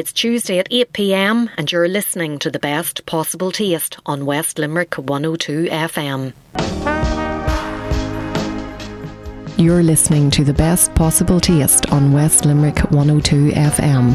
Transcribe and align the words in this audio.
It's 0.00 0.14
Tuesday 0.14 0.58
at 0.58 0.66
8 0.70 0.94
pm, 0.94 1.50
and 1.58 1.70
you're 1.70 1.86
listening 1.86 2.38
to 2.38 2.50
the 2.50 2.58
best 2.58 3.04
possible 3.04 3.52
taste 3.52 3.98
on 4.06 4.24
West 4.24 4.58
Limerick 4.58 4.94
102 4.94 5.66
FM. 5.66 6.32
You're 9.58 9.82
listening 9.82 10.30
to 10.30 10.42
the 10.42 10.54
best 10.54 10.94
possible 10.94 11.38
taste 11.38 11.92
on 11.92 12.14
West 12.14 12.46
Limerick 12.46 12.78
102 12.90 13.50
FM. 13.50 14.14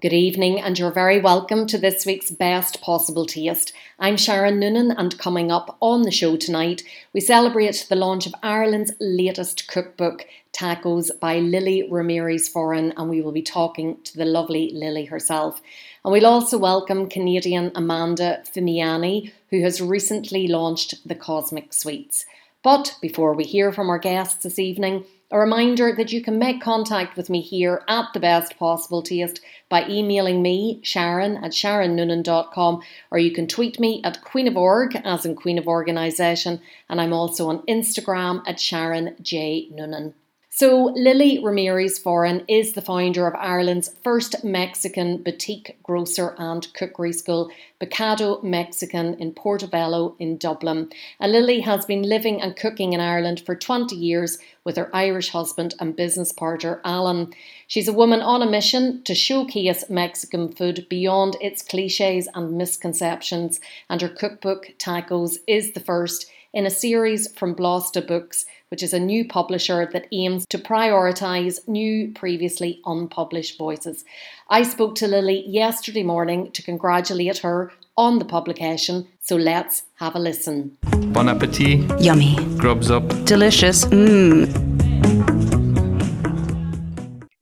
Good 0.00 0.14
evening, 0.14 0.58
and 0.58 0.78
you're 0.78 0.90
very 0.90 1.20
welcome 1.20 1.66
to 1.66 1.76
this 1.76 2.06
week's 2.06 2.30
Best 2.30 2.80
Possible 2.80 3.26
Taste. 3.26 3.74
I'm 4.00 4.16
Sharon 4.16 4.60
Noonan, 4.60 4.92
and 4.92 5.18
coming 5.18 5.50
up 5.50 5.76
on 5.80 6.02
the 6.02 6.12
show 6.12 6.36
tonight, 6.36 6.84
we 7.12 7.20
celebrate 7.20 7.84
the 7.88 7.96
launch 7.96 8.26
of 8.26 8.34
Ireland's 8.44 8.92
latest 9.00 9.66
cookbook, 9.66 10.24
Tacos 10.52 11.10
by 11.18 11.40
Lily 11.40 11.88
Ramirez 11.90 12.48
Foran, 12.48 12.92
and 12.96 13.10
we 13.10 13.20
will 13.20 13.32
be 13.32 13.42
talking 13.42 14.00
to 14.04 14.16
the 14.16 14.24
lovely 14.24 14.70
Lily 14.72 15.06
herself. 15.06 15.60
And 16.04 16.12
we'll 16.12 16.26
also 16.26 16.58
welcome 16.58 17.08
Canadian 17.08 17.72
Amanda 17.74 18.44
Fimiani, 18.54 19.32
who 19.50 19.62
has 19.62 19.80
recently 19.80 20.46
launched 20.46 20.94
the 21.04 21.16
Cosmic 21.16 21.72
Sweets. 21.72 22.24
But 22.62 22.96
before 23.02 23.34
we 23.34 23.42
hear 23.42 23.72
from 23.72 23.90
our 23.90 23.98
guests 23.98 24.44
this 24.44 24.60
evening, 24.60 25.06
a 25.30 25.38
reminder 25.38 25.94
that 25.94 26.12
you 26.12 26.22
can 26.22 26.38
make 26.38 26.60
contact 26.60 27.16
with 27.16 27.28
me 27.28 27.40
here 27.40 27.82
at 27.86 28.06
the 28.14 28.20
best 28.20 28.58
possible 28.58 29.02
taste 29.02 29.40
by 29.68 29.86
emailing 29.86 30.40
me, 30.40 30.80
Sharon 30.82 31.36
at 31.38 31.52
sharonnoonan.com, 31.52 32.82
or 33.10 33.18
you 33.18 33.32
can 33.32 33.46
tweet 33.46 33.78
me 33.78 34.00
at 34.04 34.22
Queen 34.22 34.48
of 34.48 34.56
Org, 34.56 34.96
as 35.04 35.26
in 35.26 35.36
Queen 35.36 35.58
of 35.58 35.68
Organisation, 35.68 36.60
and 36.88 37.00
I'm 37.00 37.12
also 37.12 37.48
on 37.48 37.66
Instagram 37.66 38.42
at 38.46 38.58
Sharon 38.58 39.16
J. 39.20 39.68
Noonan. 39.70 40.14
So, 40.58 40.86
Lily 40.96 41.38
Ramirez 41.38 42.00
Foran 42.00 42.44
is 42.48 42.72
the 42.72 42.82
founder 42.82 43.28
of 43.28 43.34
Ireland's 43.36 43.94
first 44.02 44.42
Mexican 44.42 45.22
boutique 45.22 45.78
grocer 45.84 46.34
and 46.36 46.66
cookery 46.74 47.12
school, 47.12 47.48
Picado 47.80 48.42
Mexican 48.42 49.14
in 49.20 49.34
Portobello 49.34 50.16
in 50.18 50.36
Dublin. 50.36 50.90
And 51.20 51.30
Lily 51.30 51.60
has 51.60 51.86
been 51.86 52.02
living 52.02 52.42
and 52.42 52.56
cooking 52.56 52.92
in 52.92 52.98
Ireland 52.98 53.40
for 53.46 53.54
20 53.54 53.94
years 53.94 54.38
with 54.64 54.76
her 54.76 54.90
Irish 54.92 55.28
husband 55.28 55.76
and 55.78 55.94
business 55.94 56.32
partner, 56.32 56.80
Alan. 56.84 57.32
She's 57.68 57.86
a 57.86 57.92
woman 57.92 58.20
on 58.20 58.42
a 58.42 58.50
mission 58.50 59.04
to 59.04 59.14
showcase 59.14 59.88
Mexican 59.88 60.50
food 60.50 60.88
beyond 60.90 61.36
its 61.40 61.62
cliches 61.62 62.26
and 62.34 62.58
misconceptions, 62.58 63.60
and 63.88 64.02
her 64.02 64.08
cookbook, 64.08 64.72
Tacos, 64.76 65.36
is 65.46 65.74
the 65.74 65.80
first 65.80 66.28
in 66.52 66.66
a 66.66 66.70
series 66.70 67.30
from 67.32 67.54
Blasta 67.54 68.04
Books 68.04 68.46
which 68.68 68.82
is 68.82 68.92
a 68.92 69.00
new 69.00 69.26
publisher 69.26 69.88
that 69.92 70.06
aims 70.12 70.46
to 70.46 70.58
prioritise 70.58 71.66
new, 71.66 72.12
previously 72.12 72.80
unpublished 72.84 73.58
voices. 73.58 74.04
I 74.50 74.62
spoke 74.62 74.94
to 74.96 75.08
Lily 75.08 75.44
yesterday 75.46 76.02
morning 76.02 76.50
to 76.52 76.62
congratulate 76.62 77.38
her 77.38 77.72
on 77.96 78.18
the 78.18 78.24
publication, 78.24 79.08
so 79.20 79.36
let's 79.36 79.82
have 79.96 80.14
a 80.14 80.18
listen. 80.18 80.76
Bon 81.12 81.28
appetit. 81.28 81.80
Yummy. 82.00 82.36
Grubs 82.56 82.90
up. 82.90 83.06
Delicious. 83.24 83.84
Mmm. 83.86 84.68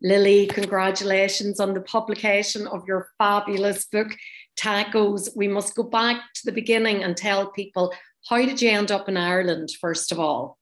Lily, 0.06 0.46
congratulations 0.46 1.58
on 1.58 1.74
the 1.74 1.80
publication 1.80 2.68
of 2.68 2.84
your 2.86 3.08
fabulous 3.18 3.86
book, 3.86 4.14
Tacos. 4.56 5.30
We 5.34 5.48
must 5.48 5.74
go 5.74 5.82
back 5.82 6.22
to 6.36 6.42
the 6.44 6.52
beginning 6.52 7.02
and 7.02 7.16
tell 7.16 7.50
people 7.50 7.92
how 8.28 8.36
did 8.38 8.62
you 8.62 8.70
end 8.70 8.92
up 8.92 9.08
in 9.08 9.16
Ireland, 9.16 9.70
first 9.80 10.12
of 10.12 10.20
all? 10.20 10.58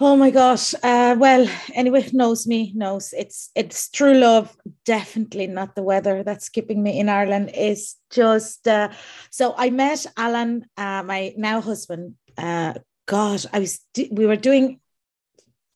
Oh 0.00 0.16
my 0.16 0.30
gosh. 0.30 0.74
Uh, 0.82 1.16
well, 1.18 1.48
anyone 1.74 2.02
who 2.02 2.16
knows 2.16 2.46
me 2.46 2.72
knows 2.74 3.14
it's 3.16 3.50
it's 3.54 3.88
true 3.90 4.14
love. 4.14 4.54
Definitely 4.84 5.46
not 5.46 5.74
the 5.74 5.82
weather 5.82 6.22
that's 6.22 6.50
keeping 6.50 6.82
me 6.82 6.98
in 7.00 7.08
Ireland. 7.08 7.50
Is 7.54 7.96
just 8.10 8.68
uh, 8.68 8.90
so 9.30 9.54
I 9.56 9.70
met 9.70 10.04
Alan, 10.16 10.66
uh, 10.76 11.02
my 11.02 11.32
now 11.36 11.60
husband. 11.60 12.14
Uh, 12.36 12.74
God, 13.06 13.46
I 13.52 13.60
was 13.60 13.80
we 14.10 14.26
were 14.26 14.36
doing 14.36 14.80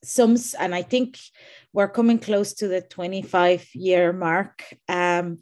some, 0.04 0.36
and 0.58 0.74
I 0.74 0.82
think 0.82 1.18
we're 1.72 1.88
coming 1.88 2.18
close 2.18 2.52
to 2.54 2.68
the 2.68 2.82
25 2.82 3.68
year 3.74 4.12
mark. 4.12 4.64
Um, 4.88 5.38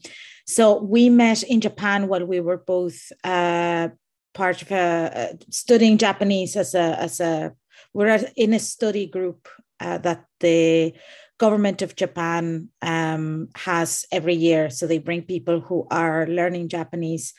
so 0.46 0.80
we 0.82 1.10
met 1.10 1.42
in 1.42 1.60
Japan 1.60 2.06
while 2.06 2.24
we 2.24 2.40
were 2.40 2.58
both 2.58 3.10
uh, 3.24 3.88
part 4.34 4.62
of 4.62 4.70
a, 4.70 5.36
studying 5.50 5.98
Japanese 5.98 6.54
as 6.56 6.74
a 6.74 7.00
as 7.00 7.20
a 7.20 7.54
we're 7.98 8.20
in 8.36 8.54
a 8.54 8.60
study 8.60 9.06
group 9.06 9.48
uh, 9.80 9.98
that 9.98 10.24
the 10.38 10.92
government 11.36 11.82
of 11.82 11.96
Japan 11.96 12.68
um, 12.80 13.48
has 13.56 14.06
every 14.12 14.34
year. 14.34 14.70
So 14.70 14.86
they 14.86 14.98
bring 14.98 15.22
people 15.22 15.58
who 15.58 15.84
are 15.90 16.24
learning 16.28 16.68
Japanese 16.68 17.34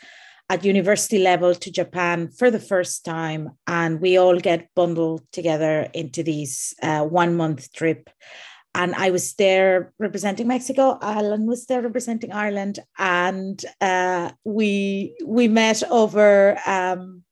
at 0.49 0.65
university 0.65 1.19
level 1.19 1.55
to 1.55 1.71
Japan 1.71 2.27
for 2.27 2.51
the 2.51 2.59
first 2.59 3.05
time, 3.05 3.51
and 3.67 4.01
we 4.01 4.17
all 4.17 4.37
get 4.37 4.67
bundled 4.75 5.21
together 5.31 5.87
into 5.93 6.23
these 6.23 6.73
uh, 6.83 7.05
one 7.05 7.37
month 7.37 7.71
trip. 7.71 8.09
And 8.75 8.93
I 8.95 9.11
was 9.11 9.35
there 9.35 9.93
representing 9.97 10.47
Mexico. 10.47 10.99
Alan 11.01 11.45
was 11.45 11.67
there 11.67 11.81
representing 11.81 12.33
Ireland, 12.33 12.79
and 12.97 13.63
uh, 13.79 14.31
we 14.43 15.15
we 15.25 15.47
met 15.47 15.83
over 15.89 16.59
um, 16.67 17.23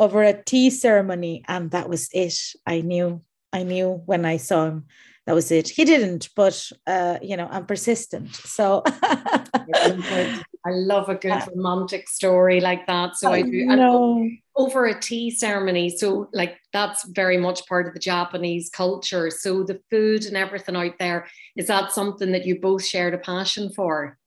over 0.00 0.22
a 0.22 0.42
tea 0.42 0.70
ceremony, 0.70 1.44
and 1.46 1.70
that 1.70 1.88
was 1.88 2.08
it. 2.12 2.34
I 2.66 2.80
knew, 2.80 3.20
I 3.52 3.62
knew 3.62 4.02
when 4.06 4.24
I 4.24 4.38
saw 4.38 4.66
him, 4.66 4.86
that 5.26 5.34
was 5.34 5.52
it. 5.52 5.68
He 5.68 5.84
didn't, 5.84 6.30
but 6.34 6.68
uh, 6.86 7.18
you 7.22 7.36
know, 7.36 7.46
I'm 7.50 7.66
persistent. 7.66 8.34
So 8.34 8.82
I 8.86 10.70
love 10.70 11.08
a 11.10 11.14
good 11.14 11.42
romantic 11.54 12.08
story 12.08 12.60
like 12.60 12.86
that. 12.86 13.16
So 13.16 13.30
I, 13.30 13.36
I 13.36 13.42
do. 13.42 13.66
know. 13.66 14.28
over 14.56 14.86
a 14.86 14.98
tea 14.98 15.30
ceremony. 15.30 15.90
So, 15.90 16.28
like, 16.32 16.58
that's 16.72 17.04
very 17.10 17.36
much 17.36 17.66
part 17.66 17.86
of 17.86 17.92
the 17.94 18.00
Japanese 18.00 18.70
culture. 18.70 19.30
So, 19.30 19.62
the 19.62 19.80
food 19.90 20.24
and 20.24 20.36
everything 20.36 20.76
out 20.76 20.98
there 20.98 21.28
is 21.56 21.66
that 21.66 21.92
something 21.92 22.32
that 22.32 22.46
you 22.46 22.58
both 22.58 22.84
shared 22.84 23.14
a 23.14 23.18
passion 23.18 23.70
for? 23.70 24.18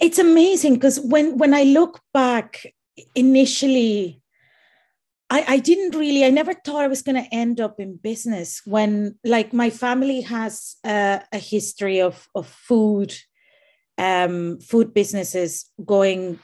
It's 0.00 0.18
amazing 0.18 0.74
because 0.74 0.98
when 0.98 1.36
when 1.36 1.52
I 1.52 1.64
look 1.64 2.00
back, 2.14 2.64
initially 3.14 4.19
I, 5.30 5.44
I 5.46 5.58
didn't 5.58 5.94
really, 5.94 6.24
I 6.24 6.30
never 6.30 6.52
thought 6.52 6.82
I 6.82 6.88
was 6.88 7.02
going 7.02 7.22
to 7.22 7.34
end 7.34 7.60
up 7.60 7.78
in 7.78 7.96
business 7.96 8.62
when, 8.64 9.16
like, 9.24 9.52
my 9.52 9.70
family 9.70 10.22
has 10.22 10.76
uh, 10.84 11.20
a 11.32 11.38
history 11.38 12.00
of, 12.00 12.28
of 12.34 12.48
food, 12.48 13.14
um, 13.96 14.58
food 14.58 14.92
businesses 14.92 15.70
going 15.84 16.40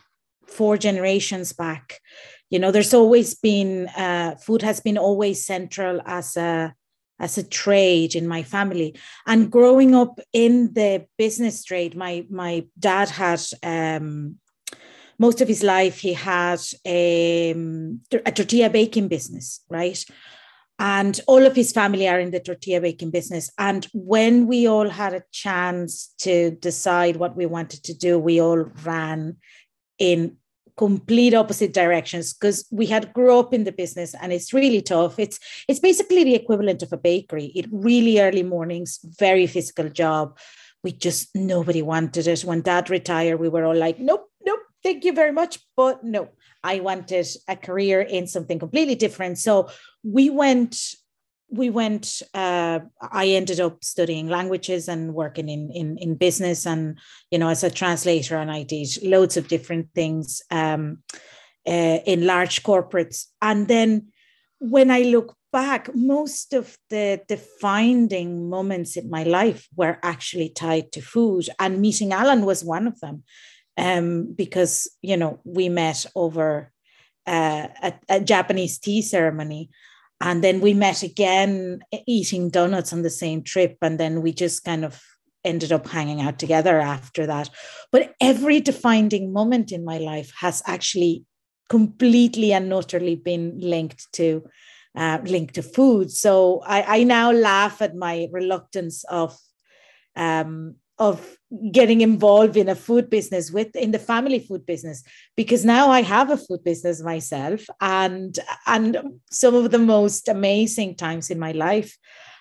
four 0.47 0.77
generations 0.77 1.53
back. 1.53 2.01
You 2.49 2.61
know, 2.61 2.71
there's 2.71 2.95
always 2.95 3.35
been, 3.35 3.89
uh, 3.89 4.37
food 4.37 4.63
has 4.63 4.79
been 4.79 4.99
always 4.99 5.45
central 5.45 6.01
as 6.07 6.37
a, 6.37 6.73
as 7.19 7.39
a 7.39 7.43
trade 7.43 8.15
in 8.15 8.29
my 8.29 8.43
family 8.43 8.95
and 9.27 9.51
growing 9.51 9.95
up 9.95 10.21
in 10.33 10.73
the 10.75 11.07
business 11.17 11.65
trade 11.65 11.97
my 11.97 12.27
my 12.29 12.63
dad 12.79 13.09
had 13.09 13.41
um, 13.63 14.37
most 15.19 15.41
of 15.41 15.49
his 15.49 15.63
life 15.63 15.99
he 15.99 16.13
had 16.13 16.61
a, 16.85 17.53
um, 17.53 18.01
a 18.25 18.33
tortilla 18.33 18.71
baking 18.71 19.09
business, 19.09 19.61
right? 19.69 20.05
And 20.79 21.19
all 21.27 21.47
of 21.47 21.57
his 21.57 21.73
family 21.73 22.07
are 22.07 22.21
in 22.21 22.33
the 22.33 22.41
tortilla 22.41 22.83
baking 22.83 23.11
business. 23.11 23.51
And 23.59 23.87
when 23.95 24.47
we 24.47 24.69
all 24.69 24.91
had 24.91 25.15
a 25.15 25.25
chance 25.33 26.15
to 26.19 26.51
decide 26.51 27.17
what 27.17 27.35
we 27.35 27.47
wanted 27.47 27.83
to 27.85 27.95
do, 27.95 28.19
we 28.19 28.41
all 28.41 28.65
ran 28.85 29.37
in 29.99 30.37
complete 30.77 31.35
opposite 31.35 31.73
directions 31.73 32.35
because 32.35 32.67
we 32.71 32.87
had 32.87 33.13
grew 33.15 33.39
up 33.39 33.55
in 33.55 33.65
the 33.65 33.73
business 33.73 34.15
and 34.21 34.33
it's 34.33 34.53
really 34.53 34.83
tough 34.83 35.19
it's 35.19 35.41
it's 35.69 35.81
basically 35.81 36.23
the 36.23 36.35
equivalent 36.35 36.83
of 36.83 36.93
a 36.93 36.99
bakery 36.99 37.47
it 37.55 37.67
really 37.73 38.21
early 38.21 38.43
mornings 38.43 39.01
very 39.19 39.47
physical 39.47 39.89
job 39.89 40.39
we 40.85 40.93
just 40.93 41.35
nobody 41.35 41.81
wanted 41.81 42.27
it 42.27 42.43
when 42.43 42.61
dad 42.61 42.91
retired 42.91 43.41
we 43.41 43.49
were 43.49 43.65
all 43.65 43.75
like 43.75 43.99
nope 43.99 44.31
nope 44.36 44.36
thank 44.83 45.05
you 45.05 45.13
very 45.13 45.33
much. 45.33 45.59
But 45.77 46.05
no, 46.05 46.31
I 46.63 46.81
wanted 46.81 47.27
a 47.49 47.57
career 47.57 48.01
in 48.01 48.27
something 48.27 48.59
completely 48.59 48.95
different. 48.95 49.39
So 49.39 49.69
we 50.03 50.31
went, 50.31 50.77
we 51.49 51.71
went, 51.71 52.23
uh, 52.35 52.81
I 53.01 53.29
ended 53.29 53.61
up 53.61 53.85
studying 53.85 54.29
languages 54.29 54.89
and 54.89 55.15
working 55.15 55.49
in, 55.49 55.71
in, 55.73 55.99
in 55.99 56.15
business 56.17 56.67
and, 56.67 56.99
you 57.31 57.39
know, 57.39 57.49
as 57.49 57.65
a 57.65 57.71
translator 57.71 58.37
and 58.37 58.51
I 58.51 58.65
did 58.65 58.89
loads 59.03 59.37
of 59.37 59.49
different 59.49 59.89
things 59.95 60.43
um, 60.51 60.99
uh, 61.67 61.99
in 62.05 62.27
large 62.27 62.63
corporates. 62.63 63.27
And 63.41 63.69
then 63.69 64.09
when 64.59 64.91
I 64.91 65.03
look 65.03 65.37
back, 65.53 65.95
most 65.95 66.53
of 66.53 66.77
the 66.91 67.21
defining 67.29 68.51
moments 68.51 68.97
in 68.97 69.09
my 69.09 69.23
life 69.23 69.69
were 69.75 69.99
actually 70.03 70.51
tied 70.51 70.93
to 70.93 71.01
food, 71.01 71.49
and 71.59 71.81
meeting 71.81 72.13
Alan 72.13 72.45
was 72.45 72.65
one 72.65 72.87
of 72.87 73.01
them 73.01 73.25
um, 73.77 74.33
because 74.35 74.89
you 75.03 75.17
know 75.17 75.41
we 75.45 75.69
met 75.69 76.07
over 76.15 76.73
uh, 77.27 77.69
a, 77.83 77.93
a, 78.09 78.21
Japanese 78.21 78.79
tea 78.79 79.03
ceremony, 79.03 79.71
and 80.21 80.43
then 80.43 80.61
we 80.61 80.75
met 80.75 81.03
again 81.03 81.81
eating 82.07 82.51
donuts 82.51 82.93
on 82.93 83.03
the 83.03 83.11
same 83.11 83.43
trip, 83.43 83.77
and 83.83 83.99
then 83.99 84.23
we 84.23 84.33
just 84.33 84.65
kind 84.65 84.85
of 84.85 85.01
ended 85.45 85.73
up 85.73 85.87
hanging 85.87 86.21
out 86.21 86.39
together 86.39 86.81
after 86.81 87.27
that. 87.27 87.49
But 87.93 88.15
every 88.21 88.61
defining 88.61 89.33
moment 89.33 89.73
in 89.73 89.85
my 89.85 89.99
life 89.99 90.33
has 90.41 90.63
actually 90.67 91.25
completely 91.69 92.53
and 92.53 92.73
utterly 92.73 93.17
been 93.17 93.59
linked 93.61 94.07
to 94.15 94.45
uh, 94.97 95.19
linked 95.25 95.55
to 95.55 95.63
food. 95.63 96.11
So 96.11 96.63
I, 96.67 97.01
I 97.01 97.05
now 97.05 97.31
laugh 97.31 97.83
at 97.83 97.95
my 97.95 98.29
reluctance 98.33 99.05
of 99.05 99.37
um, 100.17 100.77
of 100.99 101.37
getting 101.71 102.01
involved 102.01 102.57
in 102.57 102.69
a 102.69 102.75
food 102.75 103.09
business 103.09 103.53
with 103.53 103.75
in 103.77 103.93
the 103.93 103.99
family 103.99 104.41
food 104.41 104.67
business 104.67 105.05
because 105.37 105.65
now 105.65 105.91
I 105.91 106.03
have 106.03 106.31
a 106.31 106.37
food 106.37 106.65
business 106.65 107.03
myself 107.03 107.65
and 107.81 108.37
and 108.67 108.99
some 109.31 109.55
of 109.55 109.71
the 109.71 109.79
most 109.79 110.29
amazing 110.29 110.97
times 110.97 111.31
in 111.31 111.39
my 111.39 111.53
life 111.53 111.97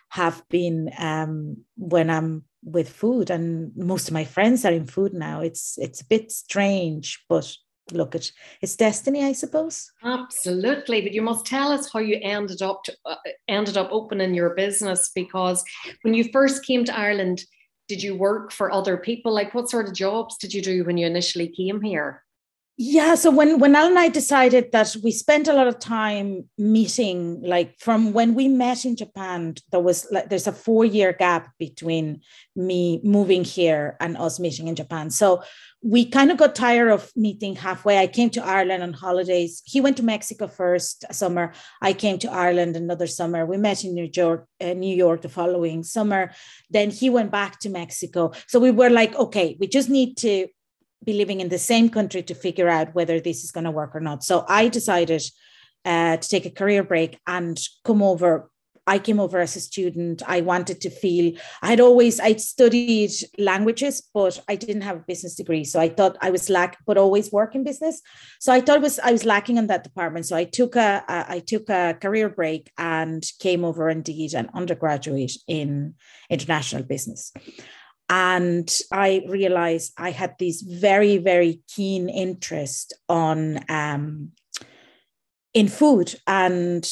have 0.09 0.41
been 0.49 0.89
um, 0.97 1.57
when 1.77 2.09
I'm 2.09 2.45
with 2.63 2.89
food 2.89 3.29
and 3.29 3.71
most 3.75 4.07
of 4.07 4.13
my 4.13 4.23
friends 4.23 4.65
are 4.65 4.71
in 4.71 4.87
food 4.87 5.13
now. 5.13 5.41
It's 5.41 5.77
it's 5.77 6.01
a 6.01 6.05
bit 6.07 6.31
strange 6.31 7.23
but 7.29 7.55
look 7.91 8.15
at 8.15 8.31
it's 8.61 8.75
destiny 8.75 9.23
i 9.23 9.31
suppose. 9.31 9.91
Absolutely. 10.03 11.01
But 11.01 11.13
you 11.13 11.21
must 11.21 11.45
tell 11.45 11.71
us 11.71 11.91
how 11.93 11.99
you 11.99 12.17
ended 12.21 12.63
up 12.63 12.83
to, 12.85 12.97
uh, 13.05 13.15
ended 13.47 13.77
up 13.77 13.89
opening 13.91 14.33
your 14.33 14.55
business 14.55 15.11
because 15.13 15.63
when 16.01 16.15
you 16.15 16.23
first 16.31 16.65
came 16.65 16.83
to 16.85 16.97
ireland 16.97 17.43
did 17.87 18.01
you 18.01 18.15
work 18.15 18.51
for 18.51 18.71
other 18.71 18.97
people? 18.97 19.33
Like 19.33 19.53
what 19.53 19.69
sort 19.69 19.87
of 19.87 19.93
jobs 19.93 20.37
did 20.37 20.53
you 20.53 20.61
do 20.61 20.83
when 20.83 20.97
you 20.97 21.05
initially 21.05 21.47
came 21.47 21.81
here 21.81 22.24
yeah 22.77 23.15
so 23.15 23.31
when 23.31 23.57
when 23.59 23.75
al 23.75 23.87
and 23.87 23.97
i 23.97 24.09
decided 24.09 24.71
that 24.73 24.93
we 25.01 25.11
spent 25.11 25.47
a 25.47 25.53
lot 25.53 25.67
of 25.67 25.79
time 25.79 26.43
meeting 26.57 27.41
like 27.41 27.79
from 27.79 28.11
when 28.11 28.33
we 28.33 28.49
met 28.49 28.83
in 28.83 28.97
japan 28.97 29.55
there 29.71 29.79
was 29.79 30.05
like 30.11 30.29
there's 30.29 30.47
a 30.47 30.51
four 30.51 30.83
year 30.83 31.13
gap 31.13 31.51
between 31.57 32.19
me 32.55 32.99
moving 33.03 33.45
here 33.45 33.95
and 34.01 34.17
us 34.17 34.39
meeting 34.39 34.67
in 34.67 34.75
japan 34.75 35.09
so 35.09 35.41
we 35.87 36.03
kind 36.03 36.31
of 36.31 36.37
got 36.37 36.55
tired 36.55 36.89
of 36.89 37.11
meeting 37.15 37.55
halfway. 37.55 37.99
I 37.99 38.07
came 38.07 38.31
to 38.31 38.43
Ireland 38.43 38.81
on 38.81 38.91
holidays. 38.91 39.61
He 39.65 39.79
went 39.81 39.97
to 39.97 40.03
Mexico 40.03 40.47
first 40.47 41.05
summer. 41.11 41.53
I 41.79 41.93
came 41.93 42.17
to 42.19 42.31
Ireland 42.31 42.75
another 42.75 43.05
summer. 43.05 43.45
We 43.45 43.57
met 43.57 43.83
in 43.83 43.93
New 43.93 44.09
York, 44.11 44.47
uh, 44.59 44.73
New 44.73 44.95
York 44.95 45.21
the 45.21 45.29
following 45.29 45.83
summer. 45.83 46.31
Then 46.71 46.89
he 46.89 47.11
went 47.11 47.29
back 47.29 47.59
to 47.59 47.69
Mexico. 47.69 48.31
So 48.47 48.59
we 48.59 48.71
were 48.71 48.89
like, 48.89 49.13
okay, 49.13 49.57
we 49.59 49.67
just 49.67 49.87
need 49.87 50.17
to 50.17 50.47
be 51.05 51.13
living 51.13 51.41
in 51.41 51.49
the 51.49 51.59
same 51.59 51.89
country 51.89 52.23
to 52.23 52.35
figure 52.35 52.69
out 52.69 52.95
whether 52.95 53.19
this 53.19 53.43
is 53.43 53.51
going 53.51 53.63
to 53.65 53.71
work 53.71 53.95
or 53.95 53.99
not. 53.99 54.23
So 54.23 54.45
I 54.47 54.67
decided 54.67 55.23
uh, 55.85 56.17
to 56.17 56.29
take 56.29 56.45
a 56.45 56.51
career 56.51 56.83
break 56.83 57.19
and 57.27 57.59
come 57.83 58.01
over 58.01 58.49
I 58.87 58.99
came 58.99 59.19
over 59.19 59.39
as 59.39 59.55
a 59.55 59.59
student. 59.59 60.21
I 60.27 60.41
wanted 60.41 60.79
to 60.81 60.89
feel, 60.89 61.33
I'd 61.61 61.79
always, 61.79 62.19
I'd 62.19 62.39
studied 62.39 63.11
languages, 63.37 64.07
but 64.13 64.39
I 64.47 64.55
didn't 64.55 64.83
have 64.83 64.97
a 64.97 65.05
business 65.07 65.35
degree. 65.35 65.63
So 65.63 65.79
I 65.79 65.89
thought 65.89 66.17
I 66.21 66.29
was 66.29 66.49
lack, 66.49 66.77
but 66.85 66.97
always 66.97 67.31
work 67.31 67.55
in 67.55 67.63
business. 67.63 68.01
So 68.39 68.53
I 68.53 68.61
thought 68.61 68.81
was, 68.81 68.99
I 68.99 69.11
was 69.11 69.25
lacking 69.25 69.57
in 69.57 69.67
that 69.67 69.83
department. 69.83 70.27
So 70.27 70.35
I 70.35 70.43
took 70.43 70.75
a, 70.75 71.03
a 71.07 71.25
I 71.35 71.39
took 71.39 71.69
a 71.69 71.97
career 71.99 72.29
break 72.29 72.71
and 72.77 73.25
came 73.39 73.65
over 73.65 73.89
and 73.89 74.03
did 74.03 74.35
an 74.35 74.49
undergraduate 74.53 75.33
in 75.47 75.95
international 76.29 76.83
business. 76.83 77.33
And 78.09 78.73
I 78.91 79.25
realized 79.27 79.93
I 79.97 80.11
had 80.11 80.35
this 80.39 80.61
very, 80.61 81.17
very 81.17 81.61
keen 81.73 82.09
interest 82.09 82.93
on 83.09 83.59
um, 83.69 84.31
in 85.53 85.67
food 85.67 86.15
and 86.27 86.87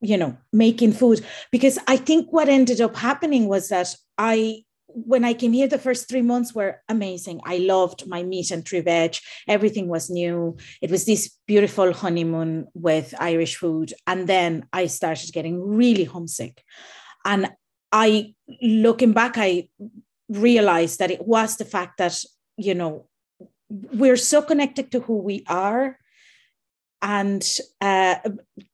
you 0.00 0.16
know 0.16 0.36
making 0.52 0.92
food 0.92 1.24
because 1.50 1.76
i 1.88 1.96
think 1.96 2.32
what 2.32 2.48
ended 2.48 2.80
up 2.80 2.94
happening 2.94 3.48
was 3.48 3.68
that 3.68 3.96
i 4.16 4.62
when 4.90 5.24
I 5.24 5.34
came 5.34 5.52
here, 5.52 5.68
the 5.68 5.78
first 5.78 6.08
three 6.08 6.22
months 6.22 6.54
were 6.54 6.80
amazing. 6.88 7.40
I 7.44 7.58
loved 7.58 8.06
my 8.06 8.22
meat 8.22 8.50
and 8.50 8.64
tree 8.64 8.80
veg. 8.80 9.16
Everything 9.46 9.88
was 9.88 10.10
new. 10.10 10.56
It 10.80 10.90
was 10.90 11.04
this 11.04 11.36
beautiful 11.46 11.92
honeymoon 11.92 12.66
with 12.74 13.14
Irish 13.20 13.56
food. 13.56 13.92
And 14.06 14.26
then 14.26 14.66
I 14.72 14.86
started 14.86 15.32
getting 15.32 15.60
really 15.60 16.04
homesick. 16.04 16.62
And 17.24 17.50
I, 17.92 18.34
looking 18.62 19.12
back, 19.12 19.34
I 19.36 19.68
realized 20.28 20.98
that 20.98 21.10
it 21.10 21.26
was 21.26 21.56
the 21.56 21.64
fact 21.64 21.98
that, 21.98 22.22
you 22.56 22.74
know, 22.74 23.06
we're 23.70 24.16
so 24.16 24.42
connected 24.42 24.90
to 24.92 25.00
who 25.00 25.18
we 25.18 25.44
are 25.48 25.98
and 27.00 27.46
uh, 27.80 28.16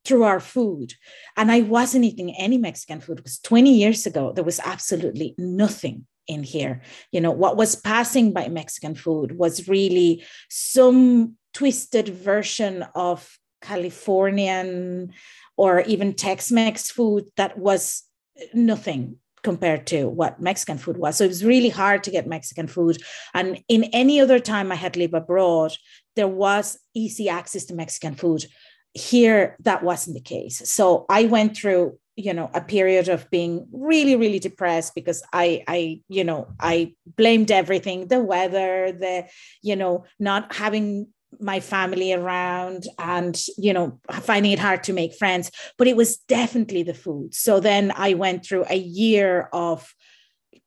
through 0.04 0.22
our 0.22 0.40
food. 0.40 0.94
And 1.36 1.50
I 1.50 1.60
wasn't 1.60 2.04
eating 2.04 2.34
any 2.36 2.58
Mexican 2.58 3.00
food. 3.00 3.22
Was 3.22 3.38
20 3.40 3.74
years 3.74 4.06
ago. 4.06 4.32
There 4.32 4.44
was 4.44 4.60
absolutely 4.64 5.34
nothing 5.36 6.06
in 6.26 6.42
here. 6.42 6.80
You 7.12 7.20
know, 7.20 7.30
what 7.30 7.56
was 7.56 7.74
passing 7.74 8.32
by 8.32 8.48
Mexican 8.48 8.94
food 8.94 9.36
was 9.36 9.68
really 9.68 10.24
some 10.48 11.36
twisted 11.52 12.08
version 12.08 12.84
of 12.94 13.38
Californian 13.60 15.12
or 15.56 15.80
even 15.82 16.14
Tex 16.14 16.50
Mex 16.50 16.90
food 16.90 17.26
that 17.36 17.58
was 17.58 18.04
nothing 18.52 19.16
compared 19.44 19.86
to 19.88 20.08
what 20.08 20.40
Mexican 20.40 20.78
food 20.78 20.96
was. 20.96 21.16
So 21.16 21.24
it 21.24 21.28
was 21.28 21.44
really 21.44 21.68
hard 21.68 22.02
to 22.04 22.10
get 22.10 22.26
Mexican 22.26 22.66
food. 22.66 23.00
And 23.34 23.62
in 23.68 23.84
any 23.92 24.20
other 24.20 24.40
time 24.40 24.72
I 24.72 24.74
had 24.74 24.96
lived 24.96 25.14
abroad, 25.14 25.76
there 26.16 26.28
was 26.28 26.78
easy 26.94 27.28
access 27.28 27.66
to 27.66 27.74
Mexican 27.74 28.14
food. 28.16 28.46
Here, 28.94 29.56
that 29.60 29.82
wasn't 29.84 30.14
the 30.14 30.22
case. 30.22 30.68
So 30.68 31.04
I 31.08 31.26
went 31.26 31.56
through 31.56 31.98
you 32.16 32.32
know 32.32 32.48
a 32.54 32.60
period 32.60 33.08
of 33.08 33.28
being 33.28 33.66
really 33.72 34.14
really 34.14 34.38
depressed 34.38 34.94
because 34.94 35.20
i 35.32 35.64
i 35.66 36.00
you 36.08 36.22
know 36.22 36.46
i 36.60 36.94
blamed 37.16 37.50
everything 37.50 38.06
the 38.06 38.20
weather 38.20 38.92
the 38.92 39.24
you 39.62 39.74
know 39.74 40.04
not 40.20 40.54
having 40.54 41.08
my 41.40 41.60
family 41.60 42.12
around 42.12 42.84
and 42.98 43.40
you 43.56 43.72
know 43.72 43.98
finding 44.20 44.52
it 44.52 44.58
hard 44.58 44.82
to 44.84 44.92
make 44.92 45.14
friends 45.14 45.50
but 45.78 45.86
it 45.86 45.96
was 45.96 46.16
definitely 46.16 46.82
the 46.82 46.94
food. 46.94 47.34
So 47.34 47.60
then 47.60 47.92
i 47.96 48.14
went 48.14 48.44
through 48.44 48.64
a 48.68 48.76
year 48.76 49.48
of 49.52 49.94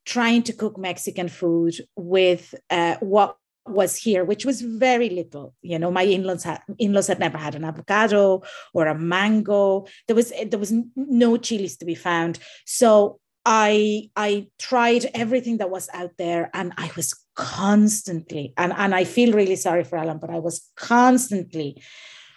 trying 0.04 0.42
to 0.42 0.52
cook 0.52 0.78
mexican 0.78 1.28
food 1.28 1.74
with 1.96 2.54
uh, 2.70 2.96
what 3.00 3.36
was 3.66 3.96
here 3.96 4.24
which 4.24 4.44
was 4.44 4.60
very 4.62 5.10
little. 5.10 5.54
You 5.62 5.78
know 5.78 5.90
my 5.90 6.02
in-laws 6.02 6.44
had 6.44 6.62
in-laws 6.78 7.08
had 7.08 7.18
never 7.18 7.38
had 7.38 7.54
an 7.54 7.64
avocado 7.64 8.42
or 8.72 8.86
a 8.86 8.98
mango. 8.98 9.86
There 10.06 10.16
was 10.16 10.32
there 10.50 10.58
was 10.58 10.72
no 10.96 11.36
chilies 11.36 11.76
to 11.78 11.84
be 11.84 11.94
found. 11.94 12.38
So 12.64 13.20
I 13.50 14.10
I 14.14 14.48
tried 14.58 15.06
everything 15.14 15.56
that 15.56 15.70
was 15.70 15.88
out 15.94 16.12
there 16.18 16.50
and 16.52 16.74
I 16.76 16.90
was 16.96 17.18
constantly 17.34 18.52
and, 18.58 18.74
and 18.76 18.94
I 18.94 19.04
feel 19.04 19.32
really 19.32 19.56
sorry 19.56 19.84
for 19.84 19.96
Alan, 19.96 20.18
but 20.18 20.28
I 20.28 20.38
was 20.38 20.68
constantly 20.76 21.82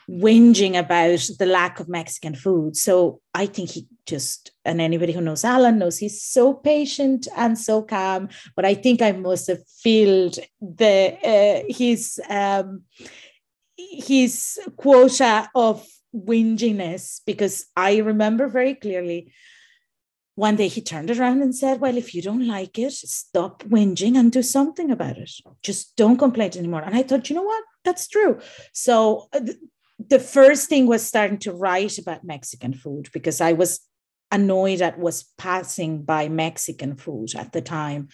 whinging 0.09 0.79
about 0.79 1.19
the 1.37 1.45
lack 1.45 1.81
of 1.81 1.89
Mexican 1.89 2.33
food. 2.33 2.77
So 2.77 3.19
I 3.33 3.45
think 3.45 3.71
he 3.71 3.87
just, 4.05 4.51
and 4.63 4.79
anybody 4.79 5.11
who 5.11 5.19
knows 5.19 5.43
Alan 5.43 5.79
knows 5.79 5.97
he's 5.97 6.23
so 6.23 6.53
patient 6.53 7.27
and 7.35 7.59
so 7.59 7.81
calm. 7.81 8.29
But 8.55 8.63
I 8.63 8.73
think 8.73 9.01
I 9.01 9.11
must 9.11 9.47
have 9.47 9.67
filled 9.83 10.39
the 10.61 11.17
uh, 11.23 11.73
his 11.73 12.21
um, 12.29 12.83
his 13.75 14.59
quota 14.77 15.49
of 15.55 15.85
whinginess 16.15 17.19
because 17.25 17.65
I 17.75 17.97
remember 17.97 18.47
very 18.47 18.75
clearly 18.75 19.33
one 20.41 20.55
day 20.55 20.67
he 20.67 20.81
turned 20.81 21.11
around 21.11 21.43
and 21.43 21.55
said, 21.55 21.79
Well, 21.79 21.95
if 21.95 22.15
you 22.15 22.21
don't 22.23 22.47
like 22.47 22.79
it, 22.79 22.93
stop 22.93 23.61
whinging 23.65 24.17
and 24.17 24.31
do 24.31 24.41
something 24.41 24.89
about 24.89 25.19
it. 25.19 25.29
Just 25.61 25.95
don't 25.95 26.17
complain 26.17 26.57
anymore. 26.57 26.81
And 26.81 26.95
I 26.95 27.03
thought, 27.03 27.29
you 27.29 27.35
know 27.35 27.43
what? 27.43 27.63
That's 27.85 28.07
true. 28.07 28.39
So 28.73 29.27
uh, 29.33 29.41
the 29.99 30.19
first 30.19 30.67
thing 30.67 30.87
was 30.87 31.05
starting 31.05 31.37
to 31.45 31.53
write 31.53 31.99
about 31.99 32.23
Mexican 32.23 32.73
food 32.73 33.09
because 33.13 33.39
I 33.39 33.53
was 33.53 33.81
annoyed 34.31 34.81
at 34.81 34.97
was 34.97 35.25
passing 35.37 36.01
by 36.01 36.27
Mexican 36.27 36.95
food 36.95 37.35
at 37.35 37.51
the 37.51 37.61
time. 37.61 38.07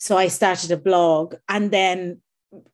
So 0.00 0.16
I 0.16 0.26
started 0.26 0.72
a 0.72 0.76
blog. 0.76 1.36
And 1.48 1.70
then 1.70 2.22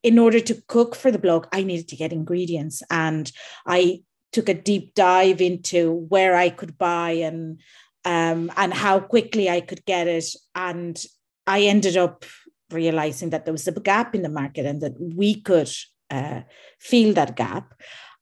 in 0.02 0.18
order 0.18 0.40
to 0.40 0.62
cook 0.66 0.96
for 0.96 1.10
the 1.10 1.18
blog, 1.18 1.46
I 1.52 1.62
needed 1.62 1.88
to 1.88 1.96
get 1.96 2.14
ingredients. 2.14 2.82
And 2.90 3.30
I 3.66 4.00
took 4.32 4.48
a 4.48 4.54
deep 4.54 4.94
dive 4.94 5.40
into 5.42 5.92
where 5.92 6.34
I 6.34 6.48
could 6.48 6.78
buy 6.78 7.12
and 7.28 7.60
um, 8.04 8.50
and 8.56 8.72
how 8.72 9.00
quickly 9.00 9.48
I 9.48 9.60
could 9.60 9.84
get 9.84 10.06
it. 10.06 10.26
And 10.54 11.02
I 11.46 11.62
ended 11.62 11.96
up 11.96 12.24
realizing 12.70 13.30
that 13.30 13.44
there 13.44 13.52
was 13.52 13.66
a 13.68 13.72
gap 13.72 14.14
in 14.14 14.22
the 14.22 14.28
market 14.28 14.66
and 14.66 14.80
that 14.80 14.94
we 14.98 15.40
could 15.40 15.70
uh, 16.10 16.42
fill 16.80 17.14
that 17.14 17.36
gap. 17.36 17.74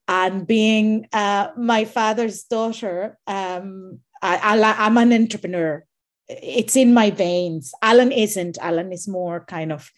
And 0.09 0.47
being 0.47 1.07
uh, 1.13 1.49
my 1.57 1.85
father's 1.85 2.45
daughter, 2.45 3.19
um, 3.27 4.01
I, 4.21 4.57
am 4.79 4.99
an 4.99 5.13
entrepreneur. 5.13 5.85
It's 6.29 6.77
in 6.77 6.95
my 6.95 7.11
veins. 7.11 7.73
Alan 7.83 8.13
isn't. 8.13 8.59
Alan 8.61 8.93
is 8.93 9.09
more 9.09 9.45
kind 9.45 9.73
of, 9.73 9.91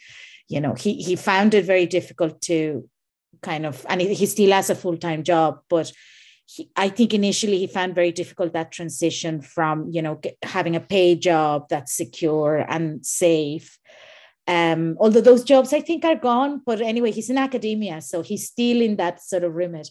you 0.49 0.61
know, 0.61 0.75
he 0.75 0.95
he 0.95 1.17
found 1.17 1.55
it 1.55 1.65
very 1.65 1.87
difficult 1.87 2.41
to 2.43 2.89
kind 3.43 3.67
of, 3.67 3.85
and 3.89 4.01
he, 4.01 4.15
he 4.15 4.27
still 4.27 4.53
has 4.53 4.71
a 4.71 4.75
full 4.75 4.97
time 4.97 5.23
job, 5.23 5.61
but 5.69 5.93
he, 6.47 6.71
I 6.77 6.89
think 6.91 7.15
initially 7.15 7.59
he 7.59 7.67
found 7.67 7.95
very 7.95 8.13
difficult 8.13 8.53
that 8.53 8.73
transition 8.73 9.41
from 9.41 9.89
you 9.91 10.03
know 10.03 10.21
having 10.43 10.77
a 10.77 10.81
paid 10.81 11.23
job 11.23 11.69
that's 11.69 11.97
secure 11.97 12.59
and 12.69 13.05
safe 13.05 13.79
Um, 14.47 14.97
although 15.01 15.23
those 15.23 15.43
jobs 15.45 15.73
I 15.73 15.81
think 15.81 16.05
are 16.05 16.17
gone, 16.21 16.61
but 16.67 16.81
anyway, 16.81 17.13
he's 17.13 17.31
in 17.31 17.39
academia, 17.39 18.01
so 18.01 18.23
he's 18.23 18.47
still 18.47 18.83
in 18.83 18.97
that 18.97 19.23
sort 19.23 19.43
of 19.45 19.55
remit 19.55 19.89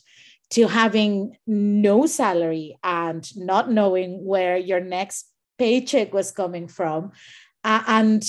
to 0.52 0.68
having 0.68 1.36
no 1.48 2.06
salary 2.06 2.78
and 2.84 3.26
not 3.36 3.72
knowing 3.72 4.24
where 4.24 4.58
your 4.58 4.80
next 4.80 5.26
paycheck 5.58 6.14
was 6.14 6.32
coming 6.32 6.68
from. 6.68 7.12
Uh, 7.64 7.82
and 7.88 8.24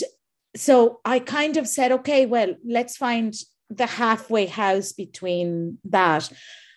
so 0.57 1.01
I 1.05 1.19
kind 1.19 1.59
of 1.59 1.67
said, 1.69 1.93
okay, 1.93 2.25
well, 2.25 2.55
let's 2.65 2.97
find 2.97 3.35
the 3.69 3.87
halfway 3.87 4.47
house 4.47 4.93
between 4.93 5.77
that. 5.91 6.33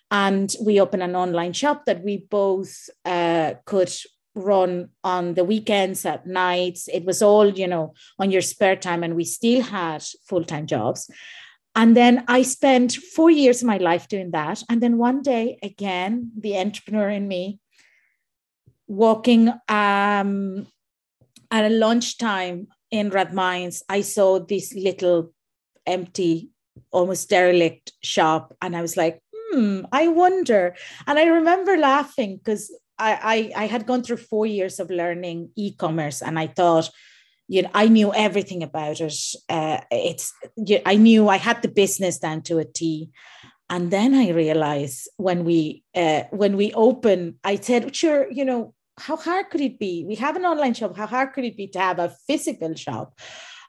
And 0.10 0.54
we 0.62 0.80
opened 0.80 1.04
an 1.04 1.16
online 1.16 1.54
shop 1.54 1.86
that 1.86 2.04
we 2.04 2.26
both 2.30 2.90
uh, 3.06 3.56
could 3.66 3.92
run 4.36 4.90
on 5.04 5.34
the 5.34 5.44
weekends 5.44 6.06
at 6.06 6.28
nights. 6.28 6.88
It 6.88 7.04
was 7.04 7.22
all, 7.22 7.50
you 7.50 7.68
know, 7.68 7.94
on 8.20 8.32
your 8.32 8.42
spare 8.42 8.76
time, 8.76 9.04
and 9.04 9.16
we 9.16 9.26
still 9.26 9.62
had 9.62 10.04
full 10.28 10.44
time 10.44 10.68
jobs. 10.68 11.10
And 11.76 11.96
then 11.96 12.24
I 12.28 12.42
spent 12.42 12.94
four 12.94 13.30
years 13.30 13.62
of 13.62 13.68
my 13.68 13.78
life 13.78 14.08
doing 14.08 14.32
that. 14.32 14.64
And 14.68 14.82
then 14.82 14.98
one 14.98 15.22
day, 15.22 15.60
again, 15.62 16.32
the 16.36 16.58
entrepreneur 16.58 17.10
in 17.10 17.28
me, 17.28 17.60
walking 18.88 19.50
um, 19.70 20.68
at 21.52 21.66
a 21.66 21.70
lunchtime 21.70 22.68
in 22.90 23.12
Rathmines, 23.12 23.84
I 23.90 24.02
saw 24.02 24.40
this 24.40 24.74
little 24.74 25.34
empty, 25.86 26.50
almost 26.92 27.30
derelict 27.30 27.92
shop. 28.02 28.56
And 28.60 28.76
I 28.76 28.82
was 28.82 28.98
like, 28.98 29.22
hmm, 29.58 29.82
I 29.92 30.08
wonder. 30.08 30.76
And 31.06 31.18
I 31.18 31.26
remember 31.26 31.78
laughing 31.78 32.38
because 32.38 32.72
I, 33.00 33.52
I, 33.56 33.64
I 33.64 33.68
had 33.68 33.86
gone 33.86 34.04
through 34.04 34.18
four 34.18 34.46
years 34.46 34.80
of 34.80 34.90
learning 34.90 35.52
e-commerce 35.56 36.22
and 36.22 36.38
I 36.38 36.48
thought, 36.48 36.90
you 37.48 37.62
know, 37.62 37.70
I 37.74 37.88
knew 37.88 38.14
everything 38.14 38.62
about 38.62 39.00
it. 39.02 39.18
Uh, 39.50 39.80
it's, 39.90 40.34
I 40.86 40.96
knew 40.96 41.30
I 41.30 41.38
had 41.38 41.62
the 41.62 41.70
business 41.70 42.20
down 42.20 42.42
to 42.44 42.60
a 42.60 42.66
T. 42.66 43.10
And 43.70 43.92
then 43.92 44.14
I 44.14 44.30
realized 44.30 45.10
when 45.18 45.44
we 45.44 45.84
uh, 45.94 46.24
when 46.32 46.56
we 46.56 46.74
open, 46.74 47.38
I 47.44 47.56
said, 47.58 47.94
sure, 47.94 48.32
you 48.32 48.46
know, 48.46 48.74
how 48.98 49.18
hard 49.18 49.50
could 49.50 49.60
it 49.60 49.78
be? 49.78 50.06
We 50.08 50.16
have 50.16 50.38
an 50.38 50.46
online 50.46 50.74
shop. 50.74 50.96
How 50.96 51.06
hard 51.06 51.34
could 51.34 51.44
it 51.44 51.58
be 51.58 51.68
to 51.70 51.80
have 51.80 52.00
a 52.00 52.16
physical 52.28 52.76
shop? 52.76 53.20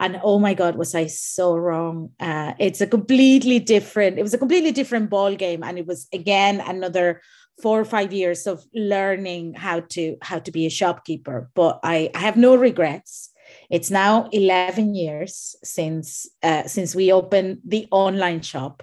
And 0.01 0.21
oh 0.23 0.39
my 0.39 0.55
God, 0.55 0.77
was 0.77 0.95
I 0.95 1.07
so 1.07 1.57
wrong? 1.57 2.11
Uh, 2.21 2.55
it's 2.59 2.81
a 2.81 2.87
completely 2.87 3.59
different, 3.59 4.19
it 4.19 4.23
was 4.23 4.35
a 4.35 4.39
completely 4.39 4.73
different 4.73 5.11
ball 5.11 5.35
game. 5.35 5.63
And 5.65 5.79
it 5.79 5.87
was 5.87 6.07
again 6.13 6.61
another 6.61 7.21
four 7.61 7.81
or 7.81 7.85
five 7.85 8.13
years 8.13 8.47
of 8.47 8.65
learning 8.73 9.55
how 9.55 9.81
to 9.81 10.17
how 10.23 10.39
to 10.39 10.53
be 10.53 10.67
a 10.67 10.71
shopkeeper. 10.71 11.51
But 11.55 11.81
I, 11.83 12.11
I 12.15 12.21
have 12.21 12.37
no 12.37 12.55
regrets. 12.55 13.31
It's 13.71 13.91
now 13.91 14.29
11 14.33 14.95
years 14.95 15.57
since 15.65 16.29
uh, 16.43 16.65
since 16.65 16.95
we 16.95 17.13
opened 17.13 17.59
the 17.65 17.89
online 17.91 18.43
shop 18.43 18.83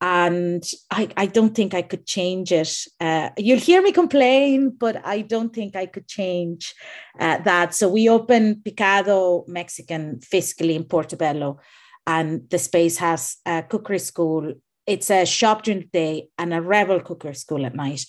and 0.00 0.64
I, 0.90 1.08
I 1.16 1.26
don't 1.26 1.54
think 1.54 1.74
I 1.74 1.82
could 1.82 2.06
change 2.06 2.52
it. 2.52 2.74
Uh, 3.00 3.30
you'll 3.36 3.58
hear 3.58 3.82
me 3.82 3.92
complain, 3.92 4.70
but 4.70 5.04
I 5.04 5.20
don't 5.20 5.54
think 5.54 5.76
I 5.76 5.86
could 5.86 6.08
change 6.08 6.74
uh, 7.18 7.38
that. 7.38 7.74
So 7.74 7.88
we 7.88 8.08
opened 8.08 8.64
Picado 8.64 9.46
Mexican 9.46 10.20
fiscally 10.20 10.74
in 10.74 10.84
Portobello, 10.84 11.60
and 12.06 12.48
the 12.48 12.58
space 12.58 12.96
has 12.96 13.36
a 13.44 13.62
cookery 13.62 13.98
school. 13.98 14.54
It's 14.86 15.10
a 15.10 15.26
shop 15.26 15.64
during 15.64 15.80
the 15.80 15.88
day 15.88 16.28
and 16.38 16.54
a 16.54 16.62
rebel 16.62 17.00
cookery 17.00 17.34
school 17.34 17.66
at 17.66 17.74
night. 17.74 18.06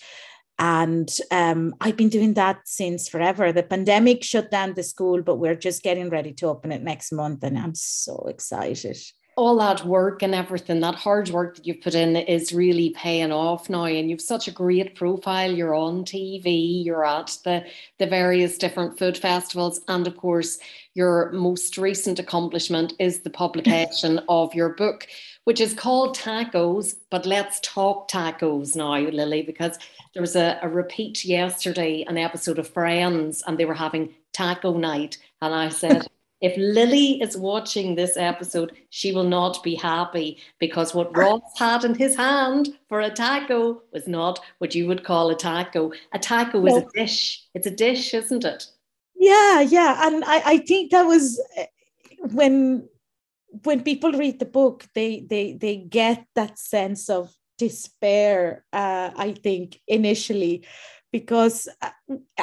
And 0.57 1.09
um, 1.31 1.73
I've 1.81 1.97
been 1.97 2.09
doing 2.09 2.35
that 2.35 2.59
since 2.65 3.09
forever. 3.09 3.51
The 3.51 3.63
pandemic 3.63 4.23
shut 4.23 4.51
down 4.51 4.75
the 4.75 4.83
school, 4.83 5.23
but 5.23 5.37
we're 5.37 5.55
just 5.55 5.83
getting 5.83 6.09
ready 6.09 6.33
to 6.33 6.47
open 6.47 6.71
it 6.71 6.83
next 6.83 7.11
month, 7.11 7.43
and 7.43 7.57
I'm 7.57 7.75
so 7.75 8.27
excited 8.29 8.97
all 9.37 9.57
that 9.57 9.85
work 9.85 10.21
and 10.21 10.35
everything, 10.35 10.81
that 10.81 10.95
hard 10.95 11.29
work 11.29 11.55
that 11.55 11.65
you've 11.65 11.81
put 11.81 11.95
in 11.95 12.15
is 12.15 12.53
really 12.53 12.89
paying 12.91 13.31
off 13.31 13.69
now. 13.69 13.85
And 13.85 14.09
you've 14.09 14.21
such 14.21 14.47
a 14.47 14.51
great 14.51 14.95
profile. 14.95 15.51
You're 15.51 15.73
on 15.73 16.03
TV, 16.03 16.83
you're 16.83 17.05
at 17.05 17.37
the, 17.43 17.65
the 17.97 18.07
various 18.07 18.57
different 18.57 18.99
food 18.99 19.17
festivals. 19.17 19.81
And 19.87 20.05
of 20.05 20.17
course, 20.17 20.59
your 20.93 21.31
most 21.31 21.77
recent 21.77 22.19
accomplishment 22.19 22.93
is 22.99 23.21
the 23.21 23.29
publication 23.29 24.19
of 24.29 24.53
your 24.53 24.69
book, 24.69 25.07
which 25.45 25.61
is 25.61 25.73
called 25.73 26.17
Tacos. 26.17 26.95
But 27.09 27.25
let's 27.25 27.59
talk 27.61 28.09
tacos 28.09 28.75
now, 28.75 28.97
Lily, 28.97 29.43
because 29.43 29.79
there 30.13 30.21
was 30.21 30.35
a, 30.35 30.59
a 30.61 30.67
repeat 30.67 31.23
yesterday, 31.23 32.03
an 32.07 32.17
episode 32.17 32.59
of 32.59 32.67
Friends, 32.67 33.43
and 33.47 33.57
they 33.57 33.65
were 33.65 33.73
having 33.73 34.13
taco 34.33 34.77
night. 34.77 35.17
And 35.41 35.53
I 35.53 35.69
said, 35.69 36.07
if 36.41 36.57
Lily 36.57 37.21
is 37.21 37.37
watching 37.37 37.95
this 37.95 38.17
episode, 38.17 38.73
she 38.89 39.11
will 39.11 39.23
not 39.23 39.61
be 39.63 39.75
happy 39.75 40.39
because 40.59 40.93
what 40.93 41.15
Ross 41.17 41.41
had 41.57 41.83
in 41.83 41.95
his 41.95 42.15
hand 42.15 42.77
for 42.89 42.99
a 42.99 43.11
taco 43.11 43.81
was 43.93 44.07
not 44.07 44.39
what 44.57 44.73
you 44.73 44.87
would 44.87 45.03
call 45.03 45.29
a 45.29 45.35
taco. 45.35 45.91
A 46.13 46.19
taco 46.19 46.65
is 46.65 46.77
a 46.77 46.87
dish. 46.95 47.43
It's 47.53 47.67
a 47.67 47.71
dish, 47.71 48.13
isn't 48.13 48.43
it? 48.43 48.65
Yeah, 49.15 49.61
yeah. 49.61 50.07
And 50.07 50.23
I, 50.25 50.41
I 50.45 50.57
think 50.57 50.91
that 50.91 51.03
was 51.03 51.39
eh, 51.55 51.67
when 52.33 52.89
when 53.63 53.83
people 53.83 54.11
read 54.11 54.39
the 54.39 54.45
book, 54.45 54.87
they 54.95 55.25
they 55.29 55.53
they 55.53 55.77
get 55.77 56.25
that 56.35 56.57
sense 56.57 57.09
of 57.09 57.31
despair, 57.59 58.65
uh, 58.73 59.11
I 59.15 59.33
think, 59.33 59.79
initially 59.87 60.65
because 61.11 61.67
uh, 61.81 61.89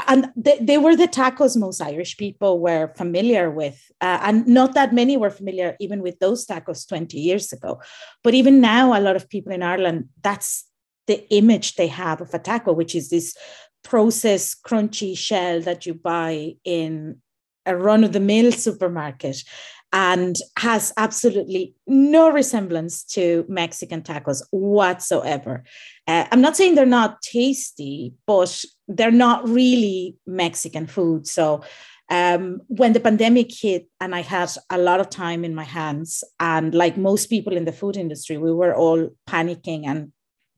and 0.06 0.30
they, 0.36 0.58
they 0.60 0.78
were 0.78 0.94
the 0.94 1.08
tacos 1.08 1.56
most 1.56 1.80
irish 1.80 2.16
people 2.16 2.60
were 2.60 2.88
familiar 2.96 3.50
with 3.50 3.90
uh, 4.00 4.18
and 4.22 4.46
not 4.46 4.74
that 4.74 4.92
many 4.92 5.16
were 5.16 5.30
familiar 5.30 5.76
even 5.80 6.02
with 6.02 6.18
those 6.18 6.46
tacos 6.46 6.86
20 6.88 7.18
years 7.18 7.52
ago. 7.52 7.80
But 8.22 8.34
even 8.34 8.60
now 8.60 8.98
a 8.98 9.00
lot 9.00 9.16
of 9.16 9.28
people 9.28 9.52
in 9.52 9.62
ireland 9.62 10.08
that's 10.22 10.64
the 11.06 11.26
image 11.34 11.76
they 11.76 11.86
have 11.86 12.20
of 12.20 12.32
a 12.34 12.38
taco 12.38 12.72
which 12.72 12.94
is 12.94 13.08
this 13.08 13.36
processed 13.82 14.62
crunchy 14.64 15.16
shell 15.16 15.60
that 15.62 15.86
you 15.86 15.94
buy 15.94 16.54
in 16.64 17.20
a 17.64 17.76
run 17.76 18.04
of 18.04 18.12
the 18.12 18.20
mill 18.20 18.50
supermarket 18.52 19.42
and 19.92 20.36
has 20.58 20.92
absolutely 20.96 21.74
no 21.86 22.30
resemblance 22.30 23.02
to 23.04 23.44
Mexican 23.48 24.02
tacos 24.02 24.42
whatsoever. 24.50 25.64
Uh, 26.06 26.26
I'm 26.30 26.40
not 26.40 26.56
saying 26.56 26.74
they're 26.74 26.86
not 26.86 27.22
tasty, 27.22 28.12
but 28.26 28.64
they're 28.86 29.10
not 29.10 29.48
really 29.48 30.16
Mexican 30.26 30.86
food. 30.86 31.26
So 31.26 31.62
um, 32.10 32.60
when 32.68 32.92
the 32.92 33.00
pandemic 33.00 33.50
hit 33.52 33.88
and 34.00 34.14
I 34.14 34.22
had 34.22 34.50
a 34.70 34.78
lot 34.78 35.00
of 35.00 35.10
time 35.10 35.44
in 35.44 35.54
my 35.54 35.64
hands, 35.64 36.22
and 36.38 36.74
like 36.74 36.96
most 36.96 37.26
people 37.26 37.56
in 37.56 37.64
the 37.64 37.72
food 37.72 37.96
industry, 37.96 38.38
we 38.38 38.52
were 38.52 38.74
all 38.74 39.10
panicking 39.28 39.86
and 39.86 40.12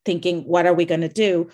thinking, 0.05 0.43
what 0.43 0.67
are 0.67 0.75
we 0.75 0.85
going 0.85 1.03
to 1.03 1.09
do? 1.09 1.51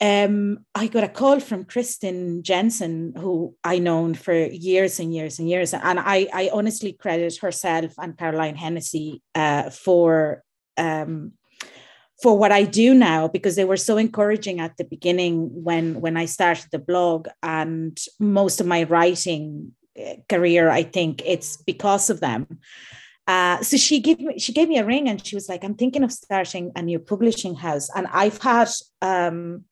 Um, 0.00 0.66
I 0.74 0.88
got 0.88 1.04
a 1.04 1.08
call 1.08 1.40
from 1.40 1.64
Kristin 1.64 2.42
Jensen, 2.42 3.14
who 3.16 3.54
I 3.62 3.78
known 3.78 4.14
for 4.14 4.34
years 4.34 4.98
and 4.98 5.14
years 5.14 5.38
and 5.38 5.48
years, 5.48 5.72
and 5.72 6.00
I, 6.00 6.28
I 6.32 6.50
honestly 6.52 6.92
credit 6.92 7.36
herself 7.38 7.94
and 7.98 8.18
Caroline 8.18 8.56
Hennessy 8.56 9.22
uh, 9.34 9.70
for 9.70 10.42
um, 10.76 11.32
for 12.22 12.36
what 12.38 12.52
I 12.52 12.64
do 12.64 12.94
now 12.94 13.28
because 13.28 13.56
they 13.56 13.64
were 13.64 13.76
so 13.76 13.96
encouraging 13.96 14.60
at 14.60 14.76
the 14.76 14.84
beginning 14.84 15.50
when 15.62 16.00
when 16.00 16.16
I 16.16 16.26
started 16.26 16.68
the 16.72 16.78
blog 16.78 17.28
and 17.42 17.98
most 18.18 18.60
of 18.60 18.66
my 18.66 18.82
writing 18.84 19.72
uh, 19.98 20.14
career. 20.28 20.70
I 20.70 20.82
think 20.82 21.22
it's 21.24 21.56
because 21.56 22.10
of 22.10 22.20
them. 22.20 22.58
Uh, 23.26 23.62
so 23.62 23.76
she 23.76 24.00
gave 24.00 24.20
me 24.20 24.38
she 24.38 24.52
gave 24.52 24.68
me 24.68 24.78
a 24.78 24.84
ring 24.84 25.08
and 25.08 25.24
she 25.24 25.36
was 25.36 25.48
like, 25.48 25.64
"I'm 25.64 25.76
thinking 25.76 26.02
of 26.02 26.12
starting 26.12 26.72
a 26.76 26.82
new 26.82 26.98
publishing 26.98 27.54
house," 27.54 27.88
and 27.94 28.06
I've 28.12 28.40
had 28.42 28.70
um, 29.00 29.64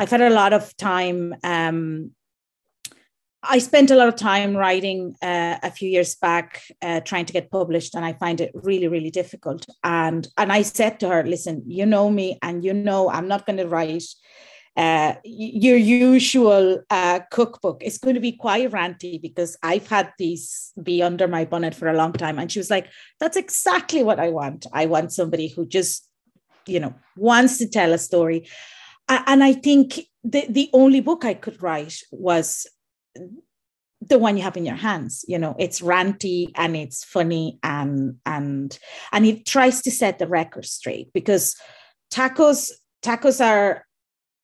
I've 0.00 0.08
had 0.10 0.22
a 0.22 0.30
lot 0.30 0.54
of 0.54 0.74
time. 0.78 1.34
Um, 1.44 2.12
I 3.42 3.58
spent 3.58 3.90
a 3.90 3.96
lot 3.96 4.08
of 4.08 4.16
time 4.16 4.56
writing 4.56 5.14
uh, 5.20 5.58
a 5.62 5.70
few 5.70 5.90
years 5.90 6.14
back, 6.14 6.62
uh, 6.80 7.00
trying 7.00 7.26
to 7.26 7.34
get 7.34 7.50
published, 7.50 7.94
and 7.94 8.02
I 8.02 8.14
find 8.14 8.40
it 8.40 8.50
really, 8.54 8.88
really 8.88 9.10
difficult. 9.10 9.66
And 9.84 10.26
and 10.38 10.50
I 10.50 10.62
said 10.62 11.00
to 11.00 11.08
her, 11.10 11.22
"Listen, 11.22 11.62
you 11.66 11.84
know 11.84 12.10
me, 12.10 12.38
and 12.40 12.64
you 12.64 12.72
know 12.72 13.10
I'm 13.10 13.28
not 13.28 13.44
going 13.44 13.58
to 13.58 13.68
write." 13.68 14.04
Uh, 14.76 15.16
your 15.24 15.76
usual 15.76 16.80
uh, 16.88 17.20
cookbook. 17.30 17.82
It's 17.82 17.98
going 17.98 18.14
to 18.14 18.20
be 18.20 18.32
quite 18.32 18.70
ranty 18.70 19.20
because 19.20 19.58
I've 19.62 19.88
had 19.88 20.12
these 20.16 20.72
be 20.82 21.02
under 21.02 21.28
my 21.28 21.44
bonnet 21.44 21.74
for 21.74 21.88
a 21.88 21.96
long 21.96 22.12
time. 22.12 22.38
And 22.38 22.50
she 22.50 22.60
was 22.60 22.70
like, 22.70 22.86
That's 23.18 23.36
exactly 23.36 24.02
what 24.04 24.20
I 24.20 24.30
want. 24.30 24.66
I 24.72 24.86
want 24.86 25.12
somebody 25.12 25.48
who 25.48 25.66
just, 25.66 26.08
you 26.66 26.78
know, 26.78 26.94
wants 27.16 27.58
to 27.58 27.68
tell 27.68 27.92
a 27.92 27.98
story 27.98 28.46
and 29.10 29.44
I 29.44 29.52
think 29.52 30.00
the, 30.24 30.46
the 30.48 30.70
only 30.72 31.00
book 31.00 31.24
I 31.24 31.34
could 31.34 31.62
write 31.62 31.98
was 32.10 32.66
the 34.00 34.18
one 34.18 34.36
you 34.36 34.42
have 34.42 34.56
in 34.56 34.64
your 34.64 34.76
hands 34.76 35.26
you 35.28 35.38
know 35.38 35.54
it's 35.58 35.80
ranty 35.80 36.50
and 36.54 36.74
it's 36.74 37.04
funny 37.04 37.58
and 37.62 38.16
and 38.24 38.78
and 39.12 39.26
it 39.26 39.44
tries 39.44 39.82
to 39.82 39.90
set 39.90 40.18
the 40.18 40.26
record 40.26 40.64
straight 40.64 41.12
because 41.12 41.54
tacos 42.10 42.70
tacos 43.02 43.44
are 43.44 43.84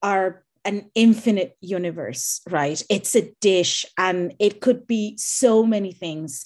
are 0.02 0.44
an 0.66 0.90
infinite 0.94 1.56
universe 1.62 2.42
right 2.50 2.82
it's 2.90 3.16
a 3.16 3.32
dish 3.40 3.86
and 3.96 4.34
it 4.38 4.60
could 4.60 4.86
be 4.86 5.16
so 5.16 5.64
many 5.64 5.90
things 5.92 6.44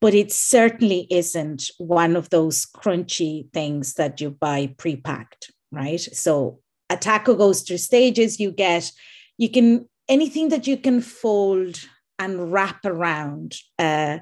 but 0.00 0.14
it 0.14 0.32
certainly 0.32 1.06
isn't 1.10 1.70
one 1.78 2.16
of 2.16 2.30
those 2.30 2.66
crunchy 2.66 3.52
things 3.52 3.94
that 3.94 4.20
you 4.20 4.30
buy 4.30 4.74
pre-packed, 4.78 5.52
right? 5.70 6.00
So 6.00 6.60
a 6.90 6.96
taco 6.96 7.34
goes 7.34 7.62
through 7.62 7.78
stages. 7.78 8.38
You 8.38 8.50
get, 8.50 8.90
you 9.38 9.48
can 9.48 9.88
anything 10.08 10.48
that 10.48 10.66
you 10.66 10.76
can 10.76 11.00
fold 11.00 11.80
and 12.18 12.52
wrap 12.52 12.84
around 12.84 13.54
uh, 13.78 14.18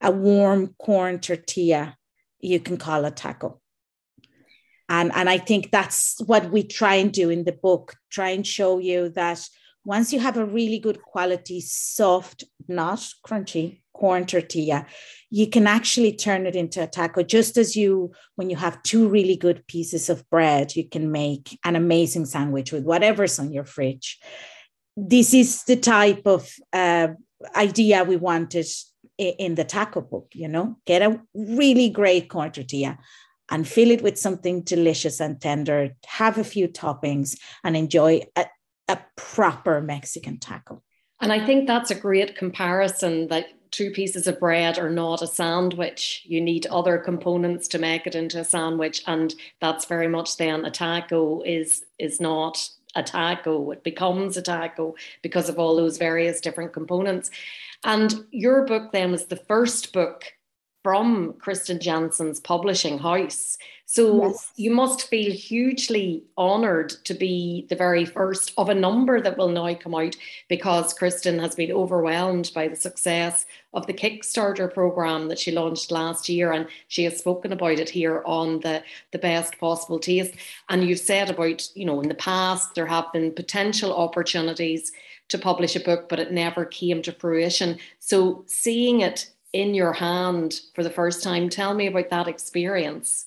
a 0.00 0.10
warm 0.10 0.74
corn 0.78 1.18
tortilla, 1.18 1.96
you 2.38 2.60
can 2.60 2.76
call 2.76 3.04
a 3.04 3.10
taco. 3.10 3.60
And, 4.88 5.10
and 5.14 5.28
I 5.28 5.38
think 5.38 5.70
that's 5.70 6.20
what 6.26 6.50
we 6.50 6.62
try 6.62 6.96
and 6.96 7.12
do 7.12 7.30
in 7.30 7.44
the 7.44 7.52
book, 7.52 7.96
try 8.10 8.30
and 8.30 8.46
show 8.46 8.78
you 8.78 9.08
that 9.10 9.44
once 9.84 10.12
you 10.12 10.20
have 10.20 10.36
a 10.36 10.44
really 10.44 10.78
good 10.78 11.02
quality, 11.02 11.60
soft, 11.60 12.44
not 12.68 13.04
crunchy 13.26 13.79
corn 13.92 14.26
tortilla, 14.26 14.86
you 15.30 15.48
can 15.48 15.66
actually 15.66 16.12
turn 16.12 16.46
it 16.46 16.56
into 16.56 16.82
a 16.82 16.86
taco. 16.86 17.22
Just 17.22 17.56
as 17.56 17.76
you, 17.76 18.12
when 18.36 18.50
you 18.50 18.56
have 18.56 18.82
two 18.82 19.08
really 19.08 19.36
good 19.36 19.66
pieces 19.66 20.08
of 20.08 20.28
bread, 20.30 20.74
you 20.74 20.88
can 20.88 21.12
make 21.12 21.58
an 21.64 21.76
amazing 21.76 22.26
sandwich 22.26 22.72
with 22.72 22.84
whatever's 22.84 23.38
on 23.38 23.52
your 23.52 23.64
fridge. 23.64 24.18
This 24.96 25.32
is 25.34 25.62
the 25.64 25.76
type 25.76 26.26
of 26.26 26.50
uh, 26.72 27.08
idea 27.54 28.04
we 28.04 28.16
wanted 28.16 28.66
in 29.18 29.54
the 29.54 29.64
taco 29.64 30.00
book, 30.00 30.28
you 30.32 30.48
know, 30.48 30.76
get 30.86 31.02
a 31.02 31.20
really 31.34 31.90
great 31.90 32.28
corn 32.28 32.50
tortilla 32.50 32.98
and 33.50 33.68
fill 33.68 33.90
it 33.90 34.02
with 34.02 34.18
something 34.18 34.62
delicious 34.62 35.20
and 35.20 35.40
tender, 35.40 35.90
have 36.06 36.38
a 36.38 36.44
few 36.44 36.68
toppings 36.68 37.36
and 37.62 37.76
enjoy 37.76 38.22
a, 38.36 38.46
a 38.88 38.98
proper 39.16 39.80
Mexican 39.80 40.38
taco. 40.38 40.82
And 41.20 41.32
I 41.32 41.44
think 41.44 41.66
that's 41.66 41.90
a 41.90 41.94
great 41.94 42.36
comparison 42.36 43.28
that 43.28 43.46
two 43.70 43.90
pieces 43.90 44.26
of 44.26 44.40
bread 44.40 44.78
are 44.78 44.90
not 44.90 45.22
a 45.22 45.26
sandwich. 45.26 46.22
You 46.24 46.40
need 46.40 46.66
other 46.66 46.98
components 46.98 47.68
to 47.68 47.78
make 47.78 48.06
it 48.06 48.14
into 48.14 48.40
a 48.40 48.44
sandwich. 48.44 49.02
And 49.06 49.34
that's 49.60 49.84
very 49.84 50.08
much 50.08 50.36
then 50.36 50.64
a 50.64 50.70
taco 50.70 51.42
is 51.42 51.84
is 51.98 52.20
not 52.20 52.68
a 52.94 53.02
taco. 53.02 53.70
It 53.70 53.84
becomes 53.84 54.36
a 54.36 54.42
taco 54.42 54.94
because 55.22 55.48
of 55.48 55.58
all 55.58 55.76
those 55.76 55.98
various 55.98 56.40
different 56.40 56.72
components. 56.72 57.30
And 57.84 58.26
your 58.30 58.66
book 58.66 58.92
then 58.92 59.12
was 59.12 59.26
the 59.26 59.36
first 59.36 59.92
book 59.92 60.24
from 60.82 61.34
Kristin 61.34 61.78
Jensen's 61.78 62.40
publishing 62.40 62.98
house. 62.98 63.58
So 63.84 64.28
yes. 64.28 64.52
you 64.56 64.70
must 64.70 65.08
feel 65.08 65.32
hugely 65.32 66.22
honoured 66.38 66.90
to 67.04 67.12
be 67.12 67.66
the 67.68 67.74
very 67.74 68.04
first 68.04 68.52
of 68.56 68.68
a 68.68 68.74
number 68.74 69.20
that 69.20 69.36
will 69.36 69.48
now 69.48 69.74
come 69.74 69.94
out 69.94 70.16
because 70.48 70.94
Kristin 70.94 71.40
has 71.40 71.56
been 71.56 71.72
overwhelmed 71.72 72.52
by 72.54 72.68
the 72.68 72.76
success 72.76 73.46
of 73.74 73.86
the 73.86 73.92
Kickstarter 73.92 74.72
program 74.72 75.28
that 75.28 75.40
she 75.40 75.50
launched 75.50 75.90
last 75.90 76.28
year, 76.28 76.52
and 76.52 76.68
she 76.88 77.04
has 77.04 77.18
spoken 77.18 77.52
about 77.52 77.80
it 77.80 77.90
here 77.90 78.22
on 78.24 78.60
the 78.60 78.82
the 79.10 79.18
best 79.18 79.58
possible 79.58 79.98
taste. 79.98 80.34
And 80.68 80.84
you've 80.84 81.00
said 81.00 81.28
about 81.28 81.68
you 81.74 81.84
know 81.84 82.00
in 82.00 82.08
the 82.08 82.14
past 82.14 82.74
there 82.74 82.86
have 82.86 83.12
been 83.12 83.32
potential 83.32 83.92
opportunities 83.92 84.92
to 85.30 85.38
publish 85.38 85.74
a 85.74 85.80
book, 85.80 86.08
but 86.08 86.20
it 86.20 86.32
never 86.32 86.64
came 86.64 87.02
to 87.02 87.12
fruition. 87.12 87.78
So 87.98 88.44
seeing 88.46 89.00
it 89.00 89.30
in 89.52 89.74
your 89.74 89.92
hand 89.92 90.60
for 90.74 90.82
the 90.82 90.90
first 90.90 91.22
time. 91.22 91.48
Tell 91.48 91.74
me 91.74 91.86
about 91.86 92.10
that 92.10 92.28
experience. 92.28 93.26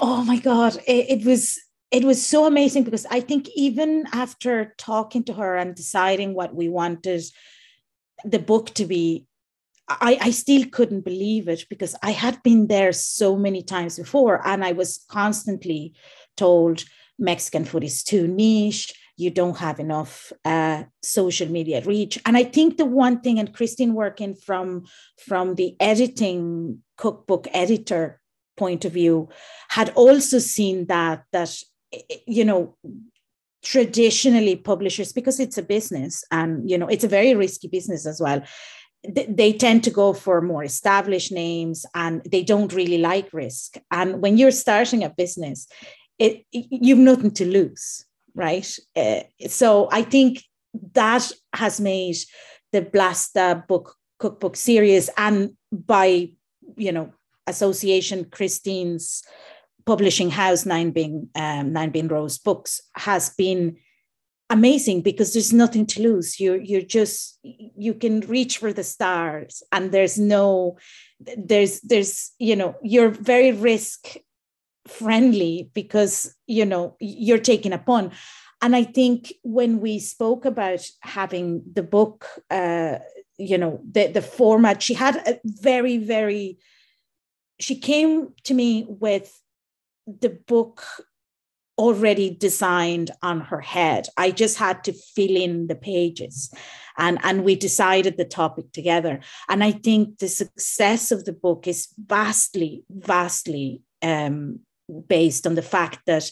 Oh 0.00 0.24
my 0.24 0.38
God. 0.38 0.76
It, 0.86 1.20
it, 1.20 1.24
was 1.26 1.58
it 1.90 2.04
was 2.04 2.24
so 2.24 2.46
amazing 2.46 2.84
because 2.84 3.06
I 3.10 3.20
think 3.20 3.48
even 3.54 4.04
after 4.12 4.74
talking 4.78 5.24
to 5.24 5.34
her 5.34 5.56
and 5.56 5.74
deciding 5.74 6.34
what 6.34 6.54
we 6.54 6.68
wanted 6.68 7.22
the 8.24 8.38
book 8.38 8.70
to 8.74 8.86
be, 8.86 9.26
I, 9.88 10.18
I 10.20 10.30
still 10.30 10.64
couldn't 10.66 11.04
believe 11.04 11.48
it 11.48 11.66
because 11.68 11.96
I 12.02 12.12
had 12.12 12.42
been 12.42 12.68
there 12.68 12.92
so 12.92 13.36
many 13.36 13.62
times 13.62 13.98
before 13.98 14.46
and 14.46 14.64
I 14.64 14.72
was 14.72 15.04
constantly 15.08 15.94
told 16.36 16.84
Mexican 17.18 17.64
food 17.64 17.84
is 17.84 18.02
too 18.02 18.26
niche 18.26 18.94
you 19.20 19.30
don't 19.30 19.58
have 19.58 19.78
enough 19.78 20.32
uh, 20.44 20.84
social 21.02 21.48
media 21.48 21.82
reach. 21.82 22.18
And 22.24 22.36
I 22.36 22.44
think 22.44 22.76
the 22.76 22.86
one 22.86 23.20
thing, 23.20 23.38
and 23.38 23.54
Christine 23.54 23.94
working 23.94 24.34
from 24.34 24.86
from 25.18 25.54
the 25.56 25.76
editing 25.78 26.82
cookbook 26.96 27.46
editor 27.52 28.20
point 28.56 28.84
of 28.84 28.92
view, 28.92 29.28
had 29.68 29.90
also 29.90 30.38
seen 30.38 30.86
that 30.86 31.24
that 31.32 31.54
you 32.26 32.44
know 32.44 32.76
traditionally 33.62 34.56
publishers 34.56 35.12
because 35.12 35.38
it's 35.38 35.58
a 35.58 35.62
business 35.62 36.24
and 36.30 36.68
you 36.70 36.78
know 36.78 36.86
it's 36.86 37.04
a 37.04 37.08
very 37.08 37.34
risky 37.34 37.68
business 37.68 38.06
as 38.06 38.18
well 38.18 38.42
they 39.04 39.52
tend 39.52 39.82
to 39.84 39.90
go 39.90 40.12
for 40.12 40.40
more 40.40 40.64
established 40.64 41.32
names 41.32 41.84
and 41.94 42.22
they 42.24 42.42
don't 42.42 42.72
really 42.72 42.96
like 42.96 43.30
risk 43.34 43.76
and 43.90 44.22
when 44.22 44.38
you're 44.38 44.50
starting 44.50 45.04
a 45.04 45.10
business 45.10 45.68
it, 46.18 46.44
you've 46.52 46.98
nothing 46.98 47.30
to 47.30 47.44
lose 47.44 48.06
right? 48.34 48.78
Uh, 48.96 49.20
so 49.48 49.88
I 49.92 50.02
think 50.02 50.42
that 50.92 51.30
has 51.52 51.80
made 51.80 52.16
the 52.72 52.82
Blasta 52.82 53.66
book 53.66 53.96
cookbook 54.18 54.54
series 54.54 55.08
and 55.16 55.56
by 55.72 56.28
you 56.76 56.92
know 56.92 57.12
association 57.46 58.26
Christine's 58.26 59.22
publishing 59.86 60.30
house 60.30 60.66
Nine 60.66 60.90
Bean 60.90 61.28
um, 61.34 61.72
Nine 61.72 61.90
Bean 61.90 62.08
Rows 62.08 62.38
Books 62.38 62.80
has 62.94 63.30
been 63.30 63.76
amazing 64.50 65.00
because 65.00 65.32
there's 65.32 65.52
nothing 65.52 65.86
to 65.86 66.02
lose 66.02 66.38
you're 66.40 66.60
you're 66.60 66.82
just 66.82 67.38
you 67.42 67.94
can 67.94 68.20
reach 68.22 68.58
for 68.58 68.72
the 68.72 68.84
stars 68.84 69.62
and 69.72 69.92
there's 69.92 70.18
no 70.18 70.76
there's 71.36 71.80
there's 71.80 72.32
you 72.38 72.56
know 72.56 72.74
you're 72.82 73.10
very 73.10 73.52
risk 73.52 74.16
friendly 74.90 75.70
because 75.74 76.34
you 76.46 76.66
know 76.66 76.96
you're 77.00 77.38
taking 77.38 77.72
a 77.72 77.78
pun. 77.78 78.10
And 78.62 78.76
i 78.76 78.84
think 78.84 79.32
when 79.42 79.80
we 79.80 79.98
spoke 79.98 80.44
about 80.44 80.86
having 81.00 81.62
the 81.72 81.82
book 81.82 82.26
uh 82.50 82.98
you 83.38 83.56
know 83.56 83.80
the 83.90 84.08
the 84.08 84.22
format 84.22 84.82
she 84.82 84.94
had 84.94 85.16
a 85.26 85.40
very 85.44 85.96
very 85.96 86.58
she 87.58 87.76
came 87.76 88.34
to 88.44 88.54
me 88.54 88.86
with 88.88 89.40
the 90.06 90.30
book 90.30 90.84
already 91.78 92.28
designed 92.28 93.10
on 93.22 93.40
her 93.40 93.60
head. 93.60 94.06
I 94.18 94.32
just 94.32 94.58
had 94.58 94.84
to 94.84 94.92
fill 94.92 95.36
in 95.36 95.66
the 95.66 95.74
pages 95.74 96.52
and 96.98 97.18
and 97.22 97.42
we 97.42 97.56
decided 97.56 98.16
the 98.16 98.26
topic 98.26 98.72
together. 98.72 99.20
And 99.48 99.64
i 99.64 99.72
think 99.72 100.18
the 100.18 100.28
success 100.28 101.10
of 101.10 101.24
the 101.24 101.32
book 101.32 101.66
is 101.66 101.88
vastly 101.96 102.84
vastly 102.90 103.82
um, 104.02 104.60
based 105.08 105.46
on 105.46 105.54
the 105.54 105.62
fact 105.62 106.00
that 106.06 106.30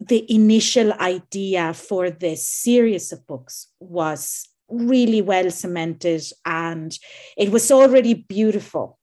the 0.00 0.32
initial 0.32 0.92
idea 0.94 1.74
for 1.74 2.10
this 2.10 2.46
series 2.46 3.12
of 3.12 3.26
books 3.26 3.68
was 3.80 4.48
really 4.68 5.22
well 5.22 5.50
cemented 5.50 6.22
and 6.44 6.98
it 7.36 7.50
was 7.50 7.70
already 7.70 8.14
beautiful. 8.14 8.98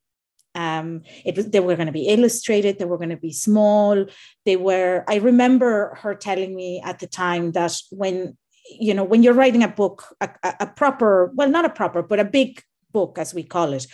Um, 0.53 1.01
it 1.25 1.35
was 1.35 1.49
they 1.49 1.59
were 1.59 1.75
going 1.75 1.87
to 1.87 1.91
be 1.91 2.07
illustrated 2.07 2.79
they 2.79 2.85
were 2.85 2.97
going 2.97 3.09
to 3.09 3.17
be 3.17 3.33
small 3.33 4.05
they 4.45 4.55
were 4.55 5.03
i 5.09 5.17
remember 5.17 5.97
her 6.01 6.15
telling 6.15 6.55
me 6.55 6.81
at 6.81 6.99
the 6.99 7.07
time 7.07 7.51
that 7.51 7.75
when 7.91 8.37
you 8.69 8.93
know 8.93 9.03
when 9.03 9.21
you're 9.21 9.33
writing 9.33 9.63
a 9.63 9.67
book 9.67 10.15
a, 10.21 10.29
a 10.61 10.67
proper 10.67 11.29
well 11.35 11.49
not 11.49 11.65
a 11.65 11.69
proper 11.69 12.01
but 12.01 12.21
a 12.21 12.23
big 12.23 12.63
book 12.93 13.17
as 13.19 13.33
we 13.33 13.43
call 13.43 13.73
it 13.73 13.85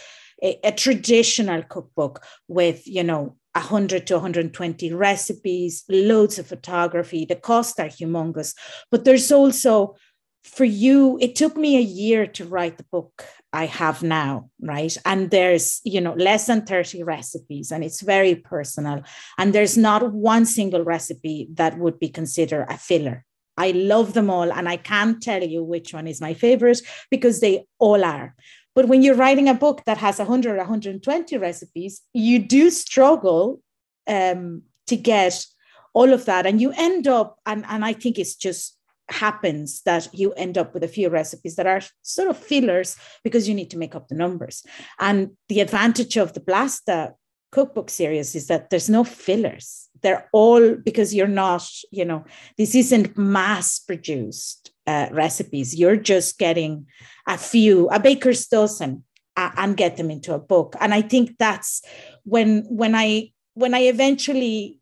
a, 0.44 0.60
a 0.64 0.72
traditional 0.72 1.64
cookbook 1.64 2.24
with 2.48 2.86
you 2.86 3.04
know 3.04 3.36
100 3.54 4.08
to 4.08 4.16
120 4.16 4.94
recipes, 4.94 5.84
loads 5.90 6.40
of 6.40 6.48
photography. 6.48 7.26
The 7.26 7.36
costs 7.36 7.80
are 7.80 7.88
humongous. 7.88 8.56
But 8.90 9.06
there's 9.06 9.32
also, 9.32 9.96
for 10.44 10.66
you, 10.66 11.18
it 11.22 11.36
took 11.36 11.58
me 11.58 11.78
a 11.78 11.82
year 11.82 12.26
to 12.28 12.46
write 12.46 12.78
the 12.78 12.86
book 12.92 13.26
I 13.54 13.66
have 13.66 14.02
now, 14.02 14.50
right? 14.62 14.96
And 15.06 15.30
there's, 15.30 15.82
you 15.84 16.00
know, 16.00 16.14
less 16.14 16.48
than 16.48 16.66
30 16.66 17.04
recipes 17.04 17.72
and 17.72 17.84
it's 17.84 18.02
very 18.02 18.36
personal. 18.36 19.04
And 19.38 19.54
there's 19.54 19.78
not 19.78 20.14
one 20.14 20.46
single 20.46 20.84
recipe 20.84 21.50
that 21.54 21.78
would 21.78 22.00
be 22.00 22.10
considered 22.10 22.68
a 22.70 22.78
filler. 22.78 23.26
I 23.58 23.72
love 23.72 24.14
them 24.14 24.30
all. 24.30 24.52
And 24.52 24.70
I 24.70 24.78
can't 24.78 25.22
tell 25.22 25.44
you 25.44 25.64
which 25.64 25.94
one 25.94 26.08
is 26.08 26.22
my 26.22 26.34
favorite 26.34 26.82
because 27.10 27.42
they 27.42 27.66
all 27.80 28.04
are. 28.04 28.34
But 28.76 28.88
when 28.88 29.02
you're 29.02 29.16
writing 29.16 29.50
a 29.50 29.54
book 29.54 29.84
that 29.86 29.98
has 29.98 30.20
100 30.20 30.56
or 30.56 30.58
120 30.58 31.38
recipes, 31.38 32.02
you 32.14 32.40
do 32.40 32.70
struggle 32.70 33.62
um, 34.08 34.64
to 34.88 34.96
get 34.96 35.46
all 35.94 36.14
of 36.14 36.26
that. 36.26 36.46
And 36.46 36.62
you 36.62 36.72
end 36.78 37.08
up, 37.08 37.38
and, 37.46 37.66
and 37.68 37.84
I 37.84 37.94
think 37.94 38.18
it's 38.18 38.36
just 38.36 38.78
happens 39.10 39.82
that 39.82 40.08
you 40.14 40.32
end 40.34 40.58
up 40.58 40.74
with 40.74 40.84
a 40.84 40.88
few 40.88 41.10
recipes 41.10 41.56
that 41.56 41.68
are 41.68 41.82
sort 42.02 42.30
of 42.30 42.38
fillers 42.38 42.96
because 43.24 43.48
you 43.48 43.54
need 43.54 43.70
to 43.72 43.78
make 43.78 43.94
up 43.94 44.08
the 44.08 44.16
numbers. 44.16 44.64
And 45.00 45.32
the 45.50 45.60
advantage 45.60 46.18
of 46.18 46.34
the 46.34 46.40
Blasta 46.40 47.14
cookbook 47.52 47.90
series 47.90 48.36
is 48.36 48.48
that 48.48 48.70
there's 48.70 48.90
no 48.90 49.04
fillers. 49.04 49.90
They're 50.02 50.30
all 50.34 50.76
because 50.76 51.14
you're 51.14 51.28
not, 51.28 51.68
you 51.92 52.06
know, 52.06 52.26
this 52.58 52.74
isn't 52.76 53.18
mass 53.18 53.80
produced 53.80 54.72
uh, 54.88 55.10
recipes. 55.12 55.76
You're 55.76 55.98
just 55.98 56.40
getting 56.40 56.88
a 57.28 57.38
few, 57.38 57.88
a 57.90 58.00
baker's 58.00 58.48
dozen 58.48 59.04
and 59.38 59.78
get 59.78 59.98
them 59.98 60.12
into 60.12 60.34
a 60.34 60.40
book. 60.40 60.76
And 60.80 60.94
I 60.94 61.02
think 61.02 61.38
that's 61.38 61.82
when 62.24 62.64
when 62.70 62.96
I 62.96 63.32
when 63.54 63.74
I 63.74 63.82
eventually 63.82 64.80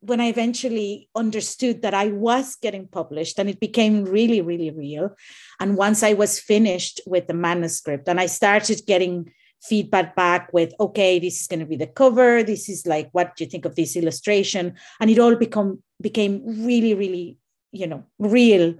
when 0.00 0.20
I 0.20 0.26
eventually 0.26 1.08
understood 1.16 1.82
that 1.82 1.94
I 1.94 2.08
was 2.08 2.56
getting 2.56 2.86
published 2.86 3.38
and 3.40 3.48
it 3.48 3.58
became 3.58 4.04
really, 4.04 4.40
really 4.40 4.70
real. 4.70 5.16
And 5.58 5.76
once 5.76 6.02
I 6.04 6.12
was 6.12 6.38
finished 6.38 7.00
with 7.06 7.26
the 7.26 7.34
manuscript 7.34 8.08
and 8.08 8.20
I 8.20 8.26
started 8.26 8.82
getting 8.86 9.32
feedback 9.62 10.14
back 10.14 10.52
with, 10.52 10.72
okay, 10.78 11.18
this 11.18 11.40
is 11.40 11.46
going 11.46 11.60
to 11.60 11.66
be 11.66 11.76
the 11.76 11.86
cover. 11.86 12.42
This 12.42 12.68
is 12.68 12.86
like, 12.86 13.08
what 13.12 13.36
do 13.36 13.44
you 13.44 13.50
think 13.50 13.64
of 13.64 13.74
this 13.74 13.96
illustration? 13.96 14.74
And 15.00 15.10
it 15.10 15.18
all 15.18 15.36
become 15.36 15.82
became 16.00 16.42
really, 16.64 16.94
really, 16.94 17.38
you 17.72 17.86
know, 17.86 18.04
real. 18.18 18.74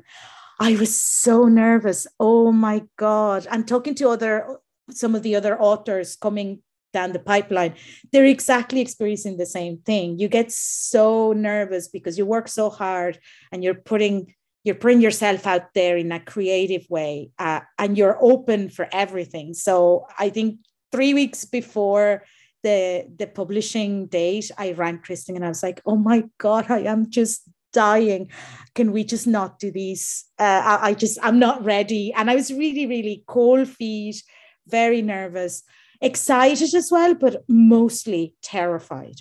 I 0.61 0.77
was 0.77 0.99
so 0.99 1.45
nervous. 1.45 2.07
Oh 2.19 2.53
my 2.53 2.83
God. 2.97 3.47
And 3.51 3.67
talking 3.67 3.95
to 3.97 4.09
other 4.09 4.59
some 4.91 5.15
of 5.15 5.23
the 5.23 5.35
other 5.35 5.61
authors 5.61 6.17
coming 6.17 6.63
down 6.93 7.13
the 7.13 7.19
pipeline, 7.19 7.75
they're 8.13 8.25
exactly 8.25 8.81
experiencing 8.81 9.37
the 9.37 9.47
same 9.47 9.79
thing. 9.79 10.19
You 10.19 10.29
get 10.29 10.53
so 10.53 11.33
nervous 11.33 11.89
because 11.89 12.17
you 12.17 12.25
work 12.25 12.49
so 12.49 12.71
hard 12.71 13.19
and 13.53 13.63
you're 13.63 13.75
putting 13.75 14.35
you're 14.65 14.75
putting 14.75 15.01
yourself 15.01 15.47
out 15.47 15.75
there 15.75 15.97
in 15.97 16.11
a 16.11 16.19
creative 16.19 16.85
way 16.91 17.31
uh, 17.39 17.61
and 17.79 17.97
you're 17.97 18.19
open 18.21 18.69
for 18.69 18.89
everything. 18.91 19.55
So 19.55 20.07
I 20.19 20.29
think 20.29 20.59
three 20.97 21.13
weeks 21.13 21.45
before 21.45 22.25
the 22.63 23.05
the 23.19 23.27
publishing 23.27 24.07
date, 24.07 24.51
I 24.57 24.73
rang 24.73 24.99
Christine 24.99 25.37
and 25.37 25.45
I 25.45 25.49
was 25.49 25.63
like, 25.63 25.83
"Oh 25.85 25.97
my 25.97 26.25
god, 26.39 26.71
I 26.71 26.81
am 26.89 27.11
just 27.11 27.43
dying. 27.73 28.31
Can 28.75 28.93
we 28.93 29.05
just 29.05 29.27
not 29.27 29.59
do 29.59 29.71
these? 29.71 30.25
Uh, 30.39 30.63
I, 30.65 30.89
I 30.89 30.95
just 30.95 31.19
I'm 31.23 31.39
not 31.39 31.63
ready." 31.65 32.13
And 32.15 32.31
I 32.31 32.35
was 32.35 32.51
really, 32.51 32.87
really 32.87 33.25
cold 33.27 33.69
feet, 33.69 34.23
very 34.67 35.03
nervous, 35.03 35.63
excited 36.01 36.75
as 36.75 36.89
well, 36.91 37.15
but 37.15 37.45
mostly 37.47 38.35
terrified. 38.43 39.21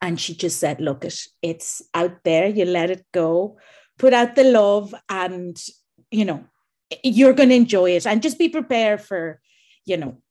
And 0.00 0.20
she 0.20 0.32
just 0.34 0.60
said, 0.60 0.80
"Look, 0.80 1.04
it 1.04 1.18
it's 1.42 1.82
out 1.92 2.22
there. 2.22 2.46
You 2.46 2.66
let 2.66 2.90
it 2.90 3.04
go, 3.12 3.58
put 3.98 4.12
out 4.14 4.36
the 4.36 4.44
love, 4.44 4.94
and 5.08 5.56
you 6.10 6.24
know." 6.24 6.44
You're 7.04 7.34
going 7.34 7.50
to 7.50 7.54
enjoy 7.54 7.90
it 7.90 8.06
and 8.06 8.22
just 8.22 8.38
be 8.38 8.48
prepared 8.48 9.02
for, 9.02 9.42
you 9.84 9.98
know, 9.98 10.22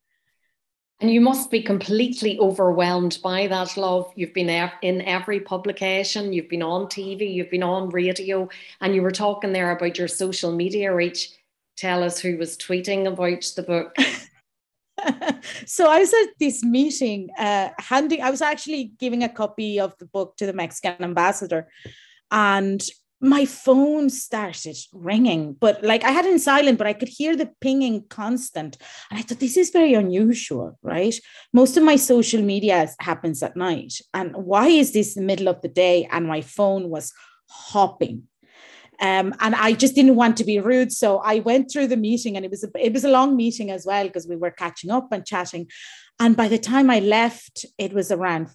and 0.99 1.11
you 1.11 1.21
must 1.21 1.51
be 1.51 1.61
completely 1.61 2.39
overwhelmed 2.39 3.19
by 3.23 3.45
that 3.47 3.77
love. 3.77 4.11
You've 4.15 4.33
been 4.33 4.49
in 4.81 5.01
every 5.03 5.39
publication, 5.39 6.33
you've 6.33 6.49
been 6.49 6.63
on 6.63 6.87
TV, 6.87 7.31
you've 7.31 7.51
been 7.51 7.63
on 7.63 7.89
radio, 7.89 8.49
and 8.81 8.95
you 8.95 9.03
were 9.03 9.11
talking 9.11 9.53
there 9.53 9.71
about 9.71 9.97
your 9.97 10.07
social 10.07 10.51
media 10.51 10.93
reach. 10.93 11.29
Tell 11.75 12.03
us 12.03 12.19
who 12.19 12.37
was 12.37 12.57
tweeting 12.57 13.05
about 13.05 13.43
the 13.55 13.61
book. 13.61 13.95
so 15.67 15.87
I 15.87 15.99
was 15.99 16.11
at 16.11 16.29
this 16.39 16.63
meeting, 16.63 17.29
uh, 17.37 17.69
handing. 17.77 18.23
I 18.23 18.31
was 18.31 18.41
actually 18.41 18.91
giving 18.99 19.23
a 19.23 19.29
copy 19.29 19.79
of 19.79 19.95
the 19.99 20.07
book 20.07 20.35
to 20.37 20.47
the 20.47 20.53
Mexican 20.53 21.03
ambassador, 21.03 21.67
and 22.31 22.81
my 23.19 23.45
phone 23.45 24.09
started 24.09 24.77
ringing, 24.93 25.53
but 25.53 25.83
like 25.83 26.03
I 26.03 26.11
had 26.11 26.25
it 26.25 26.33
in 26.33 26.39
silent, 26.39 26.77
but 26.77 26.85
I 26.85 26.93
could 26.93 27.07
hear 27.07 27.35
the 27.35 27.49
pinging 27.61 28.05
constant. 28.09 28.77
And 29.09 29.19
I 29.19 29.23
thought, 29.23 29.39
this 29.39 29.57
is 29.57 29.71
very 29.71 29.93
unusual, 29.95 30.77
right? 30.83 31.15
Most 31.51 31.77
of 31.77 31.83
my 31.83 31.95
social 31.95 32.41
media 32.43 32.87
happens 32.99 33.41
at 33.41 33.55
night. 33.55 33.93
And 34.13 34.35
why 34.35 34.67
is 34.67 34.93
this 34.93 35.15
the 35.15 35.21
middle 35.21 35.47
of 35.47 35.61
the 35.61 35.67
day? 35.67 36.07
And 36.11 36.27
my 36.27 36.41
phone 36.41 36.89
was 36.89 37.11
hopping. 37.49 38.23
Um, 38.99 39.33
and 39.39 39.55
I 39.55 39.73
just 39.73 39.95
didn't 39.95 40.15
want 40.15 40.37
to 40.37 40.43
be 40.43 40.59
rude. 40.59 40.91
So 40.91 41.17
I 41.19 41.39
went 41.39 41.71
through 41.71 41.87
the 41.87 41.97
meeting 41.97 42.35
and 42.35 42.45
it 42.45 42.51
was 42.51 42.63
a, 42.63 42.69
it 42.75 42.93
was 42.93 43.03
a 43.03 43.09
long 43.09 43.35
meeting 43.35 43.71
as 43.71 43.85
well 43.85 44.05
because 44.05 44.27
we 44.27 44.35
were 44.35 44.51
catching 44.51 44.91
up 44.91 45.11
and 45.11 45.25
chatting. 45.25 45.67
And 46.19 46.35
by 46.35 46.47
the 46.47 46.57
time 46.59 46.89
I 46.89 46.99
left, 46.99 47.65
it 47.77 47.93
was 47.93 48.11
around, 48.11 48.49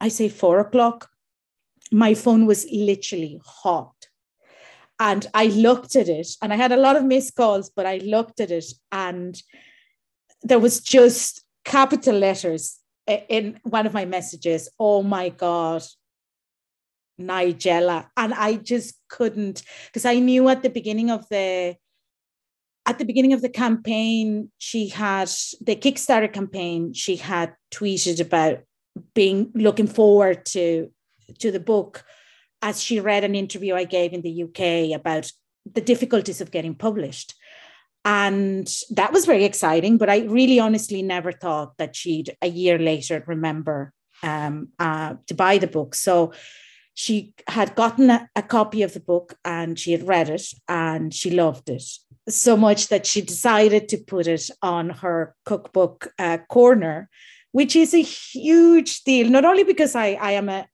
I 0.00 0.08
say 0.08 0.28
four 0.28 0.60
o'clock 0.60 1.08
my 1.94 2.12
phone 2.12 2.44
was 2.44 2.66
literally 2.72 3.40
hot. 3.44 3.94
And 4.98 5.28
I 5.32 5.46
looked 5.46 5.94
at 5.94 6.08
it 6.08 6.26
and 6.42 6.52
I 6.52 6.56
had 6.56 6.72
a 6.72 6.76
lot 6.76 6.96
of 6.96 7.04
missed 7.04 7.36
calls, 7.36 7.70
but 7.70 7.86
I 7.86 7.98
looked 7.98 8.40
at 8.40 8.50
it 8.50 8.64
and 8.90 9.40
there 10.42 10.58
was 10.58 10.80
just 10.80 11.44
capital 11.64 12.18
letters 12.18 12.80
in 13.06 13.60
one 13.62 13.86
of 13.86 13.94
my 13.94 14.06
messages. 14.06 14.68
Oh 14.78 15.04
my 15.04 15.28
God, 15.28 15.84
Nigella. 17.20 18.08
And 18.16 18.34
I 18.34 18.56
just 18.56 18.96
couldn't, 19.08 19.62
because 19.86 20.04
I 20.04 20.18
knew 20.18 20.48
at 20.48 20.64
the 20.64 20.70
beginning 20.70 21.10
of 21.10 21.28
the 21.28 21.76
at 22.86 22.98
the 22.98 23.04
beginning 23.04 23.32
of 23.32 23.40
the 23.40 23.48
campaign, 23.48 24.50
she 24.58 24.88
had 24.88 25.30
the 25.60 25.76
Kickstarter 25.76 26.30
campaign, 26.30 26.92
she 26.92 27.16
had 27.16 27.54
tweeted 27.72 28.20
about 28.20 28.58
being 29.14 29.50
looking 29.54 29.86
forward 29.86 30.44
to 30.46 30.90
to 31.38 31.50
the 31.50 31.60
book 31.60 32.04
as 32.62 32.82
she 32.82 33.00
read 33.00 33.24
an 33.24 33.34
interview 33.34 33.74
I 33.74 33.84
gave 33.84 34.12
in 34.12 34.22
the 34.22 34.42
UK 34.44 34.98
about 34.98 35.30
the 35.70 35.80
difficulties 35.80 36.40
of 36.40 36.50
getting 36.50 36.74
published. 36.74 37.34
And 38.04 38.70
that 38.90 39.12
was 39.12 39.24
very 39.24 39.44
exciting, 39.44 39.96
but 39.96 40.10
I 40.10 40.20
really 40.20 40.58
honestly 40.58 41.02
never 41.02 41.32
thought 41.32 41.76
that 41.78 41.96
she'd 41.96 42.36
a 42.42 42.48
year 42.48 42.78
later 42.78 43.24
remember 43.26 43.92
um, 44.22 44.68
uh, 44.78 45.14
to 45.26 45.34
buy 45.34 45.58
the 45.58 45.66
book. 45.66 45.94
So 45.94 46.32
she 46.94 47.34
had 47.48 47.74
gotten 47.74 48.10
a, 48.10 48.28
a, 48.36 48.42
copy 48.42 48.82
of 48.82 48.94
the 48.94 49.00
book 49.00 49.36
and 49.44 49.78
she 49.78 49.92
had 49.92 50.06
read 50.06 50.30
it 50.30 50.46
and 50.68 51.12
she 51.12 51.30
loved 51.30 51.68
it 51.68 51.82
so 52.28 52.56
much 52.56 52.88
that 52.88 53.06
she 53.06 53.20
decided 53.20 53.88
to 53.88 53.98
put 53.98 54.26
it 54.26 54.48
on 54.62 54.90
her 54.90 55.34
cookbook 55.44 56.08
uh, 56.18 56.38
corner, 56.48 57.08
which 57.52 57.76
is 57.76 57.94
a 57.94 58.02
huge 58.02 59.02
deal, 59.04 59.28
not 59.28 59.44
only 59.44 59.64
because 59.64 59.94
I, 59.94 60.12
I 60.12 60.32
am 60.32 60.48
a, 60.48 60.66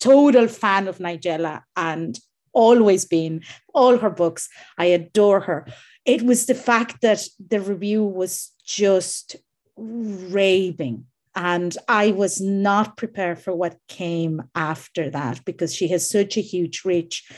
total 0.00 0.48
fan 0.48 0.88
of 0.88 0.98
Nigella 0.98 1.62
and 1.76 2.18
always 2.52 3.04
been 3.04 3.42
all 3.74 3.98
her 3.98 4.10
books. 4.10 4.48
I 4.78 4.86
adore 4.86 5.40
her. 5.40 5.66
It 6.04 6.22
was 6.22 6.46
the 6.46 6.54
fact 6.54 7.02
that 7.02 7.26
the 7.38 7.60
review 7.60 8.04
was 8.04 8.52
just 8.64 9.36
raving. 9.76 11.06
And 11.34 11.76
I 11.86 12.12
was 12.12 12.40
not 12.40 12.96
prepared 12.96 13.38
for 13.38 13.54
what 13.54 13.76
came 13.88 14.42
after 14.54 15.10
that 15.10 15.44
because 15.44 15.74
she 15.74 15.88
has 15.88 16.08
such 16.08 16.38
a 16.38 16.40
huge 16.40 16.84
reach. 16.84 17.30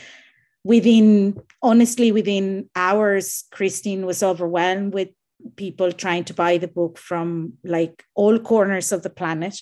Within, 0.63 1.41
honestly, 1.61 2.13
within 2.13 2.69
hours, 2.75 3.43
Christine 3.51 4.05
was 4.05 4.23
overwhelmed 4.23 4.93
with 4.93 5.09
people 5.57 5.91
trying 5.91 6.23
to 6.25 6.33
buy 6.33 6.57
the 6.57 6.67
book 6.67 6.97
from 6.97 7.53
like 7.63 8.05
all 8.15 8.39
corners 8.39 8.93
of 8.93 9.03
the 9.03 9.09
planet. 9.09 9.59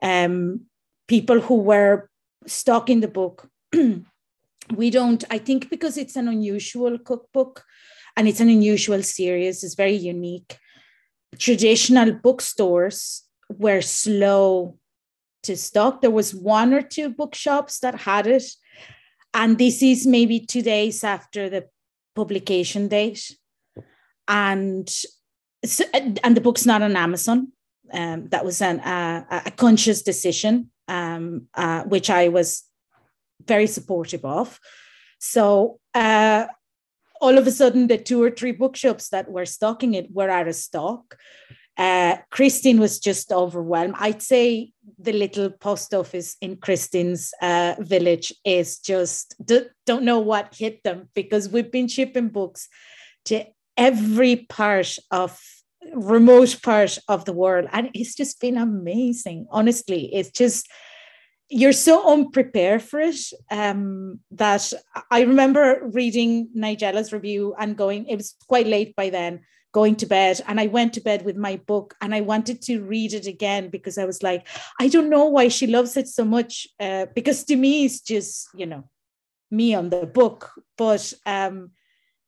Um, 0.00 0.66
people 1.12 1.40
who 1.40 1.56
were 1.56 2.08
stuck 2.46 2.50
stocking 2.50 3.00
the 3.00 3.14
book. 3.20 3.46
we 4.80 4.88
don't, 4.88 5.22
I 5.30 5.36
think, 5.36 5.68
because 5.68 5.98
it's 5.98 6.16
an 6.16 6.26
unusual 6.26 6.98
cookbook 6.98 7.64
and 8.16 8.26
it's 8.26 8.40
an 8.40 8.48
unusual 8.48 9.02
series, 9.02 9.62
it's 9.62 9.74
very 9.74 10.00
unique. 10.14 10.56
Traditional 11.38 12.12
bookstores 12.12 13.24
were 13.50 13.82
slow 13.82 14.78
to 15.42 15.54
stock. 15.54 16.00
There 16.00 16.18
was 16.20 16.34
one 16.34 16.72
or 16.72 16.80
two 16.80 17.10
bookshops 17.10 17.80
that 17.80 17.94
had 18.08 18.26
it. 18.26 18.46
And 19.34 19.58
this 19.58 19.82
is 19.82 20.06
maybe 20.06 20.40
two 20.40 20.62
days 20.62 21.04
after 21.04 21.50
the 21.50 21.68
publication 22.14 22.88
date. 22.88 23.36
And 24.28 24.88
and 25.92 26.36
the 26.36 26.40
book's 26.40 26.64
not 26.64 26.80
on 26.80 26.96
Amazon. 26.96 27.52
Um, 27.92 28.28
that 28.30 28.44
was 28.44 28.62
an, 28.62 28.80
uh, 28.80 29.42
a 29.46 29.50
conscious 29.50 30.02
decision 30.02 30.72
um, 30.92 31.48
uh, 31.54 31.82
which 31.84 32.10
I 32.10 32.28
was 32.28 32.64
very 33.46 33.66
supportive 33.66 34.24
of. 34.24 34.60
So 35.18 35.78
uh, 35.94 36.46
all 37.20 37.38
of 37.38 37.46
a 37.46 37.50
sudden, 37.50 37.86
the 37.86 37.98
two 37.98 38.22
or 38.22 38.30
three 38.30 38.52
bookshops 38.52 39.08
that 39.08 39.30
were 39.30 39.46
stocking 39.46 39.94
it 39.94 40.12
were 40.12 40.28
out 40.28 40.48
of 40.48 40.54
stock. 40.54 41.16
Uh, 41.78 42.16
Christine 42.30 42.78
was 42.78 43.00
just 43.00 43.32
overwhelmed. 43.32 43.94
I'd 43.98 44.20
say 44.20 44.72
the 44.98 45.14
little 45.14 45.48
post 45.50 45.94
office 45.94 46.36
in 46.42 46.56
Christine's 46.56 47.32
uh, 47.40 47.76
village 47.78 48.34
is 48.44 48.78
just 48.78 49.34
d- 49.42 49.68
don't 49.86 50.04
know 50.04 50.20
what 50.20 50.54
hit 50.54 50.82
them 50.84 51.08
because 51.14 51.48
we've 51.48 51.72
been 51.72 51.88
shipping 51.88 52.28
books 52.28 52.68
to 53.24 53.46
every 53.78 54.36
part 54.36 54.98
of 55.10 55.40
remote 55.94 56.60
part 56.62 56.98
of 57.08 57.24
the 57.24 57.32
world. 57.32 57.68
And 57.72 57.90
it's 57.94 58.14
just 58.14 58.40
been 58.40 58.56
amazing. 58.56 59.46
Honestly, 59.50 60.14
it's 60.14 60.30
just 60.30 60.68
you're 61.52 61.72
so 61.72 62.10
unprepared 62.10 62.82
for 62.82 62.98
it 62.98 63.20
um, 63.50 64.20
that 64.30 64.72
I 65.10 65.20
remember 65.20 65.86
reading 65.92 66.48
Nigella's 66.54 67.12
review 67.12 67.54
and 67.58 67.76
going, 67.76 68.06
it 68.06 68.16
was 68.16 68.34
quite 68.48 68.66
late 68.66 68.96
by 68.96 69.10
then, 69.10 69.40
going 69.72 69.96
to 69.96 70.06
bed. 70.06 70.40
And 70.48 70.58
I 70.58 70.68
went 70.68 70.94
to 70.94 71.02
bed 71.02 71.26
with 71.26 71.36
my 71.36 71.56
book 71.56 71.94
and 72.00 72.14
I 72.14 72.22
wanted 72.22 72.62
to 72.62 72.80
read 72.80 73.12
it 73.12 73.26
again 73.26 73.68
because 73.68 73.98
I 73.98 74.06
was 74.06 74.22
like, 74.22 74.46
I 74.80 74.88
don't 74.88 75.10
know 75.10 75.26
why 75.26 75.48
she 75.48 75.66
loves 75.66 75.94
it 75.98 76.08
so 76.08 76.24
much. 76.24 76.66
Uh, 76.80 77.06
because 77.14 77.44
to 77.44 77.56
me, 77.56 77.84
it's 77.84 78.00
just, 78.00 78.48
you 78.54 78.64
know, 78.64 78.88
me 79.50 79.74
on 79.74 79.90
the 79.90 80.06
book. 80.06 80.50
But 80.78 81.12
um, 81.26 81.72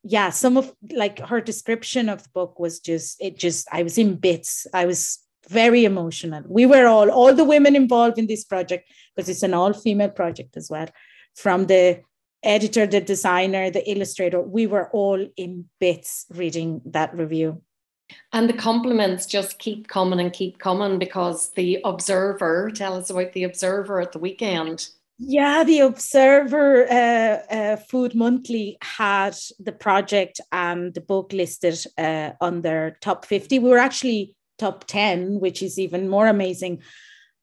yeah, 0.05 0.29
some 0.31 0.59
of 0.59 0.73
like 0.93 1.19
her 1.19 1.40
description 1.40 2.09
of 2.11 2.23
the 2.23 2.29
book 2.35 2.61
was 2.61 2.79
just 2.79 3.17
it 3.21 3.38
just 3.38 3.67
I 3.73 3.83
was 3.83 3.97
in 3.97 4.17
bits. 4.17 4.67
I 4.75 4.85
was 4.85 5.19
very 5.49 5.85
emotional. 5.85 6.43
We 6.47 6.67
were 6.67 6.87
all 6.87 7.11
all 7.11 7.35
the 7.35 7.45
women 7.45 7.75
involved 7.75 8.19
in 8.19 8.27
this 8.27 8.45
project 8.45 8.90
because 9.17 9.31
it's 9.31 9.43
an 9.43 9.55
all 9.55 9.73
female 9.73 10.11
project 10.11 10.57
as 10.57 10.69
well. 10.71 10.88
From 11.35 11.67
the 11.67 12.03
editor, 12.43 12.87
the 12.87 13.01
designer, 13.01 13.71
the 13.71 13.90
illustrator, 13.90 14.40
we 14.40 14.67
were 14.67 14.90
all 14.90 15.27
in 15.37 15.64
bits 15.81 16.27
reading 16.35 16.83
that 16.85 17.17
review. 17.17 17.62
And 18.33 18.49
the 18.49 18.55
compliments 18.55 19.25
just 19.25 19.59
keep 19.59 19.88
coming 19.88 20.21
and 20.21 20.33
keep 20.33 20.59
coming 20.59 20.99
because 20.99 21.51
the 21.53 21.81
Observer, 21.85 22.71
tell 22.71 22.97
us 22.97 23.09
about 23.09 23.33
the 23.33 23.45
Observer 23.45 24.01
at 24.01 24.12
the 24.12 24.19
weekend. 24.19 24.88
Yeah, 25.18 25.62
the 25.62 25.81
Observer 25.81 26.87
uh, 26.90 27.55
uh, 27.55 27.77
Food 27.77 28.14
Monthly 28.16 28.77
had 28.83 29.37
the 29.61 29.72
project 29.72 30.40
and 30.50 30.92
the 30.92 31.00
book 31.00 31.33
listed 31.33 31.79
uh, 31.96 32.31
on 32.40 32.62
their 32.62 32.96
top 33.00 33.24
50. 33.24 33.61
We 33.61 33.70
were 33.70 33.79
actually 33.79 34.35
top 34.59 34.85
10, 34.87 35.38
which 35.38 35.62
is 35.62 35.79
even 35.79 36.09
more 36.09 36.27
amazing. 36.27 36.83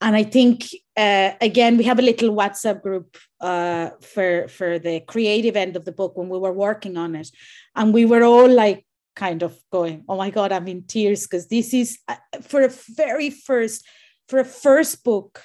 And 0.01 0.15
I 0.15 0.23
think, 0.23 0.65
uh, 0.97 1.31
again, 1.39 1.77
we 1.77 1.85
have 1.85 1.99
a 1.99 2.01
little 2.01 2.35
WhatsApp 2.35 2.81
group 2.81 3.15
uh, 3.39 3.91
for, 4.01 4.47
for 4.49 4.77
the 4.77 4.99
creative 5.01 5.55
end 5.55 5.77
of 5.77 5.85
the 5.85 5.91
book 5.93 6.17
when 6.17 6.27
we 6.27 6.39
were 6.39 6.51
working 6.51 6.97
on 6.97 7.15
it. 7.15 7.29
And 7.75 7.93
we 7.93 8.05
were 8.05 8.23
all 8.23 8.49
like, 8.49 8.85
kind 9.13 9.43
of 9.43 9.57
going, 9.71 10.03
oh 10.07 10.15
my 10.15 10.29
God, 10.29 10.53
I'm 10.53 10.67
in 10.69 10.83
tears 10.83 11.27
because 11.27 11.47
this 11.47 11.73
is 11.73 11.99
uh, 12.07 12.15
for 12.41 12.61
a 12.61 12.71
very 12.95 13.29
first, 13.29 13.85
for 14.29 14.39
a 14.39 14.45
first 14.45 15.03
book 15.03 15.41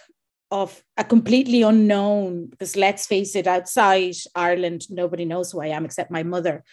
of 0.50 0.82
a 0.96 1.04
completely 1.04 1.62
unknown, 1.62 2.46
because 2.46 2.76
let's 2.76 3.06
face 3.06 3.34
it, 3.34 3.46
outside 3.46 4.14
Ireland, 4.34 4.82
nobody 4.90 5.24
knows 5.24 5.52
who 5.52 5.60
I 5.60 5.68
am 5.68 5.84
except 5.84 6.10
my 6.10 6.22
mother. 6.22 6.64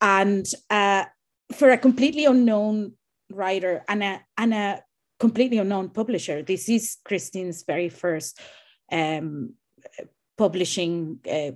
And 0.00 0.46
uh, 0.70 1.04
for 1.52 1.70
a 1.70 1.78
completely 1.78 2.24
unknown 2.24 2.94
writer 3.30 3.84
and 3.88 4.02
a, 4.02 4.20
and 4.36 4.54
a 4.54 4.82
completely 5.18 5.58
unknown 5.58 5.90
publisher, 5.90 6.42
this 6.42 6.68
is 6.68 6.96
Christine's 7.04 7.64
very 7.64 7.90
first 7.90 8.40
um, 8.90 9.54
publishing 10.38 11.20
uh, 11.30 11.52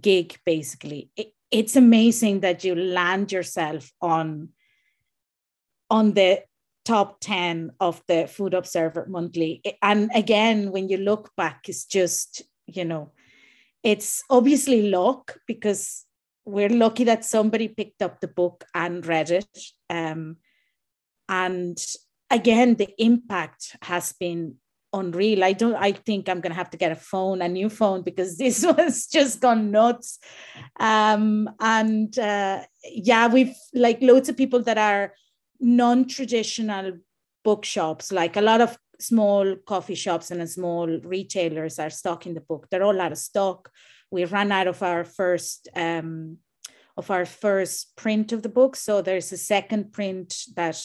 gig, 0.00 0.38
basically. 0.44 1.10
It, 1.16 1.32
it's 1.50 1.76
amazing 1.76 2.40
that 2.40 2.64
you 2.64 2.74
land 2.74 3.32
yourself 3.32 3.90
on 4.00 4.50
on 5.90 6.12
the 6.12 6.42
top 6.88 7.20
10 7.20 7.72
of 7.80 8.02
the 8.08 8.26
food 8.26 8.54
observer 8.54 9.06
monthly. 9.10 9.62
And 9.82 10.10
again 10.14 10.72
when 10.72 10.88
you 10.88 10.96
look 10.96 11.30
back 11.36 11.68
it's 11.68 11.84
just 11.84 12.42
you 12.66 12.86
know 12.86 13.12
it's 13.82 14.22
obviously 14.30 14.90
luck 14.90 15.36
because 15.46 16.06
we're 16.46 16.70
lucky 16.70 17.04
that 17.04 17.26
somebody 17.26 17.68
picked 17.68 18.00
up 18.00 18.20
the 18.20 18.28
book 18.28 18.64
and 18.74 19.06
read 19.06 19.30
it. 19.30 19.58
Um, 19.90 20.38
and 21.28 21.78
again 22.30 22.74
the 22.76 22.88
impact 22.98 23.76
has 23.82 24.14
been 24.14 24.54
unreal. 24.94 25.44
I 25.44 25.52
don't 25.52 25.74
i 25.74 25.92
think 25.92 26.30
i'm 26.30 26.40
going 26.40 26.52
to 26.52 26.62
have 26.62 26.70
to 26.70 26.78
get 26.78 26.92
a 26.92 26.96
phone 26.96 27.42
a 27.42 27.48
new 27.48 27.68
phone 27.68 28.00
because 28.00 28.38
this 28.42 28.64
was 28.64 29.06
just 29.08 29.42
gone 29.42 29.70
nuts. 29.70 30.18
Um 30.80 31.50
and 31.60 32.18
uh, 32.18 32.62
yeah 32.82 33.26
we've 33.26 33.54
like 33.74 34.00
loads 34.00 34.30
of 34.30 34.38
people 34.38 34.62
that 34.62 34.78
are 34.78 35.12
non-traditional 35.60 36.98
bookshops 37.44 38.12
like 38.12 38.36
a 38.36 38.40
lot 38.40 38.60
of 38.60 38.78
small 39.00 39.56
coffee 39.66 39.94
shops 39.94 40.30
and 40.30 40.48
small 40.48 40.86
retailers 40.86 41.78
are 41.78 41.90
stocking 41.90 42.34
the 42.34 42.40
book. 42.40 42.66
They're 42.70 42.82
all 42.82 43.00
out 43.00 43.12
of 43.12 43.18
stock. 43.18 43.70
We 44.10 44.24
ran 44.24 44.52
out 44.52 44.66
of 44.66 44.82
our 44.82 45.04
first 45.04 45.68
um, 45.74 46.38
of 46.96 47.10
our 47.12 47.24
first 47.24 47.94
print 47.94 48.32
of 48.32 48.42
the 48.42 48.48
book. 48.48 48.74
So 48.74 49.02
there's 49.02 49.30
a 49.30 49.36
second 49.36 49.92
print 49.92 50.34
that 50.56 50.82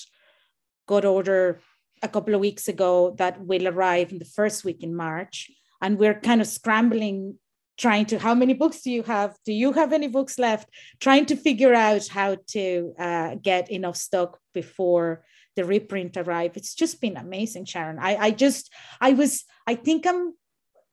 got 0.88 1.06
order 1.06 1.60
a 2.04 2.08
couple 2.08 2.36
of 2.36 2.42
weeks 2.42 2.68
ago 2.68 3.16
that 3.18 3.42
will 3.44 3.68
arrive 3.68 4.12
in 4.12 4.20
the 4.20 4.26
first 4.26 4.64
week 4.64 4.84
in 4.84 4.96
march. 4.96 5.50
And 5.82 5.98
we're 5.98 6.20
kind 6.20 6.40
of 6.40 6.48
scrambling 6.48 7.40
trying 7.78 8.06
to 8.06 8.20
how 8.20 8.36
many 8.36 8.54
books 8.54 8.82
do 8.82 8.92
you 8.92 9.04
have? 9.04 9.36
Do 9.46 9.54
you 9.54 9.74
have 9.74 9.94
any 9.94 10.08
books 10.08 10.38
left? 10.38 10.70
Trying 11.00 11.26
to 11.28 11.36
figure 11.36 11.74
out 11.74 12.08
how 12.08 12.38
to 12.48 12.94
uh, 13.00 13.36
get 13.36 13.72
enough 13.72 13.98
stock 13.98 14.40
before 14.54 15.24
the 15.56 15.66
reprint 15.66 16.18
arrive. 16.18 16.58
It's 16.58 16.76
just 16.76 17.02
been 17.02 17.18
amazing 17.18 17.66
sharon. 17.66 18.00
I 18.00 18.16
i 18.16 18.32
just 18.32 18.72
i 19.02 19.14
was 19.14 19.44
i 19.68 19.76
think 19.76 20.06
i'm 20.08 20.34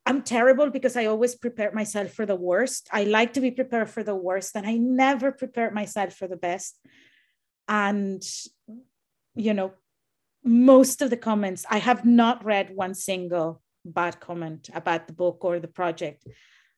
i'm 0.07 0.23
terrible 0.23 0.71
because 0.71 0.97
i 0.97 1.07
always 1.07 1.35
prepare 1.35 1.73
myself 1.73 2.12
for 2.12 2.27
the 2.27 2.37
worst. 2.37 2.88
I 2.93 3.05
like 3.05 3.33
to 3.35 3.40
be 3.40 3.51
prepared 3.51 3.90
for 3.90 4.03
the 4.03 4.14
worst 4.14 4.57
and 4.57 4.66
i 4.66 4.77
never 4.77 5.33
prepare 5.33 5.71
myself 5.71 6.14
for 6.14 6.29
the 6.29 6.37
best. 6.37 6.79
And 7.69 8.23
you 9.35 9.55
know 9.55 9.73
most 10.43 11.03
of 11.03 11.11
the 11.11 11.16
comments 11.16 11.64
i 11.71 11.79
have 11.79 12.05
not 12.05 12.45
read 12.45 12.75
one 12.75 12.95
single 12.95 13.61
bad 13.85 14.19
comment 14.21 14.71
about 14.75 15.07
the 15.07 15.12
book 15.12 15.45
or 15.45 15.61
the 15.61 15.69
project 15.69 16.27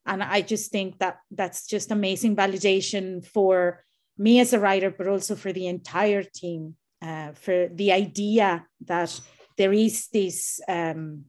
and 0.07 0.23
i 0.23 0.41
just 0.41 0.71
think 0.71 0.99
that 0.99 1.19
that's 1.31 1.67
just 1.67 1.91
amazing 1.91 2.37
validation 2.37 3.25
for 3.25 3.85
me 4.19 4.41
as 4.41 4.53
a 4.53 4.61
writer 4.61 4.91
but 4.91 5.09
also 5.09 5.35
for 5.35 5.53
the 5.53 5.67
entire 5.67 6.23
team 6.23 6.77
uh, 7.03 7.33
for 7.33 7.69
the 7.75 7.91
idea 7.91 8.65
that 8.87 9.21
there 9.59 9.73
is 9.73 10.09
this 10.13 10.61
um, 10.69 11.25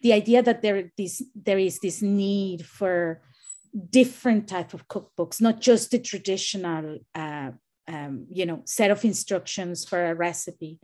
the 0.00 0.12
idea 0.12 0.42
that 0.42 0.62
there 0.62 0.90
this 0.96 1.22
there 1.34 1.58
is 1.58 1.78
this 1.80 2.00
need 2.02 2.64
for 2.64 3.20
different 3.90 4.48
type 4.48 4.72
of 4.74 4.88
cookbooks 4.88 5.40
not 5.40 5.60
just 5.60 5.90
the 5.90 5.98
traditional 5.98 6.98
uh, 7.14 7.50
um, 7.86 8.26
you 8.30 8.46
know 8.46 8.62
set 8.64 8.90
of 8.90 9.04
instructions 9.04 9.84
for 9.84 10.06
a 10.06 10.14
recipe 10.14 10.78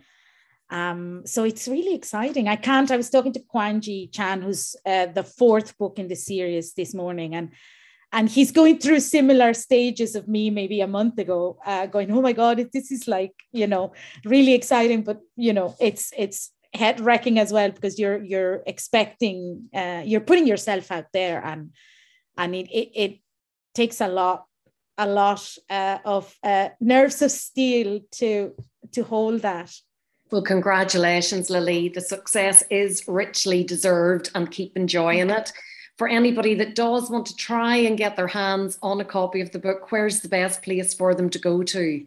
um, 0.74 1.22
so 1.24 1.44
it's 1.44 1.68
really 1.68 1.94
exciting. 1.94 2.48
I 2.48 2.56
can't. 2.56 2.90
I 2.90 2.96
was 2.96 3.08
talking 3.08 3.32
to 3.34 3.40
Kwanghi 3.54 4.12
Chan, 4.12 4.42
who's 4.42 4.74
uh, 4.84 5.06
the 5.06 5.22
fourth 5.22 5.78
book 5.78 6.00
in 6.00 6.08
the 6.08 6.16
series 6.16 6.74
this 6.74 6.92
morning, 6.92 7.36
and 7.36 7.52
and 8.12 8.28
he's 8.28 8.50
going 8.50 8.78
through 8.78 8.98
similar 8.98 9.54
stages 9.54 10.16
of 10.16 10.26
me 10.26 10.50
maybe 10.50 10.80
a 10.80 10.88
month 10.88 11.16
ago, 11.20 11.58
uh, 11.64 11.86
going, 11.86 12.10
"Oh 12.10 12.20
my 12.20 12.32
God, 12.32 12.58
this 12.72 12.90
is 12.90 13.06
like 13.06 13.34
you 13.52 13.68
know 13.68 13.92
really 14.24 14.52
exciting," 14.52 15.04
but 15.04 15.20
you 15.36 15.52
know 15.52 15.76
it's 15.78 16.12
it's 16.18 16.50
head 16.74 16.98
wrecking 16.98 17.38
as 17.38 17.52
well 17.52 17.70
because 17.70 17.96
you're 17.96 18.24
you're 18.24 18.64
expecting 18.66 19.68
uh, 19.72 20.02
you're 20.04 20.26
putting 20.28 20.48
yourself 20.48 20.90
out 20.90 21.06
there, 21.12 21.40
and 21.44 21.70
and 22.36 22.52
it 22.52 22.68
it, 22.72 22.88
it 22.96 23.18
takes 23.74 24.00
a 24.00 24.08
lot 24.08 24.46
a 24.98 25.06
lot 25.06 25.56
uh, 25.70 25.98
of 26.04 26.34
uh, 26.42 26.70
nerves 26.80 27.22
of 27.22 27.30
steel 27.30 28.00
to 28.10 28.56
to 28.90 29.04
hold 29.04 29.42
that 29.42 29.70
well, 30.30 30.42
congratulations, 30.42 31.50
Lily. 31.50 31.88
The 31.88 32.00
success 32.00 32.62
is 32.70 33.06
richly 33.06 33.62
deserved 33.64 34.30
and 34.34 34.50
keep 34.50 34.76
enjoying 34.76 35.30
it. 35.30 35.52
For 35.96 36.08
anybody 36.08 36.54
that 36.56 36.74
does 36.74 37.10
want 37.10 37.26
to 37.26 37.36
try 37.36 37.76
and 37.76 37.96
get 37.96 38.16
their 38.16 38.26
hands 38.26 38.78
on 38.82 39.00
a 39.00 39.04
copy 39.04 39.40
of 39.40 39.52
the 39.52 39.60
book, 39.60 39.92
where's 39.92 40.20
the 40.20 40.28
best 40.28 40.62
place 40.62 40.92
for 40.92 41.14
them 41.14 41.30
to 41.30 41.38
go 41.38 41.62
to? 41.62 42.04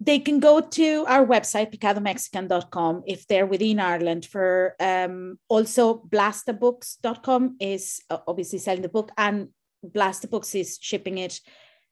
They 0.00 0.18
can 0.18 0.40
go 0.40 0.60
to 0.60 1.04
our 1.06 1.24
website, 1.24 1.74
picadomexican.com, 1.74 3.04
if 3.06 3.26
they're 3.26 3.46
within 3.46 3.80
Ireland. 3.80 4.26
For 4.26 4.74
um, 4.78 5.38
also, 5.48 6.02
blastabooks.com 6.10 7.56
is 7.60 8.02
uh, 8.10 8.18
obviously 8.26 8.58
selling 8.58 8.82
the 8.82 8.88
book, 8.88 9.10
and 9.16 9.48
Blasta 9.82 10.28
Books 10.28 10.54
is 10.54 10.78
shipping 10.80 11.18
it 11.18 11.40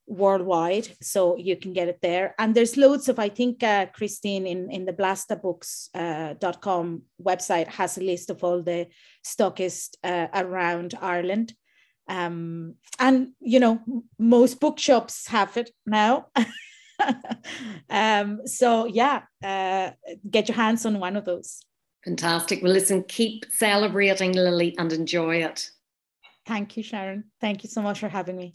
worldwide 0.06 0.88
so 1.00 1.36
you 1.36 1.56
can 1.56 1.72
get 1.72 1.88
it 1.88 2.00
there. 2.02 2.34
And 2.38 2.54
there's 2.54 2.76
loads 2.76 3.08
of 3.08 3.18
i 3.18 3.28
think 3.28 3.62
uh, 3.62 3.86
christine 3.86 4.46
in 4.46 4.70
in 4.70 4.84
the 4.84 4.92
blastabooks.com 4.92 6.30
uh, 6.30 6.34
dot 6.38 6.60
com 6.60 7.02
website 7.22 7.68
has 7.68 7.98
a 7.98 8.02
list 8.02 8.30
of 8.30 8.42
all 8.44 8.62
the 8.62 8.88
stockists 9.24 9.94
uh, 10.04 10.28
around 10.34 10.94
ireland. 11.00 11.54
Um, 12.08 12.74
and 12.98 13.28
you 13.40 13.60
know 13.60 13.80
most 14.18 14.60
bookshops 14.60 15.28
have 15.28 15.56
it 15.56 15.70
now. 15.86 16.26
Um, 17.90 18.46
so 18.46 18.86
yeah 18.86 19.22
uh, 19.42 19.90
get 20.30 20.48
your 20.48 20.54
hands 20.54 20.86
on 20.86 21.00
one 21.00 21.16
of 21.16 21.24
those. 21.24 21.60
Fantastic. 22.04 22.62
Well 22.62 22.72
listen 22.72 23.02
keep 23.02 23.44
celebrating 23.50 24.32
lily 24.32 24.76
and 24.78 24.92
enjoy 24.92 25.42
it. 25.42 25.68
Thank 26.46 26.76
you 26.76 26.84
sharon. 26.84 27.24
Thank 27.40 27.64
you 27.64 27.70
so 27.70 27.82
much 27.82 27.98
for 27.98 28.08
having 28.08 28.36
me 28.36 28.54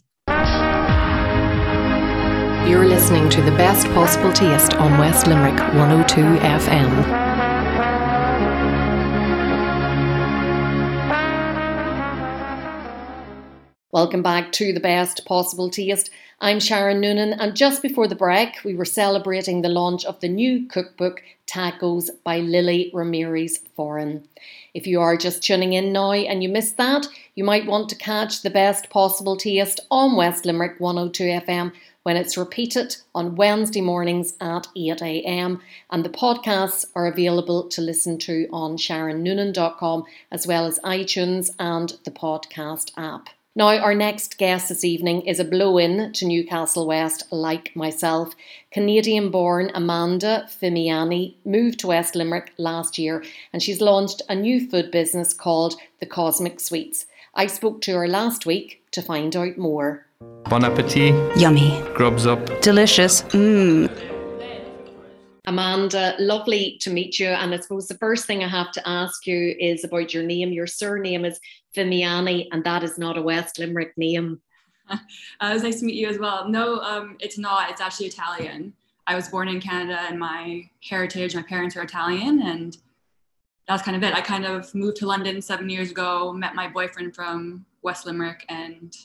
you're 2.68 2.86
listening 2.86 3.30
to 3.30 3.40
the 3.40 3.50
best 3.52 3.86
possible 3.94 4.30
taste 4.30 4.74
on 4.74 4.98
West 4.98 5.26
Limerick 5.26 5.58
102 5.74 6.20
FM. 6.20 7.28
Welcome 13.90 14.22
back 14.22 14.52
to 14.52 14.74
the 14.74 14.80
best 14.80 15.24
possible 15.24 15.70
taste. 15.70 16.10
I'm 16.42 16.60
Sharon 16.60 17.00
Noonan, 17.00 17.32
and 17.32 17.56
just 17.56 17.80
before 17.80 18.06
the 18.06 18.14
break, 18.14 18.62
we 18.62 18.74
were 18.74 18.84
celebrating 18.84 19.62
the 19.62 19.70
launch 19.70 20.04
of 20.04 20.20
the 20.20 20.28
new 20.28 20.68
cookbook 20.68 21.22
Tacos 21.46 22.10
by 22.22 22.40
Lily 22.40 22.90
Ramirez 22.92 23.60
Foran. 23.78 24.24
If 24.74 24.86
you 24.86 25.00
are 25.00 25.16
just 25.16 25.42
tuning 25.42 25.72
in 25.72 25.90
now 25.90 26.12
and 26.12 26.42
you 26.42 26.50
missed 26.50 26.76
that, 26.76 27.06
you 27.34 27.44
might 27.44 27.66
want 27.66 27.88
to 27.88 27.96
catch 27.96 28.42
the 28.42 28.50
best 28.50 28.90
possible 28.90 29.38
taste 29.38 29.80
on 29.90 30.16
West 30.16 30.44
Limerick 30.44 30.78
102 30.78 31.24
FM 31.24 31.72
when 32.02 32.16
it's 32.16 32.36
repeated 32.36 32.96
on 33.14 33.36
Wednesday 33.36 33.80
mornings 33.80 34.34
at 34.40 34.66
8am. 34.76 35.60
And 35.90 36.04
the 36.04 36.08
podcasts 36.08 36.86
are 36.94 37.06
available 37.06 37.68
to 37.68 37.80
listen 37.80 38.18
to 38.18 38.48
on 38.52 38.76
SharonNoonan.com 38.76 40.04
as 40.30 40.46
well 40.46 40.66
as 40.66 40.78
iTunes 40.80 41.50
and 41.58 41.96
the 42.04 42.10
podcast 42.10 42.92
app. 42.96 43.28
Now, 43.58 43.76
our 43.76 43.94
next 43.94 44.38
guest 44.38 44.68
this 44.68 44.84
evening 44.84 45.22
is 45.22 45.40
a 45.40 45.44
blow 45.44 45.78
in 45.78 46.12
to 46.12 46.26
Newcastle 46.26 46.86
West, 46.86 47.24
like 47.32 47.74
myself. 47.74 48.34
Canadian 48.70 49.32
born 49.32 49.72
Amanda 49.74 50.46
Fimiani 50.48 51.34
moved 51.44 51.80
to 51.80 51.88
West 51.88 52.14
Limerick 52.14 52.52
last 52.56 52.98
year 52.98 53.24
and 53.52 53.60
she's 53.60 53.80
launched 53.80 54.22
a 54.28 54.36
new 54.36 54.68
food 54.70 54.92
business 54.92 55.32
called 55.32 55.74
The 55.98 56.06
Cosmic 56.06 56.60
Sweets. 56.60 57.06
I 57.34 57.48
spoke 57.48 57.80
to 57.80 57.94
her 57.94 58.06
last 58.06 58.46
week 58.46 58.82
to 58.92 59.02
find 59.02 59.34
out 59.34 59.58
more. 59.58 60.06
Bon 60.48 60.64
appetit. 60.64 61.14
Yummy. 61.36 61.80
Grubs 61.94 62.26
up. 62.26 62.40
Delicious. 62.62 63.22
Mmm. 63.34 63.88
Amanda, 65.46 66.16
lovely 66.18 66.78
to 66.80 66.90
meet 66.90 67.18
you. 67.18 67.28
And 67.28 67.54
I 67.54 67.60
suppose 67.60 67.86
the 67.86 67.98
first 67.98 68.24
thing 68.24 68.42
I 68.42 68.48
have 68.48 68.72
to 68.72 68.88
ask 68.88 69.26
you 69.26 69.54
is 69.60 69.84
about 69.84 70.14
your 70.14 70.22
name. 70.22 70.50
Your 70.50 70.66
surname 70.66 71.26
is 71.26 71.38
Fimiani, 71.76 72.48
and 72.50 72.64
that 72.64 72.82
is 72.82 72.96
not 72.96 73.18
a 73.18 73.22
West 73.22 73.58
Limerick 73.58 73.96
name. 73.96 74.40
Uh, 74.90 75.50
it 75.50 75.52
was 75.52 75.62
nice 75.62 75.80
to 75.80 75.84
meet 75.84 75.96
you 75.96 76.08
as 76.08 76.18
well. 76.18 76.48
No, 76.48 76.80
um, 76.80 77.18
it's 77.20 77.36
not. 77.36 77.70
It's 77.70 77.80
actually 77.80 78.06
Italian. 78.06 78.72
I 79.06 79.14
was 79.14 79.28
born 79.28 79.46
in 79.46 79.60
Canada, 79.60 80.00
and 80.08 80.18
my 80.18 80.68
heritage, 80.82 81.36
my 81.36 81.42
parents 81.42 81.76
are 81.76 81.82
Italian, 81.82 82.40
and 82.40 82.74
that's 83.68 83.82
kind 83.82 83.98
of 83.98 84.02
it. 84.02 84.14
I 84.14 84.22
kind 84.22 84.46
of 84.46 84.74
moved 84.74 84.96
to 84.96 85.06
London 85.06 85.42
seven 85.42 85.68
years 85.68 85.90
ago, 85.90 86.32
met 86.32 86.54
my 86.54 86.68
boyfriend 86.68 87.14
from 87.14 87.66
West 87.82 88.06
Limerick, 88.06 88.46
and 88.48 88.96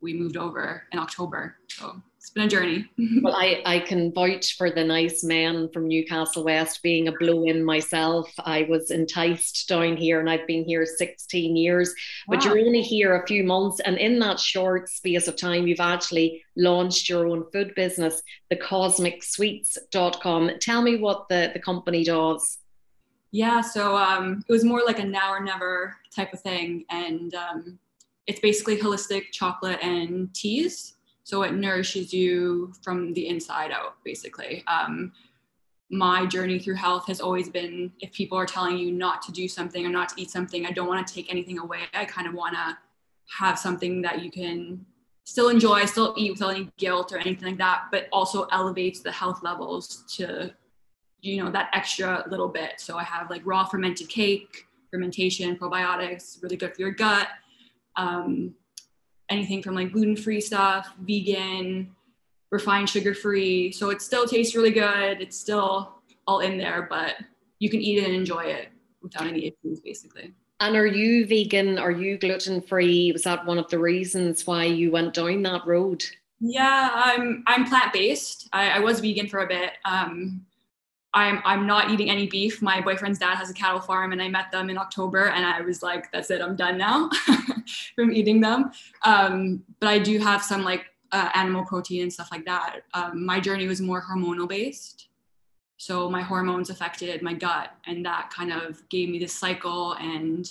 we 0.00 0.14
moved 0.14 0.36
over 0.36 0.84
in 0.92 0.98
October. 0.98 1.56
So 1.68 2.00
it's 2.16 2.30
been 2.30 2.44
a 2.44 2.48
journey. 2.48 2.88
well, 3.22 3.34
I, 3.34 3.62
I 3.64 3.80
can 3.80 4.12
vouch 4.12 4.56
for 4.56 4.70
the 4.70 4.84
nice 4.84 5.24
men 5.24 5.68
from 5.72 5.88
Newcastle 5.88 6.44
West 6.44 6.82
being 6.82 7.08
a 7.08 7.12
blow 7.12 7.44
in 7.44 7.64
myself. 7.64 8.30
I 8.40 8.66
was 8.68 8.90
enticed 8.90 9.68
down 9.68 9.96
here 9.96 10.20
and 10.20 10.28
I've 10.28 10.46
been 10.46 10.64
here 10.64 10.84
16 10.84 11.56
years, 11.56 11.94
wow. 12.26 12.36
but 12.36 12.44
you're 12.44 12.58
only 12.58 12.82
here 12.82 13.16
a 13.16 13.26
few 13.26 13.44
months. 13.44 13.80
And 13.80 13.96
in 13.96 14.18
that 14.18 14.38
short 14.38 14.88
space 14.88 15.26
of 15.26 15.36
time, 15.36 15.66
you've 15.66 15.80
actually 15.80 16.42
launched 16.56 17.08
your 17.08 17.26
own 17.28 17.44
food 17.52 17.74
business, 17.74 18.22
the 18.50 18.56
thecosmicsweets.com. 18.56 20.50
Tell 20.60 20.82
me 20.82 20.96
what 20.96 21.28
the, 21.28 21.50
the 21.54 21.60
company 21.60 22.04
does. 22.04 22.58
Yeah, 23.30 23.60
so 23.60 23.96
um, 23.96 24.42
it 24.48 24.52
was 24.52 24.64
more 24.64 24.82
like 24.86 24.98
a 24.98 25.04
now 25.04 25.30
or 25.32 25.40
never 25.40 25.96
type 26.14 26.32
of 26.32 26.40
thing. 26.40 26.84
And 26.90 27.34
um, 27.34 27.78
it's 28.28 28.40
basically 28.40 28.78
holistic 28.78 29.32
chocolate 29.32 29.82
and 29.82 30.32
teas 30.34 30.94
so 31.28 31.42
it 31.42 31.52
nourishes 31.52 32.10
you 32.10 32.72
from 32.82 33.12
the 33.12 33.28
inside 33.28 33.70
out, 33.70 33.96
basically. 34.02 34.64
Um, 34.66 35.12
my 35.90 36.24
journey 36.24 36.58
through 36.58 36.76
health 36.76 37.06
has 37.06 37.20
always 37.20 37.50
been 37.50 37.92
if 38.00 38.10
people 38.14 38.38
are 38.38 38.46
telling 38.46 38.78
you 38.78 38.90
not 38.90 39.20
to 39.22 39.32
do 39.32 39.46
something 39.46 39.84
or 39.84 39.90
not 39.90 40.08
to 40.08 40.14
eat 40.22 40.30
something, 40.30 40.64
I 40.64 40.70
don't 40.70 40.88
want 40.88 41.06
to 41.06 41.12
take 41.12 41.30
anything 41.30 41.58
away. 41.58 41.80
I 41.92 42.06
kind 42.06 42.26
of 42.26 42.32
want 42.32 42.54
to 42.54 42.78
have 43.38 43.58
something 43.58 44.00
that 44.00 44.24
you 44.24 44.30
can 44.30 44.86
still 45.24 45.50
enjoy, 45.50 45.84
still 45.84 46.14
eat 46.16 46.30
without 46.30 46.54
any 46.54 46.70
guilt 46.78 47.12
or 47.12 47.18
anything 47.18 47.46
like 47.46 47.58
that, 47.58 47.88
but 47.92 48.08
also 48.10 48.44
elevates 48.44 49.00
the 49.00 49.12
health 49.12 49.42
levels 49.42 50.04
to, 50.16 50.50
you 51.20 51.44
know, 51.44 51.50
that 51.50 51.68
extra 51.74 52.24
little 52.30 52.48
bit. 52.48 52.80
So 52.80 52.96
I 52.96 53.04
have 53.04 53.28
like 53.28 53.42
raw 53.44 53.66
fermented 53.66 54.08
cake, 54.08 54.64
fermentation, 54.90 55.58
probiotics, 55.58 56.42
really 56.42 56.56
good 56.56 56.74
for 56.74 56.80
your 56.80 56.92
gut. 56.92 57.28
Um, 57.98 58.54
anything 59.28 59.62
from 59.62 59.74
like 59.74 59.92
gluten 59.92 60.16
free 60.16 60.40
stuff, 60.40 60.90
vegan, 61.00 61.94
refined 62.50 62.88
sugar 62.88 63.14
free. 63.14 63.72
So 63.72 63.90
it 63.90 64.00
still 64.00 64.26
tastes 64.26 64.54
really 64.54 64.70
good. 64.70 65.20
It's 65.20 65.38
still 65.38 65.94
all 66.26 66.40
in 66.40 66.58
there, 66.58 66.86
but 66.88 67.16
you 67.58 67.68
can 67.68 67.80
eat 67.80 67.98
it 67.98 68.06
and 68.06 68.14
enjoy 68.14 68.44
it 68.44 68.68
without 69.02 69.26
any 69.26 69.46
issues, 69.64 69.80
basically. 69.80 70.32
And 70.60 70.76
are 70.76 70.86
you 70.86 71.26
vegan? 71.26 71.78
Are 71.78 71.90
you 71.90 72.18
gluten 72.18 72.60
free? 72.60 73.12
Was 73.12 73.22
that 73.24 73.46
one 73.46 73.58
of 73.58 73.68
the 73.68 73.78
reasons 73.78 74.46
why 74.46 74.64
you 74.64 74.90
went 74.90 75.14
down 75.14 75.42
that 75.42 75.66
road? 75.66 76.04
Yeah, 76.40 76.90
I'm 76.94 77.44
I'm 77.46 77.64
plant 77.64 77.92
based. 77.92 78.48
I, 78.52 78.70
I, 78.70 78.78
was 78.80 79.00
vegan 79.00 79.28
for 79.28 79.40
a 79.40 79.48
bit. 79.48 79.72
Um, 79.84 80.46
I'm 81.14 81.40
I'm 81.44 81.66
not 81.66 81.90
eating 81.90 82.10
any 82.10 82.26
beef. 82.26 82.60
My 82.60 82.80
boyfriend's 82.80 83.18
dad 83.18 83.36
has 83.36 83.50
a 83.50 83.54
cattle 83.54 83.80
farm, 83.80 84.12
and 84.12 84.20
I 84.20 84.28
met 84.28 84.52
them 84.52 84.68
in 84.68 84.76
October, 84.76 85.28
and 85.28 85.44
I 85.44 85.60
was 85.62 85.82
like, 85.82 86.10
"That's 86.12 86.30
it, 86.30 86.42
I'm 86.42 86.56
done 86.56 86.76
now 86.76 87.10
from 87.94 88.12
eating 88.12 88.40
them." 88.40 88.70
Um, 89.04 89.64
but 89.80 89.88
I 89.88 89.98
do 89.98 90.18
have 90.18 90.42
some 90.42 90.64
like 90.64 90.84
uh, 91.12 91.30
animal 91.34 91.64
protein 91.64 92.02
and 92.02 92.12
stuff 92.12 92.28
like 92.30 92.44
that. 92.44 92.80
Um, 92.92 93.24
my 93.24 93.40
journey 93.40 93.66
was 93.66 93.80
more 93.80 94.02
hormonal 94.02 94.48
based, 94.48 95.08
so 95.78 96.10
my 96.10 96.20
hormones 96.20 96.68
affected 96.68 97.22
my 97.22 97.32
gut, 97.32 97.70
and 97.86 98.04
that 98.04 98.30
kind 98.30 98.52
of 98.52 98.86
gave 98.90 99.08
me 99.08 99.18
this 99.18 99.32
cycle 99.32 99.94
and 99.94 100.50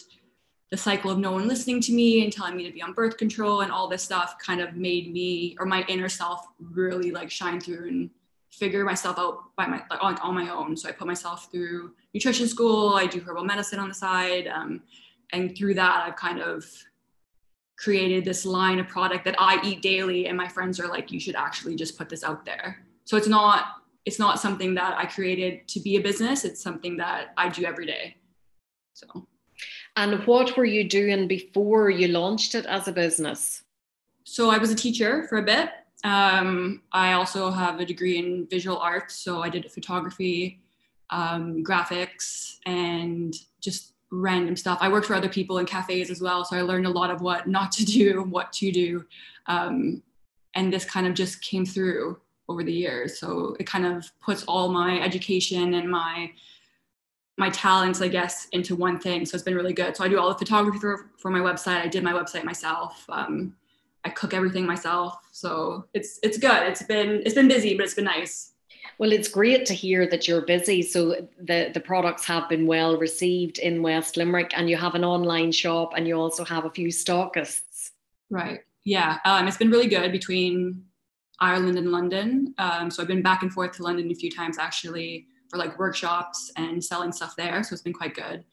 the 0.69 0.77
cycle 0.77 1.11
of 1.11 1.17
no 1.17 1.31
one 1.31 1.47
listening 1.47 1.79
to 1.81 1.93
me 1.93 2.23
and 2.23 2.33
telling 2.33 2.57
me 2.57 2.65
to 2.65 2.73
be 2.73 2.81
on 2.81 2.93
birth 2.93 3.17
control 3.17 3.61
and 3.61 3.71
all 3.71 3.87
this 3.87 4.03
stuff 4.03 4.35
kind 4.39 4.59
of 4.59 4.75
made 4.75 5.13
me 5.13 5.55
or 5.59 5.65
my 5.65 5.85
inner 5.87 6.09
self 6.09 6.45
really 6.59 7.11
like 7.11 7.31
shine 7.31 7.61
through 7.61 7.87
and 7.87 8.09
figure 8.57 8.83
myself 8.83 9.17
out 9.19 9.55
by 9.55 9.67
my 9.67 9.83
like 9.89 10.03
on, 10.03 10.17
on 10.17 10.33
my 10.33 10.49
own. 10.49 10.75
So 10.75 10.89
I 10.89 10.91
put 10.91 11.07
myself 11.07 11.51
through 11.51 11.93
nutrition 12.13 12.47
school. 12.47 12.95
I 12.95 13.05
do 13.05 13.19
herbal 13.19 13.43
medicine 13.43 13.79
on 13.79 13.89
the 13.89 13.95
side, 13.95 14.47
um, 14.47 14.81
and 15.33 15.55
through 15.57 15.75
that, 15.75 16.05
I've 16.07 16.15
kind 16.15 16.39
of 16.41 16.65
created 17.77 18.25
this 18.25 18.45
line 18.45 18.79
of 18.79 18.87
product 18.87 19.23
that 19.25 19.35
I 19.37 19.61
eat 19.63 19.81
daily. 19.81 20.27
And 20.27 20.35
my 20.35 20.47
friends 20.47 20.79
are 20.79 20.87
like, 20.87 21.11
you 21.11 21.19
should 21.19 21.35
actually 21.35 21.75
just 21.75 21.97
put 21.97 22.09
this 22.09 22.23
out 22.23 22.43
there. 22.43 22.83
So 23.05 23.17
it's 23.17 23.27
not 23.27 23.65
it's 24.05 24.19
not 24.19 24.39
something 24.39 24.73
that 24.75 24.97
I 24.97 25.05
created 25.05 25.67
to 25.67 25.81
be 25.81 25.97
a 25.97 26.01
business. 26.01 26.45
It's 26.45 26.63
something 26.63 26.95
that 26.97 27.33
I 27.35 27.49
do 27.49 27.65
every 27.65 27.85
day. 27.85 28.15
So. 28.93 29.27
And 29.97 30.25
what 30.25 30.55
were 30.55 30.65
you 30.65 30.87
doing 30.87 31.27
before 31.27 31.89
you 31.89 32.07
launched 32.07 32.55
it 32.55 32.65
as 32.67 32.87
a 32.87 32.91
business? 32.93 33.63
So 34.23 34.49
I 34.49 34.59
was 34.59 34.71
a 34.71 34.75
teacher 34.75 35.25
for 35.27 35.39
a 35.39 35.43
bit 35.43 35.69
um, 36.03 36.83
I 36.91 37.13
also 37.13 37.49
have 37.51 37.79
a 37.79 37.85
degree 37.85 38.17
in 38.17 38.47
visual 38.49 38.77
arts, 38.77 39.15
so 39.15 39.41
I 39.41 39.49
did 39.49 39.69
photography, 39.71 40.61
um, 41.09 41.63
graphics, 41.63 42.57
and 42.65 43.33
just 43.61 43.93
random 44.11 44.55
stuff. 44.55 44.77
I 44.81 44.89
worked 44.89 45.07
for 45.07 45.15
other 45.15 45.29
people 45.29 45.57
in 45.57 45.65
cafes 45.65 46.09
as 46.09 46.21
well, 46.21 46.45
so 46.45 46.55
I 46.55 46.61
learned 46.61 46.85
a 46.85 46.91
lot 46.91 47.11
of 47.11 47.21
what 47.21 47.47
not 47.47 47.71
to 47.73 47.85
do, 47.99 48.23
what 48.23 48.53
to 48.53 48.71
do, 48.71 49.05
um, 49.47 50.03
and 50.53 50.71
this 50.71 50.85
kind 50.85 51.07
of 51.07 51.13
just 51.13 51.41
came 51.41 51.65
through 51.65 52.19
over 52.49 52.63
the 52.63 52.73
years. 52.73 53.19
So 53.19 53.55
it 53.59 53.65
kind 53.65 53.85
of 53.85 54.09
puts 54.21 54.43
all 54.43 54.69
my 54.69 54.99
education 55.01 55.73
and 55.73 55.89
my 55.89 56.31
my 57.39 57.49
talents, 57.51 58.01
I 58.01 58.07
guess, 58.07 58.47
into 58.51 58.75
one 58.75 58.99
thing. 58.99 59.23
So 59.23 59.35
it's 59.35 59.43
been 59.43 59.55
really 59.55 59.73
good. 59.73 59.95
So 59.95 60.03
I 60.03 60.07
do 60.07 60.19
all 60.19 60.29
the 60.29 60.37
photography 60.37 60.79
for, 60.79 61.11
for 61.19 61.29
my 61.29 61.39
website. 61.39 61.81
I 61.81 61.87
did 61.87 62.03
my 62.03 62.11
website 62.11 62.43
myself. 62.43 63.05
Um, 63.09 63.55
I 64.07 64.09
cook 64.11 64.33
everything 64.33 64.65
myself. 64.65 65.19
So 65.31 65.85
it's 65.93 66.19
it's 66.23 66.37
good. 66.37 66.63
It's 66.63 66.83
been 66.83 67.21
it's 67.25 67.35
been 67.35 67.49
busy, 67.49 67.75
but 67.75 67.83
it's 67.85 67.93
been 67.93 68.05
nice. 68.05 68.53
Well, 68.99 69.11
it's 69.11 69.27
great 69.27 69.65
to 69.67 69.73
hear 69.73 70.07
that 70.07 70.27
you're 70.27 70.45
busy. 70.45 70.81
So 70.81 71.27
the, 71.39 71.69
the 71.71 71.79
products 71.79 72.25
have 72.25 72.49
been 72.49 72.65
well 72.65 72.97
received 72.97 73.59
in 73.59 73.83
West 73.83 74.17
Limerick 74.17 74.51
and 74.55 74.69
you 74.69 74.77
have 74.77 74.95
an 74.95 75.03
online 75.03 75.51
shop 75.51 75.93
and 75.95 76.07
you 76.07 76.15
also 76.15 76.43
have 76.45 76.65
a 76.65 76.71
few 76.71 76.87
stockists. 76.87 77.91
Right. 78.31 78.61
Yeah. 78.85 79.19
Um, 79.23 79.47
it's 79.47 79.57
been 79.57 79.69
really 79.69 79.87
good 79.87 80.11
between 80.11 80.83
Ireland 81.39 81.77
and 81.77 81.91
London. 81.91 82.55
Um, 82.57 82.89
so 82.89 83.03
I've 83.03 83.07
been 83.07 83.21
back 83.21 83.43
and 83.43 83.53
forth 83.53 83.73
to 83.73 83.83
London 83.83 84.09
a 84.09 84.15
few 84.15 84.31
times 84.31 84.57
actually 84.57 85.27
for 85.49 85.57
like 85.57 85.77
workshops 85.77 86.51
and 86.57 86.83
selling 86.83 87.11
stuff 87.11 87.35
there. 87.35 87.61
So 87.63 87.73
it's 87.73 87.83
been 87.83 87.93
quite 87.93 88.15
good. 88.15 88.43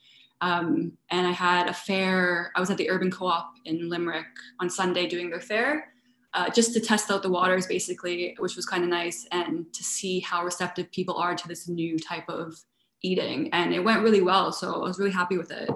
Um, 0.44 0.92
and 1.08 1.26
I 1.26 1.30
had 1.30 1.68
a 1.70 1.72
fair, 1.72 2.52
I 2.54 2.60
was 2.60 2.68
at 2.68 2.76
the 2.76 2.90
Urban 2.90 3.10
Co 3.10 3.26
op 3.26 3.54
in 3.64 3.88
Limerick 3.88 4.26
on 4.60 4.68
Sunday 4.68 5.06
doing 5.06 5.30
their 5.30 5.40
fair. 5.40 5.90
Uh, 6.34 6.50
just 6.50 6.74
to 6.74 6.80
test 6.80 7.10
out 7.10 7.22
the 7.22 7.30
waters, 7.30 7.66
basically, 7.66 8.36
which 8.38 8.56
was 8.56 8.66
kind 8.66 8.82
of 8.82 8.90
nice, 8.90 9.26
and 9.32 9.72
to 9.72 9.82
see 9.82 10.20
how 10.20 10.44
receptive 10.44 10.90
people 10.92 11.16
are 11.16 11.34
to 11.34 11.48
this 11.48 11.66
new 11.66 11.98
type 11.98 12.28
of 12.28 12.58
eating. 13.02 13.48
And 13.54 13.72
it 13.72 13.82
went 13.82 14.02
really 14.02 14.20
well. 14.20 14.52
So 14.52 14.74
I 14.74 14.78
was 14.78 14.98
really 14.98 15.12
happy 15.12 15.38
with 15.38 15.50
it. 15.50 15.70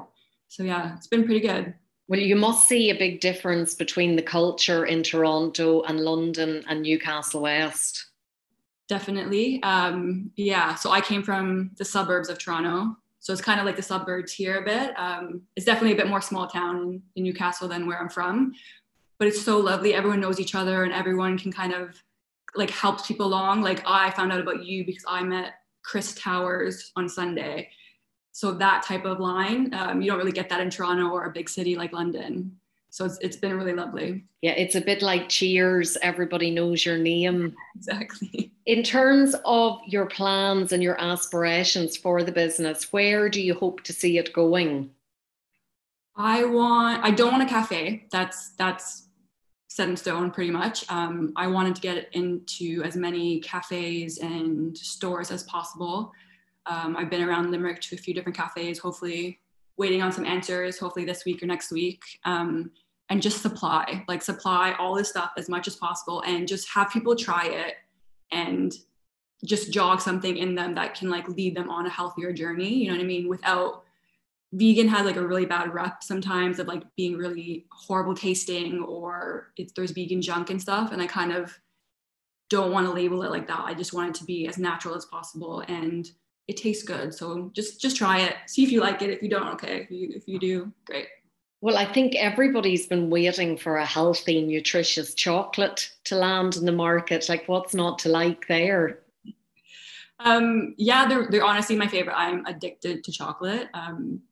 So, 0.49 0.64
yeah, 0.64 0.97
it's 0.97 1.07
been 1.07 1.24
pretty 1.24 1.40
good. 1.40 1.74
Well, 2.09 2.20
you 2.20 2.36
must 2.36 2.68
see 2.68 2.90
a 2.90 2.99
big 2.99 3.20
difference 3.20 3.74
between 3.74 4.16
the 4.16 4.22
culture 4.22 4.84
in 4.84 5.03
Toronto 5.03 5.82
and 5.82 6.01
London 6.01 6.62
and 6.68 6.82
Newcastle 6.82 7.42
West. 7.42 8.07
Definitely. 8.88 9.62
Um, 9.62 10.30
yeah. 10.36 10.74
So 10.74 10.90
I 10.90 11.01
came 11.01 11.22
from 11.22 11.70
the 11.78 11.84
suburbs 11.84 12.28
of 12.28 12.38
Toronto. 12.38 12.97
So 13.29 13.33
it's 13.33 13.43
kind 13.43 13.61
of 13.61 13.66
like 13.66 13.76
the 13.76 13.83
suburbs 13.83 14.33
here 14.33 14.57
a 14.57 14.64
bit. 14.64 14.99
Um, 14.99 15.43
it's 15.55 15.66
definitely 15.66 15.93
a 15.93 15.97
bit 15.97 16.09
more 16.09 16.22
small 16.22 16.47
town 16.47 17.03
in 17.14 17.24
Newcastle 17.24 17.68
than 17.68 17.87
where 17.87 18.01
I'm 18.01 18.09
from, 18.09 18.55
but 19.18 19.29
it's 19.29 19.43
so 19.43 19.59
lovely. 19.59 19.93
Everyone 19.93 20.18
knows 20.18 20.41
each 20.41 20.55
other 20.55 20.85
and 20.85 20.95
everyone 20.95 21.37
can 21.37 21.53
kind 21.53 21.74
of 21.74 22.03
like 22.55 22.70
help 22.70 23.05
people 23.05 23.26
along. 23.26 23.61
Like 23.61 23.83
I 23.85 24.12
found 24.12 24.33
out 24.33 24.41
about 24.41 24.64
you 24.64 24.87
because 24.87 25.05
I 25.07 25.22
met 25.24 25.57
Chris 25.83 26.14
Towers 26.14 26.91
on 26.97 27.07
Sunday. 27.07 27.68
So 28.33 28.53
that 28.53 28.83
type 28.83 29.05
of 29.05 29.20
line, 29.20 29.74
um, 29.74 30.01
you 30.01 30.11
don't 30.11 30.16
really 30.18 30.33
get 30.33 30.49
that 30.49 30.62
in 30.62 30.70
Toronto 30.70 31.11
or 31.11 31.26
a 31.26 31.31
big 31.31 31.51
city 31.51 31.76
like 31.76 31.93
London. 31.93 32.57
So 32.91 33.05
it's, 33.05 33.18
it's 33.18 33.36
been 33.36 33.57
really 33.57 33.72
lovely. 33.72 34.24
Yeah 34.43 34.53
it's 34.53 34.74
a 34.74 34.80
bit 34.80 35.03
like 35.03 35.28
cheers 35.28 35.97
everybody 36.03 36.51
knows 36.51 36.84
your 36.84 36.99
name. 36.99 37.55
Exactly. 37.76 38.53
In 38.66 38.82
terms 38.82 39.36
of 39.45 39.78
your 39.86 40.07
plans 40.07 40.72
and 40.72 40.82
your 40.82 41.01
aspirations 41.01 41.97
for 41.97 42.22
the 42.22 42.32
business 42.32 42.93
where 42.93 43.28
do 43.28 43.41
you 43.41 43.55
hope 43.55 43.82
to 43.84 43.93
see 43.93 44.18
it 44.18 44.32
going? 44.32 44.91
I 46.16 46.45
want 46.45 47.05
i 47.05 47.11
don't 47.11 47.32
want 47.32 47.45
a 47.45 47.47
cafe. 47.47 48.07
That's 48.11 48.51
that's 48.51 49.07
set 49.68 49.89
in 49.89 49.97
stone 49.97 50.30
pretty 50.30 50.51
much. 50.51 50.84
Um, 50.91 51.32
i 51.36 51.47
wanted 51.47 51.74
to 51.76 51.80
get 51.80 52.09
into 52.12 52.82
as 52.84 52.97
many 52.97 53.41
cafes 53.41 54.18
and 54.18 54.76
stores 54.76 55.30
as 55.30 55.45
possible. 55.45 56.12
Um, 56.66 56.97
i've 56.97 57.11
been 57.11 57.22
around 57.22 57.51
limerick 57.51 57.80
to 57.82 57.95
a 57.95 57.99
few 57.99 58.14
different 58.14 58.36
cafes. 58.36 58.78
Hopefully 58.78 59.41
waiting 59.79 60.03
on 60.03 60.12
some 60.12 60.26
answers, 60.26 60.79
hopefully 60.79 61.05
this 61.05 61.24
week 61.24 61.43
or 61.43 61.47
next 61.47 61.70
week. 61.70 62.03
Um, 62.24 62.70
and 63.11 63.22
just 63.22 63.41
supply, 63.41 64.05
like 64.07 64.20
supply 64.20 64.74
all 64.79 64.95
this 64.95 65.09
stuff 65.09 65.33
as 65.39 65.49
much 65.49 65.66
as 65.66 65.76
possible 65.76 66.20
and 66.26 66.47
just 66.47 66.68
have 66.68 66.91
people 66.91 67.16
try 67.16 67.47
it 67.47 67.76
and 68.33 68.74
just 69.45 69.72
jog 69.72 70.01
something 70.01 70.37
in 70.37 70.55
them 70.55 70.74
that 70.74 70.95
can 70.95 71.09
like 71.09 71.26
lead 71.29 71.57
them 71.57 71.70
on 71.70 71.87
a 71.87 71.91
healthier 71.91 72.33
journey. 72.33 72.74
You 72.74 72.89
know 72.89 72.97
what 72.97 73.03
I 73.03 73.07
mean? 73.07 73.29
Without 73.29 73.85
vegan 74.53 74.89
has 74.89 75.07
like 75.07 75.16
a 75.16 75.26
really 75.26 75.47
bad 75.47 75.72
rep 75.72 76.03
sometimes 76.03 76.59
of 76.59 76.66
like 76.66 76.83
being 76.97 77.16
really 77.16 77.66
horrible 77.70 78.14
tasting 78.14 78.83
or 78.83 79.53
if 79.57 79.74
there's 79.74 79.93
vegan 79.93 80.20
junk 80.20 80.51
and 80.51 80.61
stuff. 80.61 80.93
And 80.93 81.01
I 81.01 81.07
kind 81.07 81.33
of 81.33 81.59
don't 82.51 82.72
want 82.72 82.87
to 82.87 82.93
label 82.93 83.22
it 83.22 83.31
like 83.31 83.47
that. 83.47 83.61
I 83.61 83.74
just 83.74 83.93
want 83.93 84.11
it 84.11 84.14
to 84.16 84.24
be 84.24 84.49
as 84.49 84.59
natural 84.59 84.95
as 84.95 85.05
possible 85.05 85.61
and 85.61 86.11
it 86.49 86.57
tastes 86.57 86.82
good. 86.82 87.14
So 87.14 87.51
just 87.53 87.80
just 87.80 87.96
try 87.96 88.20
it. 88.20 88.34
See 88.46 88.64
if 88.64 88.72
you 88.72 88.80
like 88.80 89.03
it. 89.03 89.11
If 89.11 89.22
you 89.22 89.28
don't, 89.28 89.49
okay. 89.49 89.82
If 89.82 89.90
you 89.90 90.11
if 90.14 90.26
you 90.26 90.38
do, 90.38 90.72
great. 90.86 91.07
Well, 91.61 91.76
I 91.76 91.84
think 91.84 92.14
everybody's 92.14 92.86
been 92.86 93.11
waiting 93.11 93.57
for 93.57 93.78
a 93.78 93.84
healthy, 93.84 94.40
nutritious 94.40 95.12
chocolate 95.14 95.90
to 96.05 96.14
land 96.14 96.57
in 96.57 96.64
the 96.64 96.72
market. 96.72 97.28
Like, 97.28 97.49
what's 97.49 97.74
not 97.74 97.99
to 98.01 98.09
like 98.09 98.46
there? 98.46 99.01
Um, 100.20 100.74
yeah, 100.78 101.07
they're 101.07 101.28
they're 101.30 101.44
honestly 101.44 101.76
my 101.76 101.86
favorite. 101.86 102.16
I'm 102.16 102.46
addicted 102.46 103.05
to 103.05 103.12
chocolate. 103.12 103.68
Um, 103.74 104.22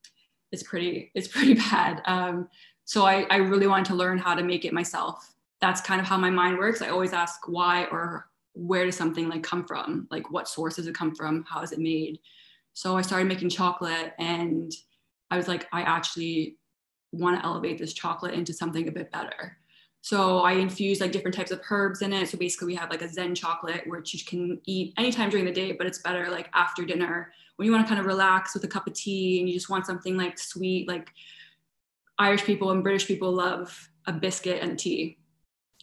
it's 0.52 0.62
pretty 0.62 1.10
it's 1.14 1.28
pretty 1.28 1.54
bad. 1.70 2.00
Um, 2.06 2.48
so 2.84 3.04
I 3.04 3.26
I 3.30 3.36
really 3.36 3.66
wanted 3.66 3.86
to 3.86 3.94
learn 3.94 4.16
how 4.16 4.34
to 4.34 4.42
make 4.42 4.64
it 4.64 4.72
myself. 4.72 5.34
That's 5.60 5.80
kind 5.82 6.00
of 6.00 6.06
how 6.06 6.16
my 6.16 6.30
mind 6.30 6.56
works. 6.56 6.80
I 6.80 6.88
always 6.88 7.12
ask 7.12 7.46
why 7.46 7.84
or 7.86 8.28
where 8.56 8.86
does 8.86 8.96
something 8.96 9.28
like 9.28 9.42
come 9.42 9.64
from? 9.64 10.08
Like 10.10 10.30
what 10.30 10.48
source 10.48 10.76
does 10.76 10.86
it 10.86 10.94
come 10.94 11.14
from? 11.14 11.44
How 11.48 11.60
is 11.60 11.72
it 11.72 11.78
made? 11.78 12.18
So 12.72 12.96
I 12.96 13.02
started 13.02 13.28
making 13.28 13.50
chocolate 13.50 14.14
and 14.18 14.72
I 15.30 15.36
was 15.36 15.46
like, 15.46 15.68
I 15.72 15.82
actually 15.82 16.56
want 17.12 17.38
to 17.38 17.44
elevate 17.44 17.78
this 17.78 17.92
chocolate 17.92 18.34
into 18.34 18.54
something 18.54 18.88
a 18.88 18.92
bit 18.92 19.12
better. 19.12 19.58
So 20.00 20.38
I 20.38 20.52
infused 20.52 21.00
like 21.00 21.12
different 21.12 21.36
types 21.36 21.50
of 21.50 21.60
herbs 21.70 22.00
in 22.00 22.12
it. 22.12 22.28
So 22.28 22.38
basically 22.38 22.68
we 22.68 22.74
have 22.76 22.90
like 22.90 23.02
a 23.02 23.08
Zen 23.08 23.34
chocolate 23.34 23.82
which 23.86 24.14
you 24.14 24.20
can 24.24 24.60
eat 24.64 24.94
anytime 24.96 25.28
during 25.28 25.44
the 25.44 25.52
day, 25.52 25.72
but 25.72 25.86
it's 25.86 25.98
better 25.98 26.30
like 26.30 26.48
after 26.54 26.84
dinner 26.84 27.32
when 27.56 27.66
you 27.66 27.72
want 27.72 27.84
to 27.84 27.88
kind 27.88 28.00
of 28.00 28.06
relax 28.06 28.54
with 28.54 28.64
a 28.64 28.68
cup 28.68 28.86
of 28.86 28.94
tea 28.94 29.38
and 29.40 29.48
you 29.48 29.54
just 29.54 29.68
want 29.68 29.84
something 29.84 30.16
like 30.16 30.38
sweet, 30.38 30.88
like 30.88 31.10
Irish 32.18 32.44
people 32.44 32.70
and 32.70 32.82
British 32.82 33.06
people 33.06 33.32
love 33.32 33.90
a 34.06 34.12
biscuit 34.12 34.62
and 34.62 34.78
tea 34.78 35.18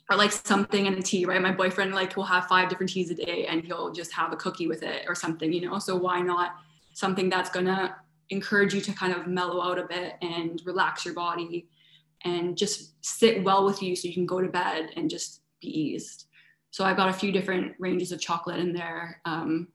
or 0.10 0.18
like 0.18 0.32
something 0.32 0.86
in 0.86 0.94
a 0.96 1.02
tea, 1.02 1.26
right? 1.26 1.42
My 1.42 1.52
boyfriend 1.52 1.94
like 1.94 2.16
will 2.16 2.26
have 2.26 2.48
five 2.48 2.70
different 2.70 2.92
teas 2.92 3.10
a 3.10 3.16
day 3.16 3.46
and 3.48 3.64
he'll 3.64 3.92
just 3.92 4.12
have 4.12 4.34
a 4.34 4.36
cookie 4.36 4.68
with 4.68 4.84
it 4.84 5.06
or 5.08 5.16
something, 5.16 5.52
you 5.52 5.62
know? 5.62 5.80
So 5.80 5.96
why 5.96 6.22
not 6.22 6.56
something 6.94 7.30
that's 7.30 7.50
gonna 7.50 7.96
encourage 8.30 8.74
you 8.74 8.82
to 8.82 8.94
kind 8.94 9.14
of 9.14 9.28
mellow 9.28 9.62
out 9.62 9.80
a 9.80 9.88
bit 9.88 10.16
and 10.22 10.62
relax 10.66 11.06
your 11.06 11.14
body 11.14 11.68
and 12.26 12.58
just 12.58 12.94
sit 13.02 13.44
well 13.44 13.66
with 13.66 13.82
you 13.82 13.96
so 13.96 14.08
you 14.08 14.14
can 14.14 14.26
go 14.26 14.42
to 14.42 14.48
bed 14.48 14.92
and 14.96 15.10
just 15.10 15.42
be 15.62 15.68
eased. 15.68 16.26
So 16.72 16.84
I've 16.84 16.98
got 16.98 17.10
a 17.10 17.14
few 17.14 17.32
different 17.32 17.76
ranges 17.80 18.12
of 18.12 18.20
chocolate 18.20 18.60
in 18.60 18.74
there. 18.74 19.22
Um, 19.26 19.68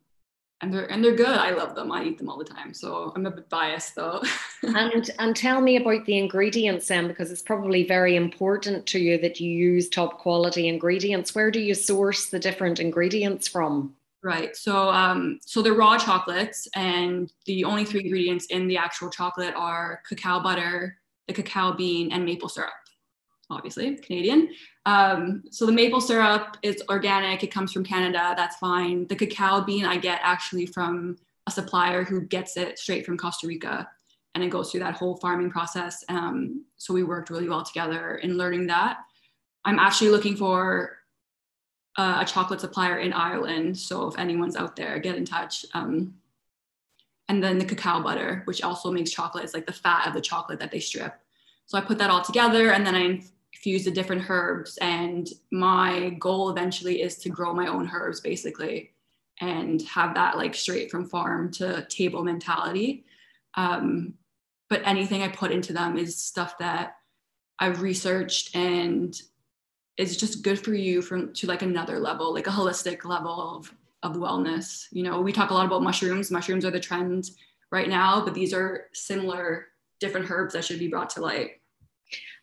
and 0.60 0.74
they're 0.74 0.90
and 0.90 1.04
they're 1.04 1.14
good. 1.14 1.26
I 1.28 1.50
love 1.50 1.74
them. 1.74 1.92
I 1.92 2.04
eat 2.04 2.18
them 2.18 2.28
all 2.28 2.38
the 2.38 2.44
time. 2.44 2.74
So 2.74 3.12
I'm 3.14 3.26
a 3.26 3.30
bit 3.30 3.48
biased 3.48 3.94
though. 3.94 4.22
and 4.62 5.10
and 5.18 5.36
tell 5.36 5.60
me 5.60 5.76
about 5.76 6.04
the 6.04 6.18
ingredients 6.18 6.88
then, 6.88 7.06
because 7.06 7.30
it's 7.30 7.42
probably 7.42 7.84
very 7.84 8.16
important 8.16 8.86
to 8.86 8.98
you 8.98 9.18
that 9.18 9.40
you 9.40 9.50
use 9.50 9.88
top 9.88 10.18
quality 10.18 10.68
ingredients. 10.68 11.34
Where 11.34 11.50
do 11.50 11.60
you 11.60 11.74
source 11.74 12.26
the 12.26 12.38
different 12.38 12.80
ingredients 12.80 13.46
from? 13.46 13.94
Right. 14.22 14.56
So 14.56 14.88
um, 14.90 15.38
so 15.42 15.62
they're 15.62 15.74
raw 15.74 15.96
chocolates, 15.96 16.66
and 16.74 17.32
the 17.46 17.62
only 17.64 17.84
three 17.84 18.00
ingredients 18.00 18.46
in 18.46 18.66
the 18.66 18.76
actual 18.76 19.10
chocolate 19.10 19.54
are 19.54 20.02
cacao 20.08 20.40
butter, 20.40 20.98
the 21.28 21.34
cacao 21.34 21.72
bean, 21.72 22.10
and 22.12 22.24
maple 22.24 22.48
syrup 22.48 22.72
obviously 23.50 23.96
Canadian. 23.96 24.50
Um, 24.86 25.44
so 25.50 25.66
the 25.66 25.72
maple 25.72 26.00
syrup 26.00 26.56
is 26.62 26.82
organic. 26.88 27.42
It 27.42 27.52
comes 27.52 27.72
from 27.72 27.84
Canada. 27.84 28.34
That's 28.36 28.56
fine. 28.56 29.06
The 29.06 29.16
cacao 29.16 29.60
bean 29.62 29.84
I 29.84 29.96
get 29.96 30.20
actually 30.22 30.66
from 30.66 31.16
a 31.46 31.50
supplier 31.50 32.04
who 32.04 32.22
gets 32.22 32.56
it 32.56 32.78
straight 32.78 33.06
from 33.06 33.16
Costa 33.16 33.46
Rica, 33.46 33.88
and 34.34 34.44
it 34.44 34.50
goes 34.50 34.70
through 34.70 34.80
that 34.80 34.94
whole 34.94 35.16
farming 35.16 35.50
process. 35.50 36.04
Um, 36.08 36.64
so 36.76 36.92
we 36.92 37.02
worked 37.02 37.30
really 37.30 37.48
well 37.48 37.64
together 37.64 38.16
in 38.16 38.36
learning 38.36 38.66
that. 38.68 38.98
I'm 39.64 39.78
actually 39.78 40.10
looking 40.10 40.36
for 40.36 40.98
uh, 41.96 42.18
a 42.20 42.24
chocolate 42.24 42.60
supplier 42.60 42.98
in 42.98 43.12
Ireland. 43.12 43.76
So 43.76 44.06
if 44.06 44.18
anyone's 44.18 44.56
out 44.56 44.76
there, 44.76 44.98
get 44.98 45.16
in 45.16 45.24
touch. 45.24 45.64
Um, 45.74 46.14
and 47.28 47.42
then 47.42 47.58
the 47.58 47.64
cacao 47.64 48.00
butter, 48.00 48.42
which 48.44 48.62
also 48.62 48.90
makes 48.90 49.10
chocolate. 49.10 49.44
It's 49.44 49.54
like 49.54 49.66
the 49.66 49.72
fat 49.72 50.06
of 50.06 50.14
the 50.14 50.20
chocolate 50.20 50.60
that 50.60 50.70
they 50.70 50.80
strip. 50.80 51.18
So 51.66 51.76
I 51.76 51.82
put 51.82 51.98
that 51.98 52.08
all 52.08 52.22
together, 52.22 52.70
and 52.70 52.86
then 52.86 52.94
I 52.94 53.22
fuse 53.62 53.84
the 53.84 53.90
different 53.90 54.28
herbs 54.28 54.78
and 54.80 55.28
my 55.50 56.10
goal 56.20 56.50
eventually 56.50 57.02
is 57.02 57.16
to 57.16 57.28
grow 57.28 57.52
my 57.52 57.66
own 57.66 57.90
herbs 57.92 58.20
basically 58.20 58.92
and 59.40 59.82
have 59.82 60.14
that 60.14 60.36
like 60.36 60.54
straight 60.54 60.90
from 60.90 61.08
farm 61.08 61.50
to 61.52 61.86
table 61.88 62.24
mentality. 62.24 63.04
Um, 63.54 64.14
but 64.68 64.82
anything 64.84 65.22
i 65.22 65.28
put 65.28 65.50
into 65.50 65.72
them 65.72 65.96
is 65.96 66.16
stuff 66.16 66.58
that 66.58 66.96
i've 67.58 67.80
researched 67.80 68.54
and 68.54 69.20
is 69.96 70.16
just 70.16 70.44
good 70.44 70.58
for 70.60 70.74
you 70.74 71.02
from 71.02 71.32
to 71.32 71.46
like 71.46 71.62
another 71.62 71.98
level 71.98 72.32
like 72.32 72.46
a 72.46 72.50
holistic 72.50 73.04
level 73.04 73.56
of, 73.56 73.74
of 74.02 74.16
wellness. 74.16 74.86
You 74.92 75.02
know 75.02 75.20
we 75.20 75.32
talk 75.32 75.50
a 75.50 75.54
lot 75.54 75.66
about 75.66 75.82
mushrooms. 75.82 76.30
Mushrooms 76.30 76.64
are 76.64 76.70
the 76.70 76.80
trend 76.80 77.30
right 77.72 77.88
now 77.88 78.24
but 78.24 78.34
these 78.34 78.54
are 78.54 78.86
similar 78.92 79.66
different 80.00 80.30
herbs 80.30 80.54
that 80.54 80.64
should 80.64 80.78
be 80.78 80.88
brought 80.88 81.10
to 81.10 81.20
light 81.20 81.57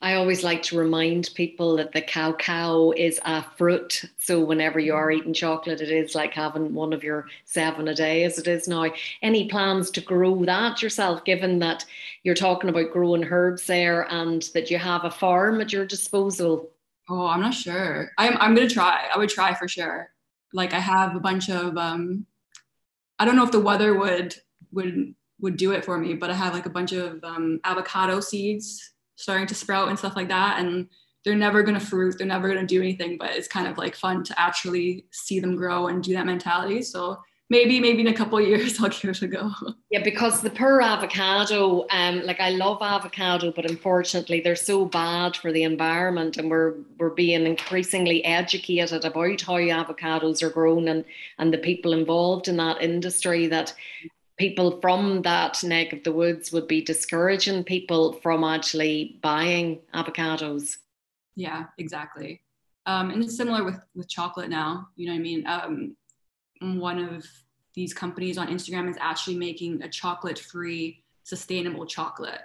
I 0.01 0.15
always 0.15 0.43
like 0.43 0.61
to 0.63 0.77
remind 0.77 1.29
people 1.35 1.77
that 1.77 1.91
the 1.91 2.01
cacao 2.01 2.91
is 2.91 3.19
a 3.25 3.43
fruit. 3.57 4.03
So 4.17 4.43
whenever 4.43 4.79
you 4.79 4.93
are 4.93 5.11
eating 5.11 5.33
chocolate, 5.33 5.81
it 5.81 5.89
is 5.89 6.15
like 6.15 6.33
having 6.33 6.73
one 6.73 6.93
of 6.93 7.03
your 7.03 7.27
seven 7.45 7.87
a 7.87 7.95
day 7.95 8.23
as 8.23 8.37
it 8.37 8.47
is 8.47 8.67
now. 8.67 8.85
Any 9.21 9.47
plans 9.47 9.89
to 9.91 10.01
grow 10.01 10.43
that 10.45 10.81
yourself, 10.81 11.23
given 11.25 11.59
that 11.59 11.85
you're 12.23 12.35
talking 12.35 12.69
about 12.69 12.91
growing 12.91 13.23
herbs 13.23 13.65
there 13.67 14.11
and 14.11 14.43
that 14.53 14.69
you 14.69 14.77
have 14.77 15.05
a 15.05 15.11
farm 15.11 15.61
at 15.61 15.73
your 15.73 15.85
disposal? 15.85 16.71
Oh, 17.09 17.27
I'm 17.27 17.41
not 17.41 17.53
sure. 17.53 18.11
I'm 18.17 18.35
I'm 18.37 18.55
gonna 18.55 18.69
try. 18.69 19.07
I 19.13 19.17
would 19.17 19.29
try 19.29 19.53
for 19.53 19.67
sure. 19.67 20.09
Like 20.53 20.73
I 20.73 20.79
have 20.79 21.15
a 21.15 21.19
bunch 21.19 21.49
of 21.49 21.77
um 21.77 22.25
I 23.19 23.25
don't 23.25 23.35
know 23.35 23.45
if 23.45 23.51
the 23.51 23.59
weather 23.59 23.97
would 23.97 24.35
would 24.71 25.15
would 25.39 25.57
do 25.57 25.71
it 25.71 25.85
for 25.85 25.97
me, 25.97 26.13
but 26.13 26.29
I 26.29 26.33
have 26.33 26.53
like 26.53 26.65
a 26.65 26.71
bunch 26.71 26.91
of 26.91 27.23
um, 27.23 27.59
avocado 27.63 28.19
seeds 28.19 28.94
starting 29.15 29.47
to 29.47 29.55
sprout 29.55 29.89
and 29.89 29.97
stuff 29.97 30.15
like 30.15 30.29
that. 30.29 30.59
And 30.59 30.87
they're 31.23 31.35
never 31.35 31.63
going 31.63 31.79
to 31.79 31.85
fruit, 31.85 32.15
they're 32.17 32.27
never 32.27 32.47
going 32.47 32.65
to 32.65 32.67
do 32.67 32.81
anything, 32.81 33.17
but 33.17 33.31
it's 33.31 33.47
kind 33.47 33.67
of 33.67 33.77
like 33.77 33.95
fun 33.95 34.23
to 34.23 34.39
actually 34.39 35.05
see 35.11 35.39
them 35.39 35.55
grow 35.55 35.87
and 35.87 36.03
do 36.03 36.13
that 36.13 36.25
mentality. 36.25 36.83
So 36.83 37.19
maybe, 37.49 37.79
maybe 37.79 38.01
in 38.01 38.07
a 38.07 38.13
couple 38.13 38.37
of 38.37 38.47
years, 38.47 38.79
I'll 38.79 38.89
give 38.89 39.09
it 39.09 39.21
a 39.21 39.27
go. 39.27 39.51
Yeah, 39.89 40.03
because 40.03 40.41
the 40.41 40.49
poor 40.49 40.81
avocado, 40.81 41.87
um, 41.89 42.21
like 42.23 42.39
I 42.39 42.51
love 42.51 42.77
avocado, 42.81 43.51
but 43.51 43.69
unfortunately 43.69 44.41
they're 44.41 44.55
so 44.55 44.85
bad 44.85 45.35
for 45.35 45.51
the 45.51 45.63
environment, 45.63 46.37
and 46.37 46.49
we're 46.49 46.75
we're 46.99 47.09
being 47.09 47.45
increasingly 47.45 48.23
educated 48.23 49.05
about 49.05 49.41
how 49.41 49.55
avocados 49.55 50.43
are 50.43 50.49
grown 50.49 50.87
and 50.87 51.05
and 51.39 51.53
the 51.53 51.57
people 51.57 51.93
involved 51.93 52.47
in 52.47 52.57
that 52.57 52.81
industry 52.81 53.47
that 53.47 53.73
people 54.37 54.79
from 54.81 55.21
that 55.21 55.63
neck 55.63 55.93
of 55.93 56.03
the 56.03 56.11
woods 56.11 56.51
would 56.51 56.67
be 56.67 56.81
discouraging 56.81 57.63
people 57.63 58.13
from 58.21 58.43
actually 58.43 59.19
buying 59.21 59.79
avocados. 59.93 60.77
Yeah, 61.35 61.65
exactly. 61.77 62.41
Um, 62.85 63.09
and 63.11 63.23
it's 63.23 63.35
similar 63.35 63.63
with 63.63 63.79
with 63.95 64.07
chocolate 64.07 64.49
now. 64.49 64.89
You 64.95 65.07
know 65.07 65.13
what 65.13 65.19
I 65.19 65.21
mean? 65.21 65.47
Um, 65.47 65.95
one 66.79 66.99
of 66.99 67.25
these 67.73 67.93
companies 67.93 68.37
on 68.37 68.47
Instagram 68.47 68.89
is 68.89 68.97
actually 69.01 69.35
making 69.35 69.81
a 69.83 69.89
chocolate-free, 69.89 71.03
sustainable 71.23 71.85
chocolate. 71.85 72.41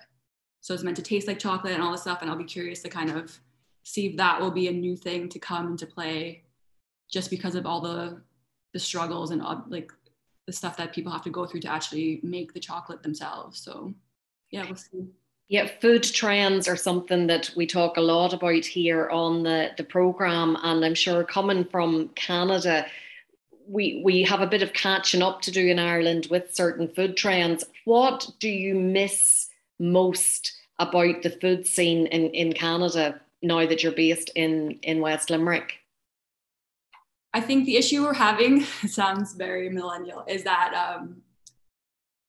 So 0.61 0.74
it's 0.74 0.82
meant 0.82 0.97
to 0.97 1.03
taste 1.03 1.28
like 1.28 1.38
chocolate 1.38 1.72
and 1.72 1.82
all 1.82 1.93
this 1.93 2.03
stuff. 2.03 2.18
And 2.20 2.30
I'll 2.30 2.36
be 2.36 2.45
curious 2.45 2.82
to 2.82 2.88
kind 2.88 3.11
of 3.11 3.38
see 3.84 4.07
if 4.09 4.16
that 4.16 4.41
will 4.41 4.51
be 4.51 4.68
a 4.68 4.72
new 4.72 4.97
thing 4.97 5.28
to 5.28 5.38
come 5.38 5.68
into 5.68 5.86
play, 5.86 6.43
just 7.11 7.30
because 7.30 7.55
of 7.55 7.66
all 7.66 7.80
the 7.80 8.20
the 8.72 8.78
struggles 8.78 9.30
and 9.30 9.43
uh, 9.43 9.61
like 9.68 9.93
the 10.51 10.57
stuff 10.57 10.77
that 10.77 10.93
people 10.93 11.13
have 11.13 11.23
to 11.23 11.31
go 11.31 11.47
through 11.47 11.61
to 11.61 11.73
actually 11.73 12.19
make 12.25 12.53
the 12.53 12.59
chocolate 12.59 13.05
themselves. 13.05 13.61
So 13.61 13.95
yeah, 14.51 14.65
we'll 14.67 14.75
see. 14.75 15.07
Yeah, 15.49 15.69
food 15.81 16.03
trends 16.03 16.67
are 16.67 16.75
something 16.75 17.29
that 17.29 17.53
we 17.57 17.67
talk 17.67 17.97
a 17.97 18.01
lot 18.01 18.33
about 18.33 18.65
here 18.65 19.09
on 19.11 19.45
the, 19.45 19.71
the 19.77 19.85
program, 19.85 20.57
and 20.65 20.85
I'm 20.85 20.97
sure 20.97 21.23
coming 21.23 21.65
from 21.65 22.09
Canada, 22.17 22.87
we 23.69 24.03
we 24.05 24.25
have 24.25 24.41
a 24.41 24.47
bit 24.47 24.63
of 24.63 24.73
catching 24.73 25.23
up 25.23 25.41
to 25.43 25.53
do 25.53 25.69
in 25.69 25.79
Ireland 25.79 26.27
with 26.31 26.53
certain 26.53 26.89
food 26.89 27.17
trends. 27.17 27.65
What 27.85 28.29
do 28.41 28.49
you 28.49 28.75
miss 28.75 29.49
most 29.79 30.53
about 30.81 31.23
the 31.23 31.31
food 31.31 31.65
scene 31.65 32.07
in, 32.09 32.31
in 32.31 32.53
Canada 32.55 33.21
now 33.41 33.67
that 33.67 33.85
you're 33.85 33.93
based 33.93 34.31
in, 34.35 34.81
in 34.83 35.01
West 35.01 35.31
Limerick? 35.31 35.80
I 37.33 37.41
think 37.41 37.64
the 37.64 37.76
issue 37.76 38.03
we're 38.03 38.14
having 38.14 38.61
sounds 38.89 39.35
very 39.35 39.68
millennial 39.68 40.24
is 40.26 40.45
that 40.45 40.74
um, 40.74 41.22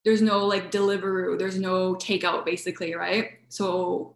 there's 0.06 0.22
no 0.22 0.46
like 0.46 0.72
Deliveroo, 0.72 1.38
there's 1.38 1.60
no 1.60 1.96
takeout 1.96 2.46
basically, 2.46 2.96
right? 2.96 3.32
So 3.50 4.16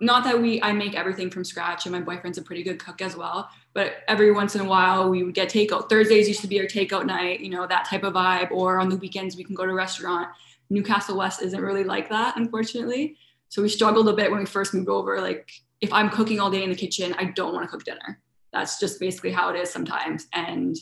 not 0.00 0.24
that 0.24 0.40
we 0.40 0.60
I 0.62 0.72
make 0.72 0.94
everything 0.94 1.30
from 1.30 1.44
scratch 1.44 1.86
and 1.86 1.94
my 1.94 2.00
boyfriend's 2.00 2.38
a 2.38 2.42
pretty 2.42 2.62
good 2.62 2.78
cook 2.78 3.02
as 3.02 3.16
well, 3.16 3.48
but 3.74 3.98
every 4.08 4.32
once 4.32 4.54
in 4.54 4.62
a 4.62 4.64
while 4.64 5.08
we 5.08 5.22
would 5.22 5.34
get 5.34 5.48
takeout. 5.48 5.88
Thursdays 5.88 6.28
used 6.28 6.40
to 6.40 6.48
be 6.48 6.60
our 6.60 6.66
takeout 6.66 7.06
night, 7.06 7.40
you 7.40 7.50
know, 7.50 7.66
that 7.66 7.84
type 7.84 8.02
of 8.02 8.14
vibe, 8.14 8.50
or 8.50 8.78
on 8.78 8.88
the 8.88 8.96
weekends 8.96 9.36
we 9.36 9.44
can 9.44 9.54
go 9.54 9.64
to 9.64 9.72
a 9.72 9.74
restaurant. 9.74 10.28
Newcastle 10.70 11.16
West 11.16 11.42
isn't 11.42 11.60
really 11.60 11.84
like 11.84 12.08
that, 12.08 12.36
unfortunately. 12.36 13.16
So 13.48 13.62
we 13.62 13.68
struggled 13.68 14.08
a 14.08 14.12
bit 14.12 14.30
when 14.30 14.40
we 14.40 14.46
first 14.46 14.74
moved 14.74 14.88
over. 14.88 15.20
Like 15.20 15.50
if 15.80 15.92
I'm 15.92 16.10
cooking 16.10 16.40
all 16.40 16.50
day 16.50 16.64
in 16.64 16.70
the 16.70 16.76
kitchen, 16.76 17.14
I 17.18 17.26
don't 17.26 17.54
want 17.54 17.64
to 17.64 17.70
cook 17.70 17.84
dinner. 17.84 18.20
That's 18.56 18.80
just 18.80 18.98
basically 18.98 19.32
how 19.32 19.50
it 19.50 19.56
is 19.56 19.70
sometimes. 19.70 20.26
And 20.32 20.76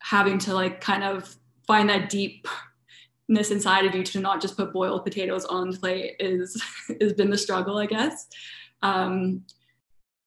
having 0.00 0.38
to 0.38 0.54
like 0.54 0.80
kind 0.80 1.04
of 1.04 1.36
find 1.66 1.88
that 1.90 2.08
deepness 2.08 3.50
inside 3.50 3.84
of 3.84 3.94
you 3.94 4.02
to 4.04 4.20
not 4.20 4.40
just 4.40 4.56
put 4.56 4.72
boiled 4.72 5.04
potatoes 5.04 5.44
on 5.44 5.70
the 5.70 5.78
plate 5.78 6.16
is 6.20 6.62
has 7.00 7.12
been 7.12 7.30
the 7.30 7.38
struggle, 7.38 7.78
I 7.78 7.86
guess. 7.86 8.28
Um, 8.82 9.44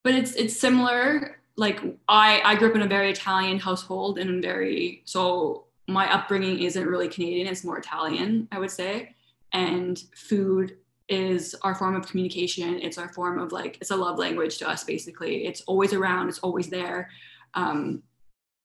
but 0.03 0.15
it's 0.15 0.33
it's 0.33 0.59
similar. 0.59 1.39
Like 1.57 1.81
I 2.07 2.41
I 2.43 2.55
grew 2.55 2.69
up 2.69 2.75
in 2.75 2.81
a 2.81 2.87
very 2.87 3.11
Italian 3.11 3.59
household 3.59 4.17
and 4.17 4.41
very 4.41 5.01
so 5.05 5.65
my 5.87 6.11
upbringing 6.13 6.59
isn't 6.59 6.85
really 6.87 7.09
Canadian; 7.09 7.47
it's 7.47 7.63
more 7.63 7.79
Italian, 7.79 8.47
I 8.51 8.59
would 8.59 8.71
say. 8.71 9.15
And 9.51 10.01
food 10.15 10.77
is 11.09 11.55
our 11.63 11.75
form 11.75 11.95
of 11.95 12.07
communication. 12.07 12.79
It's 12.79 12.97
our 12.97 13.09
form 13.09 13.39
of 13.39 13.51
like 13.51 13.77
it's 13.81 13.91
a 13.91 13.95
love 13.95 14.17
language 14.17 14.57
to 14.59 14.69
us. 14.69 14.83
Basically, 14.83 15.45
it's 15.45 15.61
always 15.61 15.93
around. 15.93 16.29
It's 16.29 16.39
always 16.39 16.69
there. 16.69 17.09
Um, 17.55 18.03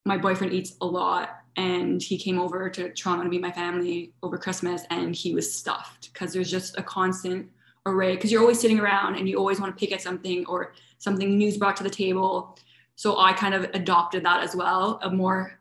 my 0.05 0.19
boyfriend 0.19 0.53
eats 0.53 0.75
a 0.81 0.87
lot 0.87 1.41
and 1.57 2.03
he 2.03 2.19
came 2.19 2.39
over 2.39 2.69
to 2.69 2.93
Toronto 2.93 3.25
to 3.25 3.31
meet 3.31 3.41
my 3.41 3.53
family 3.53 4.13
over 4.23 4.37
Christmas 4.37 4.83
and 4.91 5.15
he 5.15 5.35
was 5.35 5.55
stuffed 5.55 6.13
because 6.13 6.33
there's 6.33 6.51
just 6.51 6.77
a 6.79 6.83
constant 6.83 7.49
array 7.87 8.15
because 8.15 8.31
you're 8.31 8.41
always 8.41 8.61
sitting 8.61 8.81
around 8.81 9.17
and 9.17 9.29
you 9.29 9.39
always 9.39 9.61
want 9.61 9.77
to 9.77 9.81
pick 9.81 9.93
at 9.93 10.03
something 10.03 10.45
or 10.47 10.75
something 10.99 11.39
new's 11.39 11.57
brought 11.57 11.77
to 11.77 11.83
the 11.83 11.91
table. 11.91 12.59
So 12.97 13.19
I 13.19 13.33
kind 13.33 13.55
of 13.55 13.65
adopted 13.75 14.25
that 14.25 14.43
as 14.43 14.55
well, 14.55 15.01
a 15.03 15.11
more, 15.11 15.59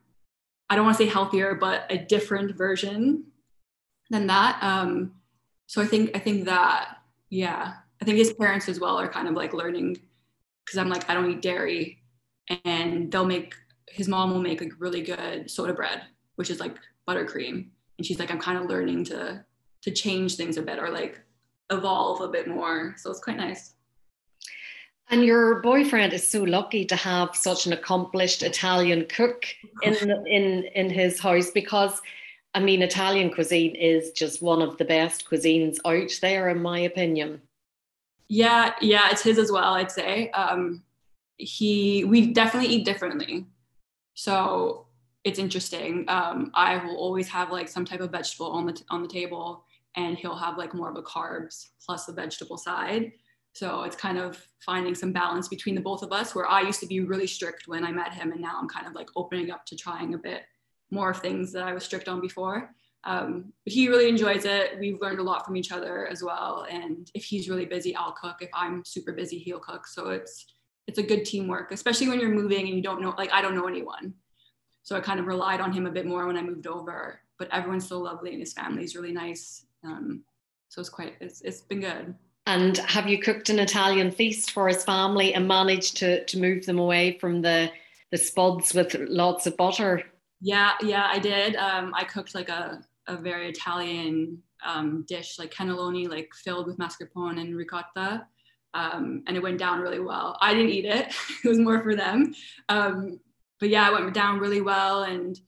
I 0.69 0.75
don't 0.75 0.85
want 0.85 0.97
to 0.97 1.03
say 1.03 1.09
healthier, 1.09 1.55
but 1.55 1.85
a 1.89 1.97
different 1.97 2.55
version 2.55 3.25
than 4.09 4.27
that. 4.27 4.61
Um, 4.61 5.13
so 5.67 5.81
I 5.81 5.85
think, 5.85 6.11
I 6.15 6.19
think 6.19 6.45
that, 6.45 6.97
yeah, 7.29 7.73
I 8.01 8.05
think 8.05 8.17
his 8.17 8.33
parents 8.33 8.67
as 8.67 8.79
well 8.79 8.99
are 8.99 9.07
kind 9.07 9.27
of 9.27 9.33
like 9.33 9.53
learning 9.53 9.97
because 10.65 10.77
I'm 10.77 10.89
like, 10.89 11.09
I 11.09 11.13
don't 11.13 11.31
eat 11.31 11.41
dairy 11.41 12.03
and 12.65 13.11
they'll 13.11 13.25
make 13.25 13.53
his 13.87 14.07
mom 14.07 14.31
will 14.31 14.41
make 14.41 14.59
like 14.59 14.73
really 14.79 15.01
good 15.01 15.49
soda 15.49 15.73
bread, 15.73 16.01
which 16.35 16.49
is 16.49 16.59
like 16.59 16.75
buttercream. 17.07 17.67
And 17.97 18.05
she's 18.05 18.19
like, 18.19 18.31
I'm 18.31 18.39
kind 18.39 18.57
of 18.57 18.65
learning 18.65 19.05
to 19.05 19.45
to 19.83 19.91
change 19.91 20.35
things 20.35 20.57
a 20.57 20.61
bit 20.61 20.79
or 20.79 20.89
like 20.89 21.21
evolve 21.69 22.21
a 22.21 22.27
bit 22.27 22.47
more. 22.47 22.95
So 22.97 23.11
it's 23.11 23.19
quite 23.19 23.37
nice. 23.37 23.75
And 25.09 25.23
your 25.23 25.61
boyfriend 25.61 26.13
is 26.13 26.27
so 26.27 26.43
lucky 26.43 26.85
to 26.85 26.95
have 26.95 27.35
such 27.35 27.65
an 27.67 27.73
accomplished 27.73 28.41
Italian 28.41 29.05
cook 29.05 29.45
in 29.83 29.93
in 30.27 30.63
in 30.75 30.89
his 30.89 31.19
house 31.19 31.51
because 31.51 32.01
I 32.53 32.59
mean 32.59 32.81
Italian 32.81 33.31
cuisine 33.31 33.75
is 33.75 34.11
just 34.11 34.41
one 34.41 34.61
of 34.61 34.77
the 34.77 34.85
best 34.85 35.25
cuisines 35.29 35.77
out 35.85 36.11
there 36.21 36.49
in 36.49 36.61
my 36.61 36.79
opinion. 36.79 37.41
Yeah, 38.27 38.73
yeah, 38.81 39.09
it's 39.11 39.23
his 39.23 39.37
as 39.37 39.51
well, 39.51 39.73
I'd 39.73 39.91
say. 39.91 40.29
Um 40.31 40.83
he 41.37 42.03
we 42.03 42.33
definitely 42.33 42.69
eat 42.69 42.85
differently. 42.85 43.45
So 44.13 44.87
it's 45.23 45.39
interesting. 45.39 46.05
Um, 46.07 46.51
I 46.53 46.77
will 46.77 46.97
always 46.97 47.27
have 47.29 47.51
like 47.51 47.69
some 47.69 47.85
type 47.85 48.01
of 48.01 48.11
vegetable 48.11 48.51
on 48.51 48.65
the 48.65 48.73
t- 48.73 48.85
on 48.89 49.01
the 49.01 49.07
table, 49.07 49.65
and 49.95 50.17
he'll 50.17 50.35
have 50.35 50.57
like 50.57 50.73
more 50.73 50.89
of 50.89 50.97
a 50.97 51.01
carbs 51.01 51.69
plus 51.83 52.05
the 52.05 52.13
vegetable 52.13 52.57
side. 52.57 53.11
So 53.53 53.83
it's 53.83 53.95
kind 53.95 54.17
of 54.17 54.45
finding 54.65 54.95
some 54.95 55.13
balance 55.13 55.47
between 55.47 55.75
the 55.75 55.81
both 55.81 56.03
of 56.03 56.11
us. 56.11 56.35
Where 56.35 56.47
I 56.47 56.61
used 56.61 56.79
to 56.81 56.87
be 56.87 56.99
really 57.01 57.27
strict 57.27 57.67
when 57.67 57.85
I 57.85 57.91
met 57.91 58.13
him, 58.13 58.31
and 58.31 58.41
now 58.41 58.57
I'm 58.59 58.67
kind 58.67 58.87
of 58.87 58.93
like 58.93 59.09
opening 59.15 59.51
up 59.51 59.65
to 59.67 59.75
trying 59.77 60.13
a 60.13 60.17
bit 60.17 60.43
more 60.93 61.11
of 61.11 61.19
things 61.19 61.51
that 61.53 61.63
I 61.63 61.73
was 61.73 61.83
strict 61.83 62.07
on 62.07 62.21
before. 62.21 62.69
Um, 63.05 63.51
but 63.65 63.73
he 63.73 63.89
really 63.89 64.07
enjoys 64.07 64.45
it. 64.45 64.79
We've 64.79 65.01
learned 65.01 65.19
a 65.19 65.23
lot 65.23 65.45
from 65.45 65.57
each 65.57 65.71
other 65.71 66.07
as 66.07 66.23
well. 66.23 66.65
And 66.69 67.11
if 67.13 67.25
he's 67.25 67.49
really 67.49 67.65
busy, 67.65 67.95
I'll 67.95 68.13
cook. 68.13 68.37
If 68.41 68.49
I'm 68.53 68.85
super 68.85 69.11
busy, 69.11 69.37
he'll 69.39 69.59
cook. 69.59 69.87
So 69.87 70.09
it's 70.09 70.45
it's 70.87 70.99
a 70.99 71.03
good 71.03 71.25
teamwork, 71.25 71.71
especially 71.71 72.09
when 72.09 72.19
you're 72.19 72.29
moving 72.29 72.67
and 72.67 72.75
you 72.75 72.81
don't 72.81 73.01
know, 73.01 73.13
like 73.17 73.31
I 73.31 73.41
don't 73.41 73.55
know 73.55 73.67
anyone. 73.67 74.13
So 74.83 74.97
I 74.97 74.99
kind 74.99 75.19
of 75.19 75.27
relied 75.27 75.61
on 75.61 75.71
him 75.71 75.85
a 75.85 75.91
bit 75.91 76.05
more 76.05 76.27
when 76.27 76.37
I 76.37 76.41
moved 76.41 76.67
over, 76.67 77.21
but 77.39 77.47
everyone's 77.53 77.87
so 77.87 77.99
lovely 77.99 78.31
and 78.31 78.41
his 78.41 78.53
family's 78.53 78.95
really 78.95 79.13
nice. 79.13 79.65
Um, 79.85 80.23
so 80.67 80.81
it's 80.81 80.89
quite, 80.89 81.13
it's, 81.21 81.41
it's 81.41 81.61
been 81.61 81.79
good. 81.79 82.15
And 82.45 82.77
have 82.79 83.07
you 83.07 83.17
cooked 83.19 83.49
an 83.49 83.59
Italian 83.59 84.11
feast 84.11 84.51
for 84.51 84.67
his 84.67 84.83
family 84.83 85.33
and 85.33 85.47
managed 85.47 85.95
to, 85.97 86.25
to 86.25 86.37
move 86.37 86.65
them 86.65 86.79
away 86.79 87.17
from 87.17 87.41
the, 87.41 87.71
the 88.11 88.17
spuds 88.17 88.73
with 88.73 88.93
lots 89.07 89.47
of 89.47 89.55
butter? 89.55 90.03
Yeah, 90.45 90.73
yeah, 90.81 91.07
I 91.09 91.19
did. 91.19 91.55
Um, 91.55 91.93
I 91.95 92.03
cooked 92.03 92.35
like 92.35 92.49
a, 92.49 92.83
a 93.07 93.15
very 93.15 93.49
Italian 93.49 94.43
um, 94.65 95.05
dish, 95.07 95.39
like 95.39 95.53
cannelloni, 95.53 96.09
like 96.09 96.31
filled 96.33 96.67
with 96.67 96.77
mascarpone 96.77 97.39
and 97.39 97.55
ricotta 97.55 98.27
um, 98.73 99.23
and 99.27 99.37
it 99.37 99.43
went 99.43 99.59
down 99.59 99.79
really 99.79 99.99
well. 99.99 100.37
I 100.41 100.53
didn't 100.53 100.71
eat 100.71 100.85
it; 100.85 101.13
it 101.43 101.47
was 101.47 101.59
more 101.59 101.81
for 101.81 101.95
them. 101.95 102.33
Um, 102.69 103.19
but 103.59 103.69
yeah, 103.69 103.87
it 103.89 103.93
went 103.93 104.13
down 104.13 104.39
really 104.39 104.61
well, 104.61 105.03
and 105.03 105.39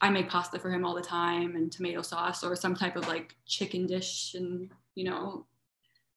I 0.00 0.10
make 0.10 0.28
pasta 0.28 0.58
for 0.58 0.70
him 0.70 0.84
all 0.84 0.94
the 0.94 1.02
time, 1.02 1.56
and 1.56 1.72
tomato 1.72 2.02
sauce 2.02 2.44
or 2.44 2.54
some 2.54 2.74
type 2.74 2.96
of 2.96 3.08
like 3.08 3.36
chicken 3.46 3.86
dish, 3.86 4.34
and 4.34 4.70
you 4.94 5.04
know, 5.04 5.46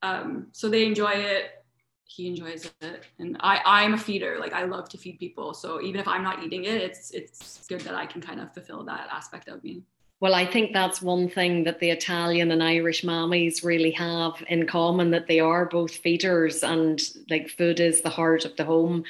um, 0.02 0.48
so 0.52 0.70
they 0.70 0.86
enjoy 0.86 1.12
it. 1.12 1.65
He 2.08 2.28
enjoys 2.28 2.72
it, 2.82 3.04
and 3.20 3.36
I 3.40 3.62
I'm 3.66 3.94
a 3.94 3.98
feeder. 3.98 4.38
Like 4.40 4.54
I 4.54 4.64
love 4.64 4.90
to 4.90 4.98
feed 4.98 5.20
people, 5.20 5.54
so 5.54 5.82
even 5.82 6.00
if 6.00 6.08
I'm 6.08 6.24
not 6.24 6.44
eating 6.44 6.66
it, 6.66 6.82
it's 6.82 7.12
it's 7.12 7.66
good 7.68 7.82
that 7.82 7.96
I 7.96 8.06
can 8.06 8.22
kind 8.22 8.40
of 8.40 8.54
fulfill 8.54 8.84
that 8.86 9.10
aspect 9.12 9.48
of 9.50 9.64
me. 9.64 9.84
Well, 10.22 10.34
I 10.34 10.46
think 10.46 10.72
that's 10.72 11.02
one 11.02 11.28
thing 11.28 11.66
that 11.66 11.80
the 11.80 11.90
Italian 11.90 12.52
and 12.52 12.64
Irish 12.64 13.04
mammies 13.04 13.66
really 13.66 13.92
have 13.92 14.42
in 14.48 14.66
common 14.66 15.12
that 15.12 15.28
they 15.28 15.42
are 15.42 15.66
both 15.66 15.94
feeders 15.94 16.64
and 16.64 17.02
like 17.30 17.50
food 17.50 17.82
is 17.82 18.02
the 18.02 18.10
heart 18.10 18.46
of 18.46 18.56
the 18.56 18.64
home. 18.64 19.04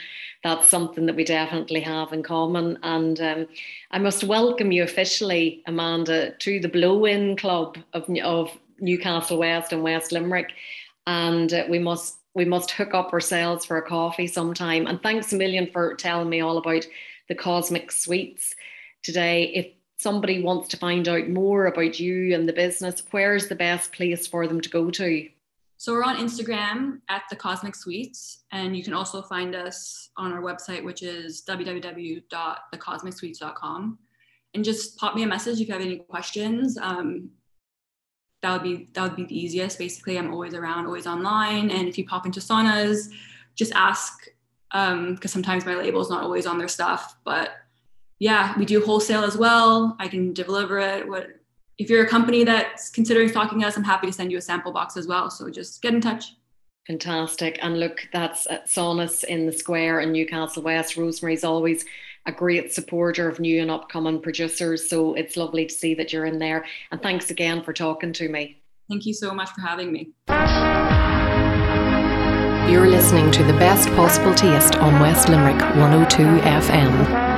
That's 0.43 0.67
something 0.67 1.05
that 1.05 1.15
we 1.15 1.23
definitely 1.23 1.81
have 1.81 2.11
in 2.11 2.23
common. 2.23 2.79
And 2.81 3.21
um, 3.21 3.47
I 3.91 3.99
must 3.99 4.23
welcome 4.23 4.71
you 4.71 4.81
officially, 4.81 5.61
Amanda, 5.67 6.31
to 6.31 6.59
the 6.59 6.69
Blow 6.69 7.05
In 7.05 7.35
Club 7.37 7.77
of, 7.93 8.09
of 8.23 8.57
Newcastle 8.79 9.37
West 9.37 9.73
and 9.73 9.83
West 9.83 10.11
Limerick. 10.11 10.53
And 11.05 11.53
uh, 11.53 11.65
we 11.69 11.77
must 11.77 12.17
we 12.35 12.45
must 12.45 12.71
hook 12.71 12.93
up 12.93 13.13
ourselves 13.13 13.65
for 13.65 13.77
a 13.77 13.81
coffee 13.81 14.27
sometime. 14.27 14.85
And 14.85 15.01
thanks 15.01 15.33
a 15.33 15.37
million 15.37 15.71
for 15.71 15.95
telling 15.95 16.29
me 16.29 16.41
all 16.41 16.57
about 16.57 16.85
the 17.29 17.35
Cosmic 17.35 17.91
Sweets 17.91 18.53
today. 19.01 19.45
If 19.55 19.67
somebody 19.97 20.43
wants 20.43 20.67
to 20.69 20.77
find 20.77 21.07
out 21.07 21.29
more 21.29 21.67
about 21.67 21.99
you 21.99 22.33
and 22.35 22.47
the 22.47 22.53
business, 22.53 23.01
where's 23.11 23.47
the 23.47 23.55
best 23.55 23.93
place 23.93 24.27
for 24.27 24.47
them 24.47 24.61
to 24.61 24.69
go 24.69 24.91
to? 24.91 25.29
So 25.77 25.93
we're 25.93 26.03
on 26.03 26.17
Instagram 26.17 26.99
at 27.09 27.23
the 27.29 27.35
Cosmic 27.35 27.75
Sweets, 27.75 28.45
and 28.51 28.77
you 28.77 28.83
can 28.83 28.93
also 28.93 29.21
find 29.21 29.53
us 29.55 30.09
on 30.17 30.31
our 30.31 30.41
website, 30.41 30.83
which 30.83 31.03
is 31.03 31.43
www.thecosmicsweets.com. 31.47 33.99
And 34.53 34.63
just 34.63 34.97
pop 34.97 35.15
me 35.15 35.23
a 35.23 35.27
message 35.27 35.59
if 35.59 35.67
you 35.67 35.73
have 35.73 35.83
any 35.83 35.97
questions. 35.97 36.77
Um, 36.77 37.31
that 38.45 38.53
would 38.53 38.63
be 38.63 38.87
that 38.93 39.01
would 39.01 39.15
be 39.15 39.25
the 39.25 39.39
easiest. 39.39 39.79
Basically, 39.79 40.19
I'm 40.19 40.31
always 40.31 40.53
around, 40.53 40.85
always 40.85 41.07
online. 41.07 41.71
And 41.71 41.87
if 41.87 41.97
you 41.97 42.05
pop 42.05 42.27
into 42.27 42.39
saunas, 42.39 43.09
just 43.55 43.73
ask 43.73 44.25
because 44.69 44.91
um, 44.93 45.17
sometimes 45.25 45.65
my 45.65 45.73
label's 45.73 46.11
not 46.11 46.21
always 46.21 46.45
on 46.45 46.59
their 46.59 46.67
stuff, 46.67 47.17
but 47.23 47.53
yeah, 48.19 48.57
we 48.59 48.65
do 48.65 48.85
wholesale 48.85 49.23
as 49.23 49.35
well. 49.35 49.95
I 49.99 50.07
can 50.07 50.31
deliver 50.31 50.77
it. 50.77 51.07
What 51.07 51.27
if 51.79 51.89
you're 51.89 52.05
a 52.05 52.07
company 52.07 52.43
that's 52.43 52.91
considering 52.91 53.29
stocking 53.29 53.63
us? 53.63 53.77
I'm 53.77 53.83
happy 53.83 54.05
to 54.05 54.13
send 54.13 54.31
you 54.31 54.37
a 54.37 54.41
sample 54.41 54.71
box 54.71 54.95
as 54.95 55.07
well. 55.07 55.31
So 55.31 55.49
just 55.49 55.81
get 55.81 55.95
in 55.95 56.01
touch. 56.01 56.35
Fantastic. 56.85 57.57
And 57.63 57.79
look, 57.79 58.07
that's 58.13 58.45
at 58.51 58.67
Saunas 58.67 59.23
in 59.23 59.47
the 59.47 59.51
Square 59.51 60.01
in 60.01 60.11
Newcastle 60.11 60.61
West. 60.61 60.97
Rosemary's 60.97 61.43
always 61.43 61.83
a 62.25 62.31
great 62.31 62.73
supporter 62.73 63.29
of 63.29 63.39
new 63.39 63.61
and 63.61 63.69
upcoming 63.69 64.19
producers. 64.19 64.89
So 64.89 65.13
it's 65.13 65.37
lovely 65.37 65.65
to 65.67 65.73
see 65.73 65.93
that 65.95 66.11
you're 66.11 66.25
in 66.25 66.39
there. 66.39 66.65
And 66.91 67.01
thanks 67.01 67.29
again 67.29 67.63
for 67.63 67.71
talking 67.71 68.13
to 68.13 68.27
me. 68.29 68.61
Thank 68.89 69.05
you 69.05 69.13
so 69.13 69.33
much 69.33 69.49
for 69.51 69.61
having 69.61 69.91
me. 69.91 70.09
You're 72.71 72.89
listening 72.89 73.31
to 73.31 73.43
the 73.43 73.53
best 73.53 73.89
possible 73.89 74.33
taste 74.33 74.75
on 74.77 74.99
West 74.99 75.29
Limerick 75.29 75.61
102 75.61 76.23
FM. 76.23 77.35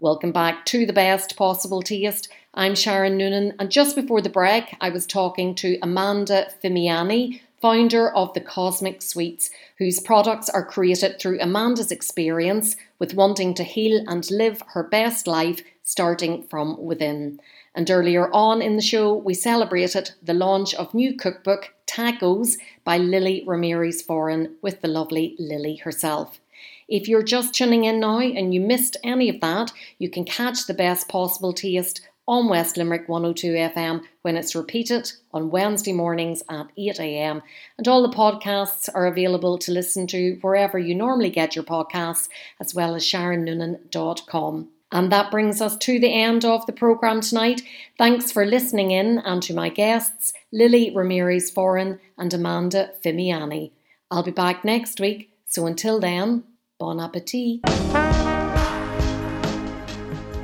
Welcome 0.00 0.32
back 0.32 0.64
to 0.66 0.86
the 0.86 0.92
best 0.92 1.36
possible 1.36 1.82
taste. 1.82 2.30
I'm 2.54 2.74
Sharon 2.74 3.16
Noonan, 3.16 3.54
and 3.60 3.70
just 3.70 3.94
before 3.94 4.20
the 4.20 4.28
break, 4.28 4.74
I 4.80 4.90
was 4.90 5.06
talking 5.06 5.54
to 5.56 5.78
Amanda 5.82 6.48
Fimiani, 6.64 7.40
founder 7.60 8.10
of 8.10 8.32
the 8.32 8.40
Cosmic 8.40 9.02
Sweets, 9.02 9.50
whose 9.78 10.00
products 10.00 10.48
are 10.48 10.64
created 10.64 11.18
through 11.18 11.40
Amanda's 11.40 11.92
experience 11.92 12.76
with 12.98 13.14
wanting 13.14 13.54
to 13.54 13.64
heal 13.64 14.02
and 14.06 14.30
live 14.30 14.62
her 14.68 14.82
best 14.82 15.26
life 15.26 15.62
starting 15.82 16.42
from 16.44 16.82
within. 16.82 17.40
And 17.74 17.90
earlier 17.90 18.32
on 18.32 18.62
in 18.62 18.76
the 18.76 18.82
show, 18.82 19.14
we 19.14 19.34
celebrated 19.34 20.12
the 20.22 20.34
launch 20.34 20.74
of 20.74 20.94
new 20.94 21.16
cookbook 21.16 21.74
Tacos 21.86 22.56
by 22.84 22.98
Lily 22.98 23.44
Ramirez 23.46 24.02
Foran 24.02 24.54
with 24.62 24.80
the 24.80 24.88
lovely 24.88 25.36
Lily 25.38 25.76
herself. 25.76 26.40
If 26.88 27.08
you're 27.08 27.22
just 27.22 27.54
tuning 27.54 27.84
in 27.84 28.00
now 28.00 28.18
and 28.18 28.52
you 28.52 28.60
missed 28.60 28.96
any 29.04 29.28
of 29.28 29.40
that, 29.40 29.72
you 29.98 30.10
can 30.10 30.24
catch 30.24 30.66
the 30.66 30.74
best 30.74 31.08
possible 31.08 31.52
taste 31.52 32.00
on 32.30 32.48
West 32.48 32.76
Limerick 32.76 33.08
102 33.08 33.54
FM 33.54 34.04
when 34.22 34.36
it's 34.36 34.54
repeated 34.54 35.10
on 35.34 35.50
Wednesday 35.50 35.92
mornings 35.92 36.44
at 36.48 36.68
8am. 36.78 37.42
And 37.76 37.88
all 37.88 38.02
the 38.02 38.16
podcasts 38.16 38.88
are 38.94 39.08
available 39.08 39.58
to 39.58 39.72
listen 39.72 40.06
to 40.06 40.38
wherever 40.40 40.78
you 40.78 40.94
normally 40.94 41.30
get 41.30 41.56
your 41.56 41.64
podcasts, 41.64 42.28
as 42.60 42.72
well 42.72 42.94
as 42.94 43.02
sharonnoonan.com. 43.02 44.68
And 44.92 45.10
that 45.10 45.32
brings 45.32 45.60
us 45.60 45.76
to 45.78 45.98
the 45.98 46.14
end 46.14 46.44
of 46.44 46.64
the 46.66 46.72
programme 46.72 47.20
tonight. 47.20 47.62
Thanks 47.98 48.30
for 48.30 48.46
listening 48.46 48.92
in 48.92 49.18
and 49.18 49.42
to 49.42 49.52
my 49.52 49.68
guests, 49.68 50.32
Lily 50.52 50.92
Ramirez 50.94 51.52
Foran 51.52 51.98
and 52.16 52.32
Amanda 52.32 52.92
Fimiani. 53.04 53.72
I'll 54.08 54.22
be 54.22 54.30
back 54.30 54.64
next 54.64 55.00
week, 55.00 55.32
so 55.46 55.66
until 55.66 55.98
then, 55.98 56.44
Bon 56.78 57.00
appetit! 57.00 57.60